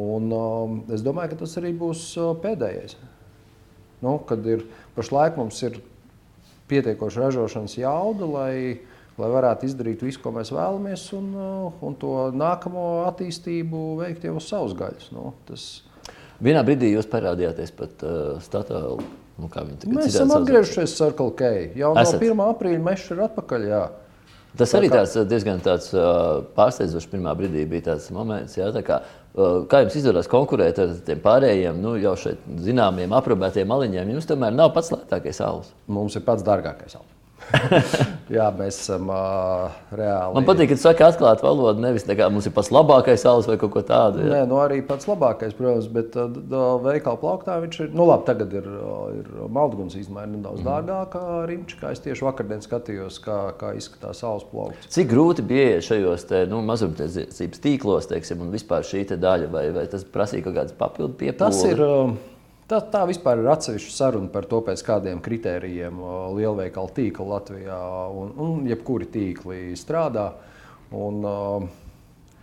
Un, 0.00 0.34
es 0.94 1.04
domāju, 1.06 1.32
ka 1.32 1.40
tas 1.44 1.54
arī 1.62 1.70
būs 1.78 2.04
pēdējais. 2.42 2.98
Nu, 4.04 4.16
kad 4.26 4.46
ir 4.48 4.64
pašlaik 4.96 5.36
mums 5.36 5.60
ir 5.66 5.80
pietiekoša 6.70 7.26
ražošanas 7.26 7.76
jauda, 7.80 8.28
lai, 8.30 8.54
lai 9.20 9.30
varētu 9.34 9.68
izdarīt 9.68 10.04
visu, 10.06 10.22
ko 10.24 10.32
mēs 10.36 10.52
vēlamies, 10.54 11.06
un, 11.18 11.30
uh, 11.36 11.84
un 11.84 11.96
to 12.00 12.14
nākamo 12.32 12.88
attīstību 13.10 13.84
veikt 14.00 14.24
jau 14.28 14.36
uz 14.40 14.48
savas 14.48 14.76
gaļas. 14.78 15.10
Nu, 15.16 15.32
tas, 15.50 15.70
Vienā 16.40 16.62
brīdī 16.64 16.94
jūs 16.94 17.08
parādījāties 17.10 17.72
pat 17.76 18.04
uh, 18.06 18.38
Statoil. 18.40 19.02
Nu, 19.40 19.48
Mēs 19.48 20.10
esam 20.10 20.28
sauc. 20.28 20.42
atgriežušies 20.42 20.94
Circle 20.98 21.32
K. 21.36 21.50
Jau 21.80 21.94
no 21.96 22.00
Esat? 22.02 22.20
1. 22.20 22.40
aprīļa 22.44 22.80
mežs 22.84 23.06
ir 23.12 23.22
atpakaļ. 23.24 23.62
Jā. 23.70 23.82
Tas 24.58 24.74
arī 24.74 24.90
tāds 24.90 25.14
uh, 25.14 25.26
diezgan 25.28 25.62
tāds, 25.62 25.92
uh, 25.94 26.40
pārsteidzošs. 26.56 27.08
Pirmā 27.12 27.36
brīdī 27.38 27.62
bija 27.70 27.90
tāds 27.92 28.08
moments, 28.14 28.56
jā, 28.58 28.70
tā 28.74 28.82
kā, 28.86 28.98
uh, 29.36 29.62
kā 29.70 29.84
jums 29.84 30.00
izdodas 30.00 30.30
konkurēt 30.30 30.80
ar 30.82 30.96
tiem 31.06 31.22
pārējiem, 31.22 31.78
nu, 31.84 31.94
jau 32.02 32.16
šeit 32.18 32.42
zināmiem, 32.66 33.14
aprobētiem 33.20 33.70
maliņiem. 33.70 34.16
Jums 34.16 34.28
tomēr 34.30 34.56
nav 34.56 34.74
pats 34.74 34.90
lētākais 34.94 35.42
alus. 35.46 35.70
Mums 35.86 36.18
ir 36.18 36.26
pats 36.26 36.46
dārgākais 36.46 36.98
auto. 36.98 37.19
jā, 38.36 38.46
mēs 38.56 38.78
esam 38.82 39.10
uh, 39.12 39.74
reāli. 39.94 40.34
Man 40.36 40.46
patīk, 40.48 40.70
ka 40.70 40.76
jūs 40.76 40.84
sakat 40.84 41.14
atklātu 41.14 41.46
valodu, 41.46 41.82
nevis 41.82 42.06
tā 42.06 42.16
kā 42.18 42.28
mums 42.32 42.46
ir 42.48 42.54
pats 42.56 42.70
labākais 42.74 43.24
alus 43.28 43.48
vai 43.50 43.56
kaut 43.60 43.72
ko 43.74 43.82
tādu. 43.86 44.22
Jā. 44.24 44.30
Nē, 44.32 44.40
nu 44.50 44.60
arī 44.62 44.80
pats 44.86 45.08
labākais, 45.10 45.54
protams, 45.58 45.88
bet 45.92 46.16
uh, 46.20 46.30
veikala 46.84 47.20
plauktā 47.20 47.58
viņš 47.64 47.80
ir. 47.84 47.92
Nu, 47.96 48.06
labi, 48.10 48.26
tagad 48.28 48.54
ir, 48.60 48.70
uh, 48.70 49.10
ir 49.18 49.50
Maldguns 49.52 49.98
izmaiņa 50.00 50.32
nedaudz 50.36 50.62
mm. 50.62 50.68
dārgākā 50.70 51.24
rimča, 51.50 51.92
es 51.92 52.04
tieši 52.06 52.26
vakardien 52.26 52.64
skatījos, 52.64 53.20
kā, 53.24 53.40
kā 53.60 53.74
izskatās 53.78 54.22
saules 54.24 54.46
plaukts. 54.50 54.90
Cik 54.94 55.10
grūti 55.10 55.46
bija 55.46 55.80
šajos 55.84 56.26
te, 56.30 56.44
nu, 56.50 56.62
mazumtirdzniecības 56.70 57.64
tīklos, 57.66 58.10
teiksim, 58.10 58.44
un 58.44 58.54
vispār 58.54 58.86
šī 58.86 59.06
daļa, 59.10 59.48
vai, 59.50 59.68
vai 59.74 59.86
tas 59.90 60.04
prasīja 60.06 60.46
kaut 60.46 60.60
kādas 60.60 60.76
papildu 60.78 61.16
piepūles? 61.18 61.40
Tas 61.40 61.64
ir. 61.66 61.80
uh, 61.82 62.29
Tā, 62.70 62.78
tā 62.86 63.02
vispār 63.08 63.40
ir 63.42 63.48
atsevišķa 63.50 63.90
saruna 63.90 64.30
par 64.30 64.46
to, 64.46 64.60
pēc 64.62 64.82
kādiem 64.86 65.18
kritērijiem 65.24 65.96
uh, 65.98 66.28
lielveikalu 66.36 66.92
tīkla 66.94 67.26
Latvijā 67.32 67.78
un, 68.14 68.30
un 68.38 68.68
jebkuri 68.70 69.08
tīkli 69.10 69.60
strādā. 69.78 70.28
Un, 70.94 71.22
uh, 71.26 71.88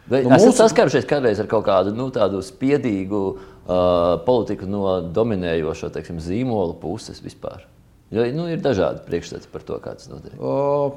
Vai 0.08 0.22
Nu, 0.24 0.32
esat 0.32 0.54
mūsu- 0.54 0.60
saskārušies 0.62 1.08
kādreiz 1.08 1.40
ar 1.44 1.50
kaut 1.52 1.66
kādu 1.68 1.92
nu, 1.96 2.08
tādu 2.16 2.40
spiedīgu 2.44 3.22
uh, 3.36 4.20
politiku 4.28 4.68
no 4.68 5.02
dominējošo 5.16 5.90
teiksim, 5.96 6.22
zīmolu 6.24 6.78
puses 6.80 7.20
vispār? 7.24 7.66
Jo 8.12 8.24
nu, 8.32 8.46
ir 8.48 8.64
dažādi 8.64 9.04
priekšstati 9.08 9.52
par 9.52 9.66
to, 9.68 9.80
kā 9.84 9.96
tas 10.00 10.08
notiek. 10.12 10.36
Uh, 10.40 10.96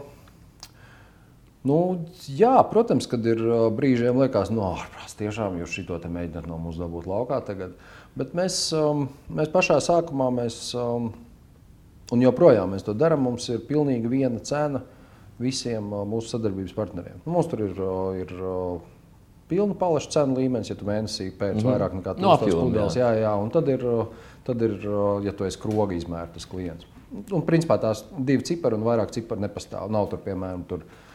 Nu, 1.60 2.06
jā, 2.24 2.54
protams, 2.70 3.04
kad 3.04 3.26
ir 3.28 3.40
uh, 3.44 3.66
brīžiem 3.76 4.16
liekas, 4.16 4.48
no 4.48 4.62
ārprāts, 4.70 5.12
tiešām 5.18 5.58
jūs 5.60 5.74
šito 5.76 5.98
te 6.00 6.08
mēģināt 6.08 6.46
no 6.48 6.56
mums 6.56 6.78
dabūt 6.80 7.04
laukā 7.10 7.42
tagad. 7.44 7.74
Bet 8.18 8.32
mēs, 8.36 8.56
um, 8.74 9.06
mēs 9.30 9.50
pašā 9.52 9.78
sākumā, 9.84 10.30
mēs, 10.34 10.58
um, 10.78 11.10
un 12.10 12.24
joprojām 12.24 12.74
mēs 12.74 12.86
to 12.86 12.94
darām, 12.96 13.22
mums 13.28 13.46
ir 13.52 13.62
pilnīgi 13.68 14.10
viena 14.10 14.40
cena 14.42 14.82
visiem 15.40 15.92
uh, 15.94 16.02
mūsu 16.08 16.34
sadarbības 16.34 16.74
partneriem. 16.76 17.20
Nu, 17.24 17.36
mums 17.36 17.50
tur 17.50 17.62
ir, 17.68 17.76
uh, 17.78 18.16
ir 18.18 18.32
uh, 18.36 18.80
pilna 19.50 19.76
palaša 19.78 20.10
cenu 20.16 20.40
līmenis, 20.40 20.72
ja 20.72 20.78
tu 20.78 20.88
mēnesī 20.88 21.30
pēc 21.30 21.60
mm 21.60 21.62
-hmm. 21.62 21.70
vairāk 21.70 21.94
nekā 22.00 22.16
No 22.18 22.34
1000 22.34 22.42
apjoma, 22.42 22.64
pudeles. 22.70 22.96
Jā, 22.96 23.12
jā, 23.22 23.34
un 23.42 23.50
tad 23.50 23.68
ir, 23.68 23.86
uh, 23.86 24.06
tad 24.44 24.62
ir 24.62 24.74
uh, 24.88 25.24
ja 25.24 25.32
tu 25.32 25.44
esi 25.44 25.58
kroga 25.58 25.94
izmērtas 25.94 26.46
klients. 26.46 26.86
Un, 27.32 27.42
principā 27.42 27.78
tās 27.80 28.04
divi 28.18 28.42
cipari 28.42 28.74
un 28.74 28.82
vairāk 28.82 29.10
cipari 29.10 29.40
nepastāv. 29.40 29.90
Nav 29.90 30.10
tur, 30.10 30.18
piemēram, 30.18 30.66
tur, 30.66 30.78
uh, 30.78 31.09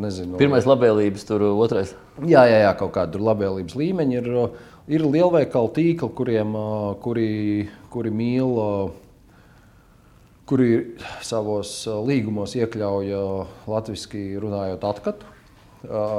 nezinu, 0.00 0.36
Pirmais 0.40 0.66
labvēlības, 0.68 1.24
tur 1.28 1.42
otrais. 1.52 1.94
Jā, 2.22 2.44
jā, 2.50 2.60
jā 2.66 2.72
kaut 2.78 2.92
kāda 2.96 3.14
tur 3.16 3.24
labvēlības 3.30 3.76
līmeņa 3.80 4.20
ir. 4.22 4.30
Ir 4.84 5.00
lielveikalu 5.08 5.70
tīkli, 5.72 6.10
kuriem, 6.12 6.50
kuri, 7.00 7.28
kuri 7.88 8.10
mīl, 8.12 8.58
kuri 10.44 10.68
savos 11.24 11.70
līgumos 12.04 12.52
iekļauj 12.58 13.14
latviešu 13.70 14.42
runājot 14.44 14.84
atkatu. 14.90 15.30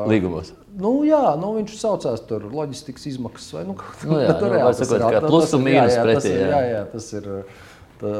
Līgumos. 0.09 0.51
Nu, 0.77 0.99
jā, 1.07 1.21
nu, 1.41 1.53
viņš 1.55 1.77
saucās 1.79 2.21
par 2.29 2.43
loģistikas 2.53 3.05
izmaksas 3.09 3.53
vai 3.55 3.63
nu, 3.65 3.73
kaut 3.79 4.03
Nu 4.05 4.19
jā, 4.21 4.33
tur 4.41 4.51
nu, 4.51 4.59
var 4.65 4.75
tas 4.75 4.81
sakot, 4.89 4.97
ir 4.97 5.05
kā 5.15 5.21
at- 5.21 5.29
plus 5.29 5.45
tas 5.47 5.55
un 5.57 5.63
mīnus 5.65 5.93
jā, 5.93 5.95
jā, 5.95 6.03
pretī, 6.05 6.19
tas 6.19 6.27
ir- 6.29 6.41
jā. 6.41 6.49
Jā, 6.49 6.59
jā, 6.73 6.81
tas 6.91 7.07
ir. 7.17 7.29
Tā, 7.95 8.13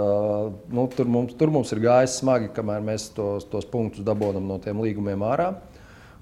nu, 0.72 0.86
tur, 0.96 1.08
mums, 1.12 1.34
tur 1.36 1.52
mums 1.52 1.72
ir 1.76 1.82
gājis 1.84 2.20
smagi, 2.22 2.52
kamēr 2.56 2.84
mēs 2.86 3.10
tos, 3.16 3.48
tos 3.52 3.68
punktus 3.68 4.06
dabūjam 4.08 4.46
no 4.48 4.60
tiem 4.64 4.80
līgumiem 4.84 5.26
ārā. 5.28 5.50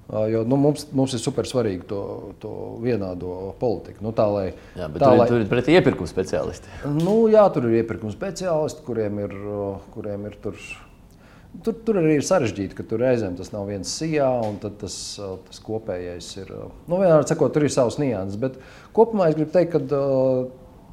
Jo, 0.04 0.42
nu, 0.44 0.58
mums, 0.60 0.82
mums 0.92 1.14
ir 1.16 1.20
super 1.22 1.46
svarīgi 1.48 1.86
to, 1.88 2.00
to 2.42 2.50
vienādo 2.82 3.54
politiku. 3.60 4.02
Nu, 4.04 4.10
tā, 4.16 4.26
lai, 4.28 4.48
Jā, 4.76 4.88
bet 4.92 5.00
tā, 5.00 5.08
tur, 5.08 5.20
lai, 5.20 5.28
tur 5.30 5.44
ir 5.44 5.46
pretī 5.48 5.78
iepirkuma 5.78 6.10
speciālisti. 6.10 6.72
Nu, 6.98 7.22
jā, 7.32 7.44
tur 7.54 7.70
ir 7.70 7.78
iepirkuma 7.78 8.12
speciālisti, 8.12 8.84
kuriem 8.84 9.22
ir, 9.24 9.38
kuriem 9.94 10.26
ir 10.28 10.36
tur. 10.44 10.58
Tur, 11.64 11.76
tur 11.86 12.00
arī 12.00 12.18
ir 12.18 12.26
sarežģīti, 12.26 12.74
ka 12.74 12.84
tur 12.90 13.00
reizēm 13.00 13.36
tas 13.38 13.52
nav 13.54 13.68
viens 13.70 13.88
sijā, 13.96 14.26
un 14.42 14.58
tas, 14.60 14.74
tas 15.16 15.60
kopējais 15.62 16.32
ir. 16.42 16.50
Nu, 16.90 16.98
vienmēr 16.98 17.24
sakot, 17.30 17.54
tur 17.54 17.64
ir 17.64 17.72
savs 17.72 17.96
nianses. 18.02 18.40
Bet 18.42 18.58
kopumā 18.96 19.30
es 19.30 19.38
gribu 19.38 19.54
teikt, 19.54 19.76
ka, 19.76 20.02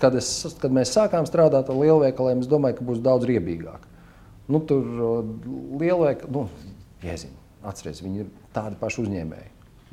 kad, 0.01 0.17
es, 0.19 0.29
kad 0.61 0.73
mēs 0.73 0.91
sākām 0.95 1.27
strādāt 1.29 1.69
ar 1.71 1.77
lielveikaliem, 1.79 2.43
es 2.43 2.49
domāju, 2.51 2.79
ka 2.79 2.87
būs 2.89 3.01
daudz 3.05 3.27
riebīgāk. 3.29 3.87
Nu, 4.51 4.59
tur 4.67 4.83
lielveikali, 5.79 6.31
nu, 6.35 6.47
jēziņ, 7.05 7.33
atcerieties, 7.71 8.03
viņi 8.03 8.23
ir 8.25 8.29
tādi 8.55 8.79
paši 8.81 9.03
uzņēmēji. 9.05 9.51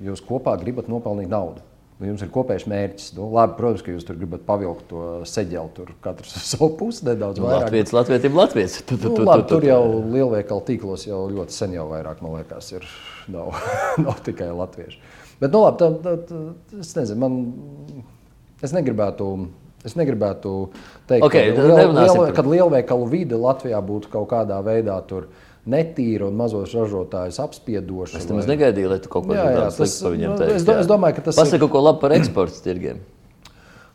Jūs 0.09 0.23
kopā 0.27 0.55
gribat 0.61 0.89
nopelnīt 0.91 1.31
naudu. 1.31 1.65
Nu, 1.99 2.07
Jums 2.07 2.23
ir 2.23 2.29
kopējs 2.31 2.69
mērķis. 2.71 3.09
Nu, 3.17 3.25
labi, 3.35 3.57
protams, 3.59 3.83
ka 3.83 3.91
jūs 3.91 4.05
tur 4.07 4.19
gribat 4.21 4.45
pavilkt 4.47 4.85
to 4.91 5.01
seģeli, 5.27 5.73
tur 5.75 5.89
katrs 6.05 6.37
uz 6.39 6.45
savu 6.53 6.69
pusi 6.79 7.03
nedaudz 7.09 7.41
vairāk. 7.43 7.65
Latvijas, 7.67 7.95
Latvijas, 7.97 8.29
Latvijas. 8.39 8.77
Tu, 8.87 8.95
tu, 8.95 9.11
Nu, 9.11 9.17
tu, 9.17 9.25
labi, 9.27 9.43
tu, 9.43 9.49
tur 9.57 9.65
tu. 9.65 9.71
jau 9.73 9.81
lielveikalu 10.15 10.63
tīklos 10.69 11.09
jau 11.09 11.25
ļoti 11.35 11.57
sen 11.57 11.75
jau 11.75 11.89
vairāk, 11.91 12.21
man 12.23 12.37
liekas, 12.39 12.71
ir. 12.77 12.87
Nav, 13.35 13.51
nav 14.01 14.23
tikai 14.25 14.47
latvieši. 14.57 15.01
Bet, 15.43 15.51
nu, 15.51 15.65
labi, 15.67 15.83
tā, 15.83 15.89
tā, 16.07 16.15
tā, 16.31 16.79
es 16.81 16.95
nezinu, 16.97 17.19
man. 17.25 18.05
Es 18.63 18.73
negribētu. 18.75 19.27
Es 19.89 19.97
negribētu 19.97 20.55
teikt, 21.09 21.25
Ok, 21.27 21.33
ka, 21.35 21.67
liel, 21.67 22.17
par- 22.17 22.33
kad 22.37 22.47
lielveikalu 22.53 23.09
vide 23.11 23.37
Latvijā 23.41 23.81
būtu 23.85 24.11
kaut 24.13 24.29
kādā 24.31 24.61
veidā 24.65 24.99
tur 25.09 25.29
netīra 25.69 26.29
un 26.29 26.37
mazos 26.39 26.73
ražotājus 26.77 27.41
apspiedoša. 27.45 28.21
Es 28.23 28.29
nemaz 28.31 28.47
negaidīju, 28.49 28.89
lai 28.93 28.99
tu 29.05 29.09
kaut 29.13 29.27
ko 29.29 29.35
tādu 29.37 29.69
sliktu 29.75 30.03
par 30.05 30.17
nu, 30.17 30.55
es 30.55 30.65
do- 30.65 30.79
es 30.81 30.87
domāju, 30.89 31.15
ka 31.19 31.23
tas 31.29 31.37
ir- 31.37 31.43
Pasaka 31.43 31.61
kaut 31.67 31.73
ko 31.73 31.83
labu 31.85 32.01
par 32.05 32.11
eksporta 32.17 32.63
tirgiem. 32.65 33.01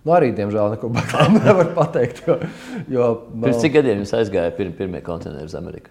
Nu, 0.06 0.12
arī, 0.12 0.34
diemžēl, 0.36 0.74
neko 0.76 0.90
baigām 0.92 1.38
nevar 1.48 1.70
pateikt. 1.78 2.26
Jo, 2.28 2.36
jo, 2.92 3.06
Pirms 3.42 3.62
cik 3.64 3.74
gadiem 3.78 4.02
jums 4.04 4.12
aizgāja 4.18 4.52
pir, 4.58 4.70
pirmie 4.76 5.00
kontineri 5.02 5.46
uz 5.48 5.56
Ameriku? 5.56 5.90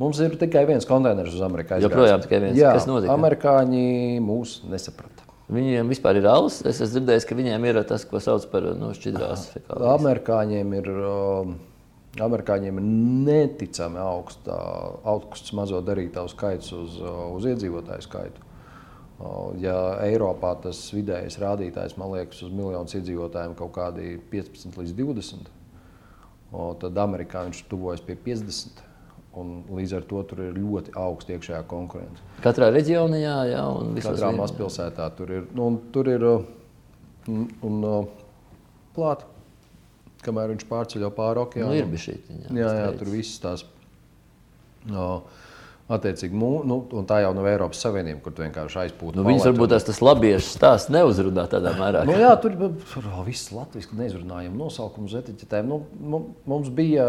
Mums 0.00 0.18
ir 0.24 0.30
tikai 0.40 0.62
viens 0.66 0.86
konteiners 0.88 1.34
uz 1.36 1.42
Ameriku. 1.44 1.74
aizgājis. 1.76 1.84
Joprojām 1.90 2.22
tikai 2.24 2.38
viens. 2.46 2.56
Jā, 2.56 2.72
Kas 2.72 2.86
notika? 2.88 3.12
Amerikāņi 3.12 4.20
mūs 4.24 4.62
nesaprata. 4.72 5.26
Viņiem 5.50 5.88
vispār 5.90 6.20
ir 6.20 6.28
alus. 6.30 6.60
Es 6.62 6.78
esmu 6.78 7.00
dzirdējis, 7.00 7.26
ka 7.26 7.38
viņiem 7.38 7.64
ir 7.66 7.80
tas, 7.88 8.04
ko 8.06 8.20
sauc 8.22 8.44
par 8.52 8.68
nu, 8.78 8.92
šķidrās 8.94 9.48
fekālijas. 9.54 9.96
Amerikāņiem 9.96 10.76
ir, 10.78 10.90
um, 11.10 11.56
amerikāņiem 12.22 12.78
ir 12.78 12.86
neticami 13.30 13.98
augsta, 14.02 14.60
augsts 15.10 15.54
mazo 15.58 15.82
darītāju 15.82 16.30
skaits 16.34 16.70
uz, 16.76 17.00
uh, 17.02 17.26
uz 17.34 17.50
iedzīvotāju 17.50 18.06
skaitu. 18.06 18.44
Uh, 18.44 18.50
Ja 19.60 19.74
Eiropā 20.00 20.54
tas 20.64 20.78
vidējais 20.94 21.36
rādītājs, 21.42 21.98
man 22.00 22.14
liekas, 22.14 22.40
uz 22.46 22.52
miljonus 22.56 22.94
iedzīvotājiem 22.96 23.56
kaut 23.58 23.74
kādi 23.74 24.14
15 24.32 24.78
līdz 24.80 24.94
20, 24.96 25.50
o, 26.52 26.70
tad 26.80 27.00
Amerikā 27.02 27.42
viņš 27.44 27.66
tuvojas 27.68 28.00
pie 28.06 28.16
50. 28.16 28.80
Un 29.38 29.50
līdz 29.70 29.92
ar 29.94 30.06
to 30.10 30.22
tur 30.26 30.40
ir 30.42 30.56
ļoti 30.58 30.90
augsta 30.98 31.36
iekšējā 31.36 31.60
konkurence. 31.70 32.18
Katrā 32.42 32.66
reģionā, 32.74 33.20
jā, 33.22 33.36
jā 33.52 33.60
un 33.78 33.92
visos 33.94 34.16
Katrā 34.16 34.32
vien- 34.32 34.40
mazpilsētā 34.42 35.06
tur 35.16 35.30
ir. 35.30 35.44
Nu, 35.54 35.68
un 35.70 35.76
tur 35.94 36.08
ir 36.10 36.24
uh, 36.26 36.40
un, 37.30 37.44
un, 37.62 37.76
uh, 37.84 38.08
plāta, 38.96 39.28
kamēr 40.26 40.50
viņš 40.56 40.66
pārceļ 40.66 41.06
pāri 41.14 41.38
Nu, 41.38 41.44
okeānam. 41.46 41.76
ir 41.78 41.86
bijis 41.92 42.08
šī. 42.08 42.16
Jā, 42.26 42.56
jā, 42.58 42.72
jā, 42.80 42.88
tas 42.90 42.98
tur 43.04 43.12
viss 43.14 43.38
tās. 43.44 43.64
Uh, 44.90 45.20
Attiecīgi, 45.90 46.36
nu, 46.38 46.76
un 46.94 47.06
tā 47.08 47.16
jau 47.24 47.32
nav 47.34 47.48
Eiropas 47.50 47.80
Savienība, 47.82 48.20
kur 48.22 48.34
vienkārši 48.38 48.76
aizpūti. 48.84 49.18
Nu, 49.18 49.24
viņas 49.26 49.48
varbūt 49.48 49.72
tās 49.72 49.86
tas 49.88 49.98
labiešu 50.06 50.46
stāsts 50.52 50.92
neuzrunā 50.94 51.48
tādā 51.50 51.72
mērā. 51.74 52.04
Nu, 52.06 52.14
jā, 52.14 52.30
tur 52.38 52.54
tur 52.92 53.08
jau 53.10 53.24
viss 53.26 53.48
Latvijas 53.50 53.88
neizrunājam 53.98 54.54
nosaukumus 54.54 55.16
etiķetēm. 55.18 55.66
Nu, 55.66 55.80
mu- 55.98 56.28
mums 56.46 56.70
bija, 56.70 57.08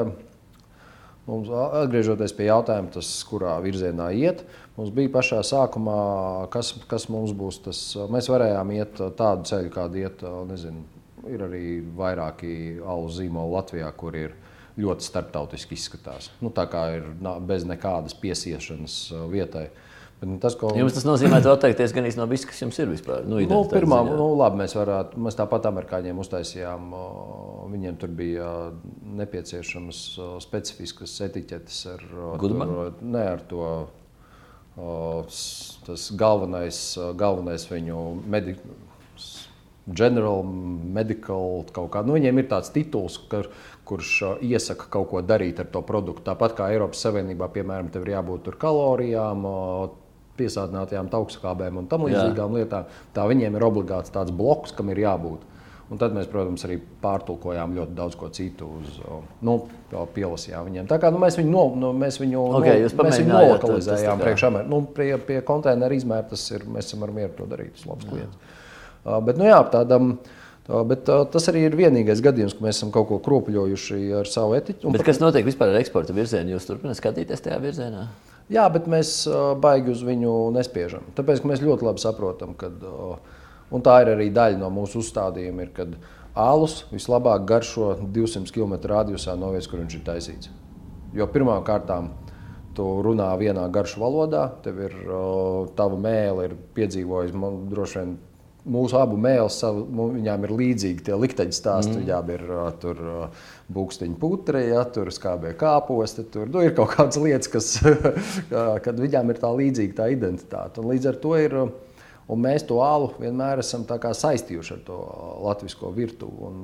mums, 1.27 1.51
atgriežoties 1.51 2.33
pie 2.37 2.47
jautājuma, 2.49 2.91
tas, 2.95 3.09
kurā 3.27 3.57
virzienā 3.63 4.11
iet, 4.17 4.45
mums 4.77 4.93
bija 4.95 5.11
pašā 5.13 5.41
sākumā, 5.45 5.99
kas, 6.53 6.73
kas 6.91 7.07
mums 7.13 7.35
būs 7.37 7.61
tas. 7.67 7.83
Mēs 8.11 8.29
varējām 8.31 8.73
iet 8.77 9.03
tādu 9.19 9.47
ceļu, 9.49 9.73
kādu 9.75 10.01
iet, 10.01 10.25
nezinu, 10.49 10.85
ir 11.29 11.45
arī 11.45 11.65
vairāki 11.97 12.79
alu 12.81 13.11
zīmoli 13.13 13.55
Latvijā, 13.55 13.91
kur 13.97 14.17
ir 14.17 14.35
ļoti 14.81 15.05
starptautiski 15.05 15.75
izskatās. 15.75 16.31
Nu, 16.41 16.49
tā 16.55 16.65
kā 16.71 16.85
ir 16.97 17.07
bez 17.47 17.65
nekādas 17.67 18.15
piesiešanas 18.17 18.97
uh, 19.11 19.25
vietai. 19.31 19.67
Nu, 19.67 19.90
tas, 20.41 20.53
ko, 20.53 20.69
Jums 20.77 20.93
tas 20.93 21.05
nozīmē 21.07 21.39
atteikties 21.49 21.93
gan 21.97 22.05
no 22.19 22.27
viss, 22.29 22.45
kas 22.45 22.59
jums 22.61 22.77
ir 22.77 22.91
vispār. 22.91 23.23
Nu, 23.25 23.39
Nu, 23.41 23.63
pirmā, 23.69 24.03
ziņā. 24.05 24.17
nu, 24.19 24.27
labi, 24.37 24.59
mēs, 24.61 24.75
varētu, 24.77 25.17
mēs 25.17 25.37
tāpat 25.39 25.65
amerikāņiem 25.71 26.19
uztaisījām. 26.21 26.91
Viņiem 27.71 27.97
tur 27.97 28.13
bija 28.13 28.51
nepieciešamas 29.17 30.03
specifiskas 30.45 31.15
etiķetes 31.25 31.79
ar, 31.95 32.05
Goodman? 32.37 32.69
tur, 32.69 32.93
ne, 33.01 33.25
ar 33.33 33.41
to. 33.49 33.71
Tas 35.87 36.05
galvenais, 36.15 36.77
galvenais 37.19 37.65
viņu 37.71 38.05
medi, 38.29 38.55
General, 39.91 40.43
medical, 40.45 41.65
kaut 41.73 41.89
kā. 41.91 42.03
Nu, 42.05 42.13
viņiem 42.13 42.37
ir 42.37 42.45
tāds 42.51 42.69
tituls, 42.71 43.17
kur, 43.31 43.49
kurš 43.89 44.11
iesaka 44.45 44.85
kaut 44.93 45.09
ko 45.09 45.23
darīt 45.25 45.59
ar 45.59 45.67
to 45.73 45.81
produktu. 45.81 46.21
Tāpat 46.29 46.53
kā 46.59 46.69
Eiropas 46.71 47.01
Savienībā, 47.01 47.49
piemēram, 47.51 47.89
tev 47.91 48.05
ir 48.05 48.13
jābūt 48.13 48.51
kalorijām, 48.61 49.41
piesātinātajām 50.41 51.13
augstskābēm 51.21 51.79
un 51.79 51.87
tam 51.91 52.09
līdzīgām 52.09 52.59
lietām. 52.59 52.91
Tā 53.15 53.29
viņiem 53.29 53.55
ir 53.55 53.69
obligāts 53.69 54.13
tāds 54.13 54.33
bloks, 54.35 54.75
kam 54.75 54.91
ir 54.91 55.05
jābūt. 55.05 55.47
Un 55.91 55.99
tad 55.99 56.13
mēs, 56.15 56.27
protams, 56.31 56.61
arī 56.63 56.77
pārtulkojām 57.03 57.73
ļoti 57.75 57.95
daudz 57.97 58.15
ko 58.15 58.29
citu, 58.31 58.69
uz, 58.79 58.99
nu, 59.43 59.57
pielasījām 60.15 60.69
viņiem. 60.69 60.85
Tā 60.87 61.01
kā 61.03 61.09
nu, 61.11 61.19
mēs 61.19 61.35
viņu, 61.35 61.51
no, 61.51 61.63
nu, 61.81 61.89
mēs 61.91 62.15
viņu, 62.21 62.43
okay, 62.61 62.85
no, 62.85 63.07
mēs 63.09 63.19
viņu 63.19 63.33
nolokalizējām 63.33 64.23
priekšā. 64.23 64.51
Nu, 64.71 64.79
pie, 64.95 65.09
pie 65.27 65.41
konteineru 65.43 65.97
izmēra 65.99 66.29
tas 66.31 66.45
ir, 66.55 66.63
mēs 66.63 66.87
esam 66.87 67.03
ar 67.03 67.11
mieru 67.17 67.35
to 67.41 67.49
darīt. 67.51 67.75
Tas 67.75 67.89
labs 67.91 68.07
klients. 68.07 68.55
Uh, 69.01 69.17
bet, 69.27 69.35
nu 69.41 69.49
jā, 69.49 69.59
tādam, 69.73 70.13
tā, 70.69 70.79
bet 70.87 71.11
uh, 71.11 71.25
tas 71.33 71.51
arī 71.51 71.65
ir 71.67 71.75
vienīgais 71.75 72.23
gadījums, 72.23 72.55
ka 72.55 72.69
mēs 72.69 72.79
esam 72.79 72.95
kaut 72.95 73.09
ko 73.11 73.19
kropļojuši 73.27 74.03
ar 74.21 74.31
savu 74.31 74.55
etiķu. 74.61 74.95
Bet 74.95 75.03
kas 75.09 75.19
notiek 75.19 75.43
vispār 75.43 75.73
ar 75.73 75.83
eksporta 75.83 76.15
virzienu? 76.15 76.55
Jūs 76.55 76.71
turpināt 76.71 77.03
skatīties 77.03 77.43
tajā 77.49 77.59
virzienā? 77.67 78.07
Jā, 78.51 78.65
bet 78.71 78.87
mēs 78.91 79.13
baigi 79.63 79.93
uz 79.93 80.01
viņu 80.03 80.31
nespiežam. 80.55 81.05
Tāpēc 81.15 81.45
mēs 81.47 81.61
ļoti 81.63 81.87
labi 81.87 82.03
saprotam, 82.03 82.51
ka 82.59 82.67
tā 83.85 83.93
ir 84.03 84.11
arī 84.11 84.27
daļa 84.35 84.59
no 84.59 84.67
mūsu 84.75 84.99
uzstādījuma, 84.99 85.63
ir, 85.63 85.71
kad 85.75 85.93
alus 86.35 86.81
vislabāk 86.91 87.45
garšo 87.47 87.93
200 88.11 88.51
km 88.51 88.75
radiusā 88.91 89.37
no 89.39 89.53
vietas, 89.53 89.69
kur 89.71 89.79
viņš 89.79 89.95
ir 89.95 90.03
taisīts. 90.07 90.51
Jo 91.15 91.27
pirmām 91.31 91.63
kārtām 91.67 92.11
tu 92.75 92.87
runā 93.03 93.29
vienā 93.39 93.65
garšu 93.71 93.99
valodā, 94.03 94.45
tev 94.63 94.79
ir 94.83 94.97
tava 95.75 95.99
mēlē, 95.99 96.49
ir 96.49 96.59
piedzīvojis 96.75 97.35
man 97.35 97.65
droši 97.71 97.99
vien. 97.99 98.13
Mūsu 98.61 98.97
abu 98.99 99.15
mēlus, 99.17 99.57
viņām 99.65 100.43
ir 100.45 100.51
līdzīgi 100.53 101.05
tie 101.07 101.15
likteņi 101.17 101.55
stāsti. 101.57 101.95
Mm. 101.95 102.01
Viņām 102.03 102.33
ir 102.35 102.43
tur 102.83 102.99
būkstiņa 103.73 104.19
putre, 104.21 104.65
ja, 104.67 104.83
tur 104.85 105.09
skābē 105.13 105.55
kāposti. 105.57 106.27
Tur 106.29 106.51
nu, 106.51 106.61
ir 106.65 106.75
kaut 106.77 106.93
kādas 106.93 107.17
lietas, 107.21 107.49
kas, 107.49 107.71
kad 108.85 109.01
viņām 109.01 109.33
ir 109.33 109.41
tā 109.41 109.53
līdzīga 109.57 109.97
tā 110.03 110.11
identitāte. 110.13 110.83
Un 110.83 110.93
līdz 110.93 111.09
ar 111.13 111.23
to 111.23 111.37
ir 111.41 111.57
Un 112.31 112.39
mēs 112.39 112.63
to 112.63 112.77
alu 112.79 113.09
vienmēr 113.19 113.59
esam 113.59 113.81
saistījuši 113.83 114.75
ar 114.77 114.83
to 114.87 114.97
latviešu 115.43 115.89
virtuvi 115.91 116.45
un 116.47 116.61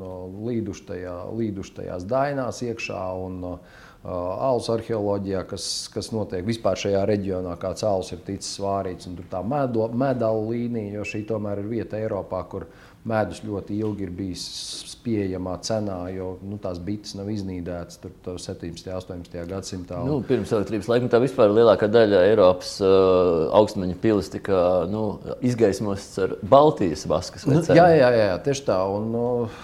līduši, 0.48 0.86
tajā, 0.88 1.16
līduši 1.36 1.74
tajās 1.82 2.06
dainās 2.08 2.62
iekšā. 2.64 3.02
Un, 3.26 3.42
uh, 3.44 3.84
alus 4.08 4.70
arheoloģijā, 4.72 5.44
kas, 5.50 5.68
kas 5.92 6.12
notiek 6.16 6.46
vispār 6.48 6.80
šajā 6.80 7.04
reģionā, 7.10 7.58
kāds 7.60 7.84
alus 7.88 8.14
ir 8.16 8.22
ticis 8.28 8.56
svārīts, 8.56 9.10
un 9.10 9.18
tur 9.18 9.28
tā 9.32 9.42
medaļu 9.44 10.46
līnija, 10.52 11.00
jo 11.00 11.08
šī 11.08 11.26
tomēr 11.28 11.64
ir 11.64 11.72
vieta 11.72 12.00
Eiropā, 12.00 12.44
kur 12.48 12.70
medus 13.08 13.42
ļoti 13.44 13.76
ilgi 13.80 14.04
ir 14.04 14.14
bijis 14.16 14.96
pieejamā 15.04 15.54
cenā, 15.64 15.98
jo 16.12 16.34
nu, 16.44 16.58
tās 16.60 16.80
bites 16.84 17.16
nav 17.16 17.30
iznīdētas 17.32 18.02
tur 18.04 18.40
17. 18.44 18.90
un 18.92 18.98
18. 19.00 19.38
gadsimtā. 19.48 20.00
Nu, 20.08 20.18
pirms 20.28 20.52
elektrības 20.56 20.90
laikmetā 20.92 21.22
vispār 21.24 21.54
lielākā 21.56 21.88
daļa 21.92 22.26
Eiropas 22.32 22.74
uh, 22.84 23.48
augstmaņa 23.60 24.00
pilis 24.04 24.32
tika 24.34 24.64
nu, 24.92 25.06
izgaismotas 25.48 26.10
ar 26.26 26.36
Baltijas 26.48 27.08
vaskas. 27.08 27.48
Nu, 27.48 27.62
jā, 27.64 27.88
jā, 27.96 28.12
jā, 28.16 28.34
tieši 28.44 28.68
tā. 28.68 28.82
Un, 28.92 29.16
uh, 29.16 29.64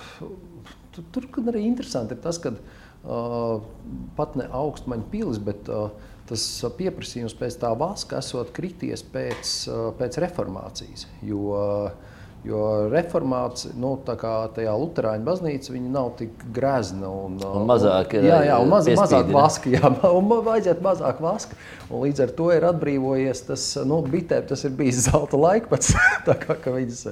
tur, 0.95 1.27
tur 1.27 1.51
arī 1.51 1.65
interesanti 1.67 2.15
ir 2.15 2.23
tas, 2.23 2.39
ka 2.39 2.55
uh, 2.55 2.72
pat 3.03 4.35
ne 4.39 4.47
augstmaņa 4.55 5.07
pilis, 5.11 5.39
bet 5.43 5.67
uh, 5.71 5.91
tas 6.29 6.43
pieprasījums 6.77 7.35
pēc 7.35 7.57
tā 7.59 7.73
vaska 7.75 8.21
esot 8.23 8.53
krities 8.55 9.03
pēc, 9.13 9.53
uh, 9.67 9.89
pēc 9.99 10.19
reformācijas. 10.23 11.07
Jo, 11.27 11.41
uh, 11.51 12.12
Jo 12.43 12.89
reformācija, 12.91 13.71
nu, 13.79 13.93
tā 14.03 14.17
kā 14.19 14.33
tajā 14.51 14.73
Lutāņu 14.75 15.23
baznīca, 15.23 15.75
nav 15.87 16.09
tik 16.19 16.41
grezna 16.51 17.07
un, 17.07 17.37
un 17.39 17.67
mazāk 17.69 18.17
ir. 18.17 18.27
Jā, 18.27 18.41
jā 18.49 18.57
un 18.59 18.67
maz, 18.73 18.89
mazāk 18.99 19.31
vaska, 19.31 19.71
jā, 19.71 19.91
un 20.17 20.27
vajadzētu 20.43 20.83
mazāk 20.83 21.21
vaska. 21.23 21.55
Un 21.87 22.03
līdz 22.03 22.23
ar 22.25 22.33
to 22.35 22.49
ir 22.51 22.65
atbrīvojies 22.67 23.45
tas, 23.47 23.63
nu, 23.87 24.01
bitēm 24.11 24.43
tas 24.49 24.65
ir 24.67 24.75
bijis 24.75 25.05
zelta 25.05 25.39
laikmets. 25.39 25.93
tā 26.27 26.35
kā, 26.41 26.57
ka 26.59 26.75
viņas, 26.75 27.05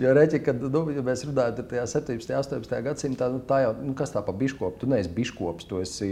jo 0.00 0.14
reķi, 0.16 0.40
kad, 0.46 0.64
nu, 0.72 0.84
ja 0.96 1.04
mēs 1.04 1.26
runājam 1.28 1.68
tajā 1.68 1.84
17. 1.98 2.32
un 2.32 2.40
18. 2.40 2.80
gadsimtā, 2.88 3.28
nu, 3.34 3.42
tā 3.44 3.66
jau, 3.66 3.74
nu, 3.82 3.92
kas 3.98 4.14
tā 4.16 4.24
pa 4.24 4.32
biškopu, 4.40 4.80
tu 4.80 4.88
neesi 4.88 5.12
biškops, 5.12 5.68
tu 5.68 5.82
esi 5.84 6.10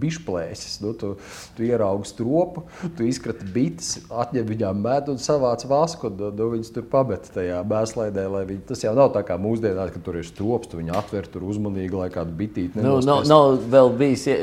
bišplēsis, 0.00 0.78
nu, 0.84 0.92
tu, 0.96 1.14
tu 1.56 1.64
ieraugi 1.66 2.08
stropu, 2.08 2.64
tu 2.96 3.06
izkrati 3.08 3.48
bites, 3.54 3.98
atņem 4.08 4.48
viņām 4.48 4.84
medu 4.84 5.14
un 5.14 5.22
savāc 5.22 5.64
vasku, 5.70 6.10
un 6.10 6.36
nu, 6.36 6.50
viņas 6.54 6.72
tur 6.76 6.88
pamet 6.92 7.28
tajā 7.34 7.60
mēslaidē, 7.70 8.24
lai 8.30 8.42
viņi, 8.48 8.62
tas 8.68 8.82
jau 8.82 8.92
nav 8.96 9.12
tā 9.14 9.22
kā 9.26 9.36
mūsdienās, 9.40 9.92
ka 9.94 10.02
tur 10.04 10.18
ir 10.20 10.26
strops, 10.26 10.68
tu 10.70 10.80
viņu 10.80 10.94
atver 10.98 11.28
tur 11.30 11.44
uzmanīgi, 11.48 11.94
lai 11.96 12.08
kādu 12.12 12.34
bitīti 12.36 12.82
nu, 12.82 12.96
nav, 13.06 13.22
nav 13.30 13.56
vēl 13.72 13.90
bijis 14.00 14.26
ie, 14.30 14.36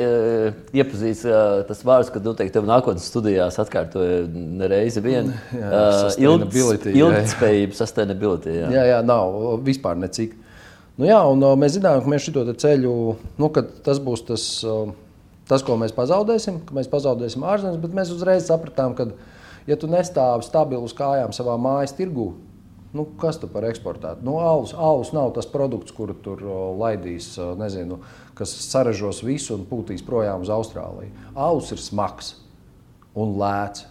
iepazīts 0.80 1.24
tas 1.70 1.84
vārds, 1.88 2.12
ka, 2.14 2.22
nu, 2.24 2.34
teikt, 2.38 2.56
tev 2.56 2.68
nākotnes 2.70 3.08
studijās 3.12 3.60
atkārtoja 3.62 4.24
reizi 4.72 5.04
vien 5.06 5.32
uh, 5.34 6.10
ilgspējība, 6.18 7.78
sustainability. 7.78 8.58
Jā. 8.62 8.72
jā, 8.80 8.86
jā, 8.94 9.00
nav 9.06 9.60
vispār 9.66 10.00
necik. 10.00 10.36
Nu, 10.98 11.06
jā, 11.10 11.20
un, 11.30 11.44
uh, 11.46 11.54
mēs 11.60 11.78
zinām, 11.78 12.02
ka 12.02 12.12
mēs 12.12 12.26
šo 12.26 12.48
ceļu, 12.64 12.98
nu, 13.38 13.52
tas 13.86 14.02
būs 14.04 14.26
tas, 14.32 14.50
tas, 15.48 15.64
ko 15.66 15.78
mēs 15.80 15.96
pazaudēsim, 15.96 16.64
ka 16.68 16.78
mēs 16.78 16.90
pazaudēsim 16.92 17.46
ārzemes, 17.46 17.80
bet 17.84 17.96
mēs 17.98 18.14
uzreiz 18.16 18.48
sapratām, 18.50 18.98
ka, 18.98 19.12
ja 19.70 19.78
tu 19.80 19.90
nestāvi 19.92 20.48
stabilu 20.48 20.88
uz 20.88 20.96
kājām 20.98 21.36
savā 21.36 21.60
mājas 21.62 21.96
tirgū, 21.98 22.32
Nu, 22.96 23.04
kas 23.20 23.40
tu 23.42 23.50
par 23.52 23.66
eksportētu? 23.68 24.24
Nu, 24.24 24.38
alus, 24.40 24.72
alus 24.74 25.12
nav 25.16 25.34
tas 25.36 25.50
produkts, 25.52 25.92
kuru 25.96 26.16
tur 26.24 26.44
laidīs, 26.80 27.34
nezinu, 27.60 28.00
kas 28.38 28.54
saražos 28.64 29.20
visu 29.28 29.58
un 29.58 29.68
pūtīs 29.68 30.06
projām 30.08 30.46
uz 30.46 30.52
Austrāliju. 30.54 31.12
Alus 31.36 31.74
ir 31.76 31.84
smags 31.84 32.38
un 33.18 33.36
lēts. 33.42 33.86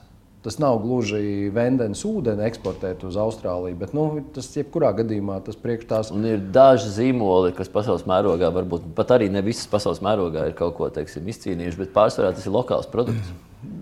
Tas 0.47 0.61
nav 0.62 0.76
gluži 0.78 1.49
vendens 1.51 2.05
ūdeni 2.07 2.44
eksportēt 2.47 3.01
uz 3.09 3.16
Austrāliju, 3.18 3.74
bet 3.80 3.94
nu, 3.97 4.05
tas 4.34 4.47
jebkurā 4.55 4.92
gadījumā 4.94 5.40
tas 5.42 5.59
priekš 5.59 5.88
tās. 5.90 6.12
Un 6.14 6.22
ir 6.28 6.44
daži 6.55 6.92
zīmoli, 6.94 7.51
kas 7.57 7.70
pasaules 7.72 8.07
mērogā, 8.07 8.53
varbūt 8.55 8.84
pat 8.94 9.16
arī 9.16 9.26
ne 9.34 9.42
visas 9.42 9.66
pasaules 9.72 9.99
mērogā 10.07 10.44
ir 10.47 10.55
kaut 10.55 10.76
ko 10.78 10.86
teiksim, 10.94 11.26
izcīnījuši, 11.34 11.80
bet 11.82 11.92
pārsvarā 11.97 12.30
tas 12.36 12.47
ir 12.47 12.55
lokāls 12.55 12.86
produkts. 12.92 13.34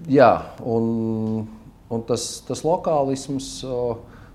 Jā, 0.09 0.31
un, 0.65 1.45
un 1.93 2.09
tas, 2.09 2.25
tas 2.49 2.65
lokālisms. 2.65 3.53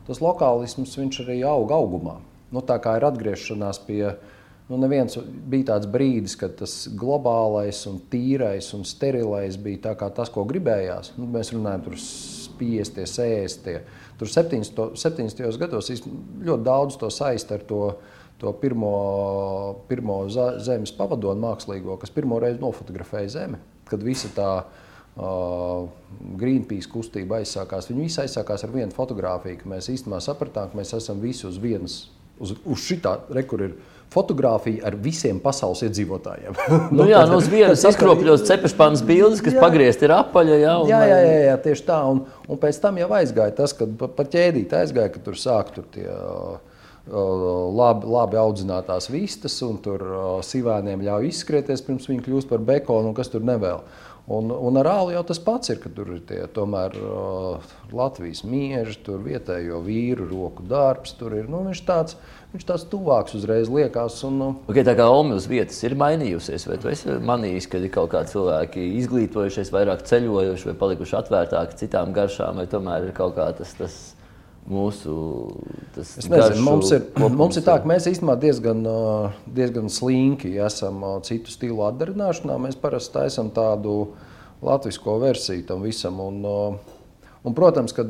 Tas 0.10 0.24
lokālisms 0.26 0.98
arī 1.22 1.44
aug 1.46 1.72
augumā. 1.72 2.18
Nu, 2.50 2.66
tā 2.66 2.80
kā 2.82 2.96
ir 2.98 3.06
atgriešanās 3.06 3.84
pie 3.86 4.04
Nu, 4.70 4.78
neviens 4.78 5.16
bija 5.50 5.72
tāds 5.72 5.88
brīdis, 5.90 6.36
kad 6.38 6.54
tas 6.60 6.74
globālais, 6.94 7.80
un 7.90 7.96
tīrais 8.12 8.68
un 8.78 8.84
sterilais 8.86 9.56
bija 9.58 9.96
tas, 10.14 10.30
ko 10.30 10.44
gribējās. 10.46 11.16
Nu, 11.18 11.26
mēs 11.26 11.50
runājam 11.56 11.88
par 11.88 11.96
50, 12.60 13.08
60. 13.10 13.80
Tur 14.20 14.30
70. 14.30 14.94
70. 14.94 15.58
gados 15.58 15.90
ļoti 15.90 16.68
daudz 16.68 17.00
to 17.02 17.10
saist 17.10 17.50
ar 17.56 17.66
to, 17.66 17.82
to 18.38 18.54
pirmo, 18.62 18.94
pirmo 19.90 20.20
zemes 20.30 20.94
pavadonu 20.94 21.48
mākslīgo, 21.48 21.98
kas 21.98 22.14
pirmo 22.14 22.38
reizi 22.44 22.62
nofotografēja 22.62 23.34
Zemi. 23.40 23.58
Kad 23.90 24.06
visa 24.06 24.30
tā 24.36 24.52
uh, 24.60 24.89
Greenpeace 26.40 26.88
kustība 26.92 27.42
aizsākās, 27.42 27.90
viņi 27.90 28.06
visi 28.06 28.22
aizsākās 28.24 28.64
ar 28.64 28.72
vienu 28.72 28.96
fotografiju. 28.96 29.66
Mēs 29.68 29.90
īstenībā 29.92 30.22
sapratām, 30.24 30.72
ka 30.72 30.80
mēs 30.80 30.94
esam 30.96 31.20
visi 31.24 31.48
uz 31.50 31.58
vienas, 31.60 32.02
uz, 32.40 32.54
uz 32.64 32.84
šitā, 32.86 33.18
re, 33.36 33.44
kur 33.48 33.66
ir 33.68 33.74
fotografija 34.10 34.88
ar 34.90 34.96
visiem 34.98 35.40
pasaules 35.42 35.84
iedzīvotājiem. 35.86 36.56
nu, 36.98 37.06
jā, 37.10 37.22
no 37.30 37.38
nu, 37.38 37.44
vienas 37.52 37.84
izkropļos 37.86 38.46
cepešpānas 38.48 39.04
bildes, 39.06 39.44
kas 39.46 39.58
pagriezti 39.62 40.08
ir 40.08 40.16
apaļa. 40.18 40.58
Jā, 40.64 40.78
un, 40.82 40.90
jā, 40.90 41.02
jā, 41.12 41.20
jā, 41.26 41.38
jā, 41.50 41.60
tieši 41.68 41.86
tā. 41.90 42.00
Un, 42.10 42.24
un 42.50 42.62
pēc 42.62 42.82
tam 42.82 42.98
jau 43.02 43.12
aizgāja 43.20 43.56
tas, 43.62 43.76
kad 43.78 43.94
pa, 44.00 44.10
pa 44.10 44.26
ķēdīt 44.26 44.74
aizgāja, 44.82 45.14
ka 45.14 45.24
tur 45.28 45.38
sāk 45.40 45.76
tur 45.78 45.88
tie. 45.94 46.10
Labi, 47.10 48.06
labi 48.06 48.38
audzinātās 48.38 49.08
vistas, 49.10 49.56
un 49.66 49.80
tur 49.82 50.04
uh, 50.04 50.26
sīvēniem 50.46 51.02
ļauj 51.08 51.30
izskrieties, 51.32 51.82
pirms 51.82 52.06
viņi 52.06 52.22
kļūst 52.22 52.50
par 52.52 52.62
bekonu, 52.62 53.10
un 53.10 53.16
kas 53.18 53.32
tur 53.34 53.42
nevēl. 53.48 53.80
Un, 54.30 54.52
un 54.54 54.78
ar 54.78 54.86
ālu 54.92 55.14
jau 55.16 55.24
tas 55.26 55.40
pats 55.42 55.72
ir, 55.74 55.80
ka 55.82 55.90
tur 55.90 56.12
ir 56.14 56.20
tie 56.30 56.44
tomēr 56.54 56.94
uh, 57.02 57.72
Latvijas 57.98 58.44
mieži, 58.46 59.00
tur 59.02 59.24
vietējo 59.26 59.80
vīru 59.82 60.28
roku 60.30 60.66
darbs. 60.70 61.16
Tur 61.18 61.34
ir 61.40 61.48
nu, 61.50 61.64
viņš 61.66 61.82
tāds, 61.88 62.20
viņš 62.54 62.68
tāds 62.70 62.86
tuvāks 62.92 63.34
uzreiz 63.40 63.72
liekas. 63.74 64.20
Un, 64.30 64.38
uh, 64.46 64.60
okay, 64.70 64.86
tā 64.86 64.94
kā 65.00 65.10
Omas 65.10 65.50
vietas 65.50 65.82
ir 65.82 65.98
mainījusies, 65.98 66.68
vai 66.70 66.78
tu 66.78 66.94
esi 66.94 67.18
manījis, 67.26 67.72
ka 67.72 67.82
ir 67.82 67.90
kaut 67.96 68.14
kādi 68.14 68.36
cilvēki 68.36 68.86
izglītojušies, 69.02 69.74
vairāk 69.74 70.06
ceļojuši 70.12 70.70
vai 70.70 70.78
palikuši 70.86 71.20
atvērtāki 71.24 71.82
citām 71.82 72.14
garšām, 72.14 72.62
vai 72.62 72.70
tomēr 72.70 73.10
ir 73.10 73.18
kaut 73.18 73.34
kā 73.40 73.50
tas. 73.58 73.74
tas 73.82 74.00
mūsu 74.70 75.14
nezinu, 75.98 76.64
mums, 76.66 76.92
ir, 76.96 77.06
mums 77.42 77.60
ir 77.60 77.66
tā, 77.66 77.78
ka 77.82 77.90
mēs 77.90 78.08
īstenībā 78.12 78.36
diezgan, 78.42 78.84
diezgan 79.56 79.90
slinki 79.94 80.56
esam 80.66 81.02
citu 81.26 81.54
stilu 81.54 81.86
atdarināšanā. 81.88 82.58
Mēs 82.62 82.80
parasti 82.80 83.16
taisām 83.18 83.54
tādu 83.56 84.14
latviešu 84.66 85.18
versiju 85.22 85.66
tam 85.70 85.86
visam. 85.86 86.20
Un, 86.22 86.42
un, 87.44 87.56
protams, 87.58 87.96
ka 87.96 88.06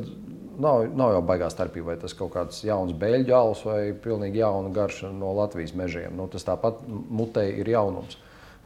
nav, 0.60 0.84
nav 0.96 1.14
jau 1.16 1.22
baigā 1.26 1.50
starpība, 1.52 1.92
vai 1.92 2.00
tas 2.02 2.16
kaut 2.16 2.34
kāds 2.34 2.64
jauns 2.66 2.92
beļģu 2.98 3.36
alus 3.36 3.64
vai 3.66 3.80
pilnīgi 4.04 4.42
jauna 4.42 4.72
garša 4.74 5.12
no 5.14 5.32
Latvijas 5.38 5.74
mežiem. 5.78 6.16
Nu, 6.16 6.28
tas 6.32 6.46
tāpat 6.48 6.82
mutei 6.88 7.54
ir 7.62 7.70
jaunums. 7.72 8.18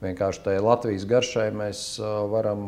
Vienkārši 0.02 0.42
tajā 0.44 0.64
Latvijas 0.64 1.06
garšai 1.08 1.48
mēs 1.54 1.86
varam 2.32 2.66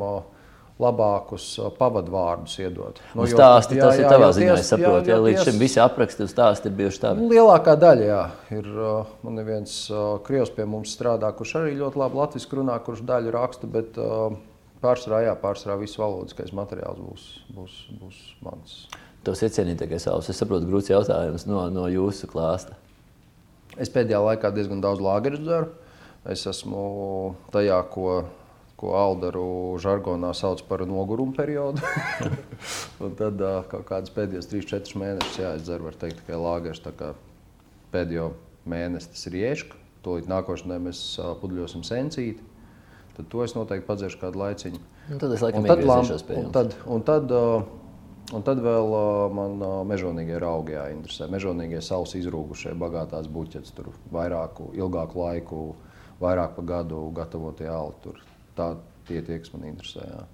labākus 0.82 1.44
pavadvārdus 1.78 2.58
iedot. 2.60 2.98
Nu, 3.14 3.22
nu 3.22 3.28
stāsti, 3.30 3.78
jā, 3.78 3.86
tas 3.86 3.96
jā, 3.96 4.02
ir 4.02 4.12
tavā 4.12 4.28
ziņā, 4.36 4.56
es 4.60 4.68
saprotu, 4.68 5.08
ja 5.08 5.16
līdz 5.24 5.46
šim 5.48 5.60
visi 5.62 5.80
apraksti 5.80 6.26
un 6.26 6.28
stāsti 6.28 6.68
ir 6.68 6.76
bijuši 6.76 7.00
tādi. 7.00 7.22
Nu, 7.22 7.30
lielākā 7.32 7.78
daļa, 7.80 8.04
jā, 8.10 8.20
ir, 8.58 8.68
man 9.24 9.40
ir 9.40 9.48
viens 9.48 9.78
krievs 10.26 10.52
pie 10.52 10.68
mums 10.68 10.92
strādā, 10.98 11.32
kurš 11.38 11.56
arī 11.62 11.78
ļoti 11.80 12.02
labi 12.02 12.20
latviski 12.20 12.60
runā, 12.60 12.76
kurš 12.84 13.06
daļu 13.08 13.34
raksta, 13.38 13.72
bet 13.72 13.96
pārsvarā, 14.84 15.22
jā, 15.30 15.34
pārsvarā 15.40 15.80
viss 15.80 16.00
valodas 16.00 16.54
materiāls 16.60 17.00
būs, 17.00 17.26
būs, 17.56 17.82
būs 18.02 18.22
mans. 18.44 18.78
Tos 19.24 19.40
iecienītākais 19.42 20.04
savs, 20.06 20.28
es 20.30 20.38
saprotu, 20.38 20.68
grūts 20.68 20.92
jautājums 20.92 21.48
no, 21.48 21.64
no 21.72 21.88
jūsu 21.90 22.28
klāsta. 22.30 22.76
Es 23.80 23.90
pēdējā 23.92 24.20
laikā 24.22 24.52
diezgan 24.54 24.84
daudz 24.84 25.02
lāgeru 25.04 25.40
dzeru. 25.40 25.72
Es 26.26 26.44
esmu 26.48 27.34
tajā, 27.54 27.80
ko 27.92 28.24
ko 28.76 28.92
Aldaru 28.98 29.76
žargonā 29.80 30.32
sauc 30.36 30.60
par 30.68 30.84
nogurumu 30.88 31.32
periodu. 31.36 31.80
tad 33.20 33.40
kaut 33.70 33.86
kādas 33.88 34.12
pēdējos 34.12 34.50
3-4 34.52 35.00
mēnešus 35.00 35.40
jāizdzer, 35.40 35.84
var 35.86 35.96
teikt, 35.96 36.20
tikai 36.20 36.40
lāgers. 36.40 36.82
Pēdējo 37.94 38.28
mēnesi 38.68 39.14
tas 39.14 39.24
ir 39.30 39.38
ieška, 39.40 39.80
to 40.04 40.18
līdz 40.18 40.28
nākošanai 40.32 40.78
mēs 40.88 41.00
pudļosim 41.40 41.86
sencīti. 41.86 42.44
Tad 43.16 43.30
to 43.32 43.40
es 43.46 43.56
noteikti 43.56 43.88
padzeršu 43.88 44.20
kādu 44.20 44.42
laiciņu. 44.42 44.82
Un 45.14 45.20
tad 45.22 45.32
es 45.32 45.44
laikam 45.44 45.64
iegriezīšos 45.64 46.26
pie 46.28 46.36
jums. 46.36 46.48
Un 46.50 46.54
tad, 46.56 46.78
un 46.84 47.04
tad, 47.06 47.36
Un 48.34 48.42
tad 48.42 48.58
vēl 48.58 48.88
man 49.30 49.60
mežonīgie 49.86 50.40
raugi 50.42 50.74
jāinteresē. 50.74 51.28
Mežonīgie 51.30 51.78
savus 51.78 52.16
izrūgušie, 52.18 52.72
bagātās 52.74 53.28
buķetes, 53.30 53.70
tur 53.76 53.92
vairāku, 54.10 54.72
ilgāku 54.74 55.20
laiku, 55.22 55.60
vairāk 56.18 56.56
pa 56.56 56.64
gadu 56.72 57.04
gatavotie 57.14 57.68
auli. 57.70 58.16
Tā 58.56 58.70
tie 59.08 59.22
tie, 59.22 59.38
kas 59.42 59.52
man 59.54 59.66
interesē. 59.70 60.06
Jā. 60.06 60.24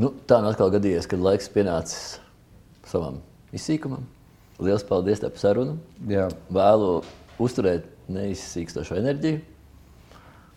Nu, 0.00 0.12
tā 0.28 0.40
nu 0.44 0.50
atkal 0.50 0.72
gadījies, 0.74 1.08
kad 1.10 1.22
laiks 1.24 1.48
pienācis 1.52 2.18
savam 2.86 3.20
izsīkumam. 3.56 4.04
Lielas 4.60 4.84
paldies 4.88 5.20
par 5.24 5.40
sarunu. 5.40 5.76
Jā. 6.08 6.28
Vēlu 6.52 7.00
uzturēt 7.42 7.88
neizsīkstošu 8.12 8.96
enerģiju 9.00 9.42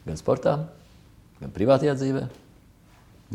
gan 0.07 0.19
sportā, 0.19 0.53
gan 1.41 1.51
privātajā 1.53 1.95
dzīvē. 1.97 2.27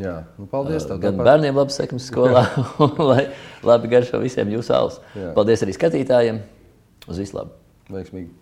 Jā, 0.01 0.15
nu 0.41 0.49
paldies. 0.51 0.87
Tev, 0.89 0.99
gan 1.03 1.21
par... 1.21 1.29
bērniem 1.29 1.59
labi 1.59 1.75
sekmes 1.75 2.09
skolā, 2.11 2.47
lai 3.11 3.29
labi 3.67 3.91
garšo 3.93 4.19
visiem 4.23 4.51
jūsu 4.57 4.75
alus. 4.75 4.99
Paldies 5.37 5.63
arī 5.67 5.77
skatītājiem. 5.77 6.41
Uz 7.05 7.21
visu 7.21 7.37
labu! 7.37 7.55
Veiksmīgi! 7.93 8.33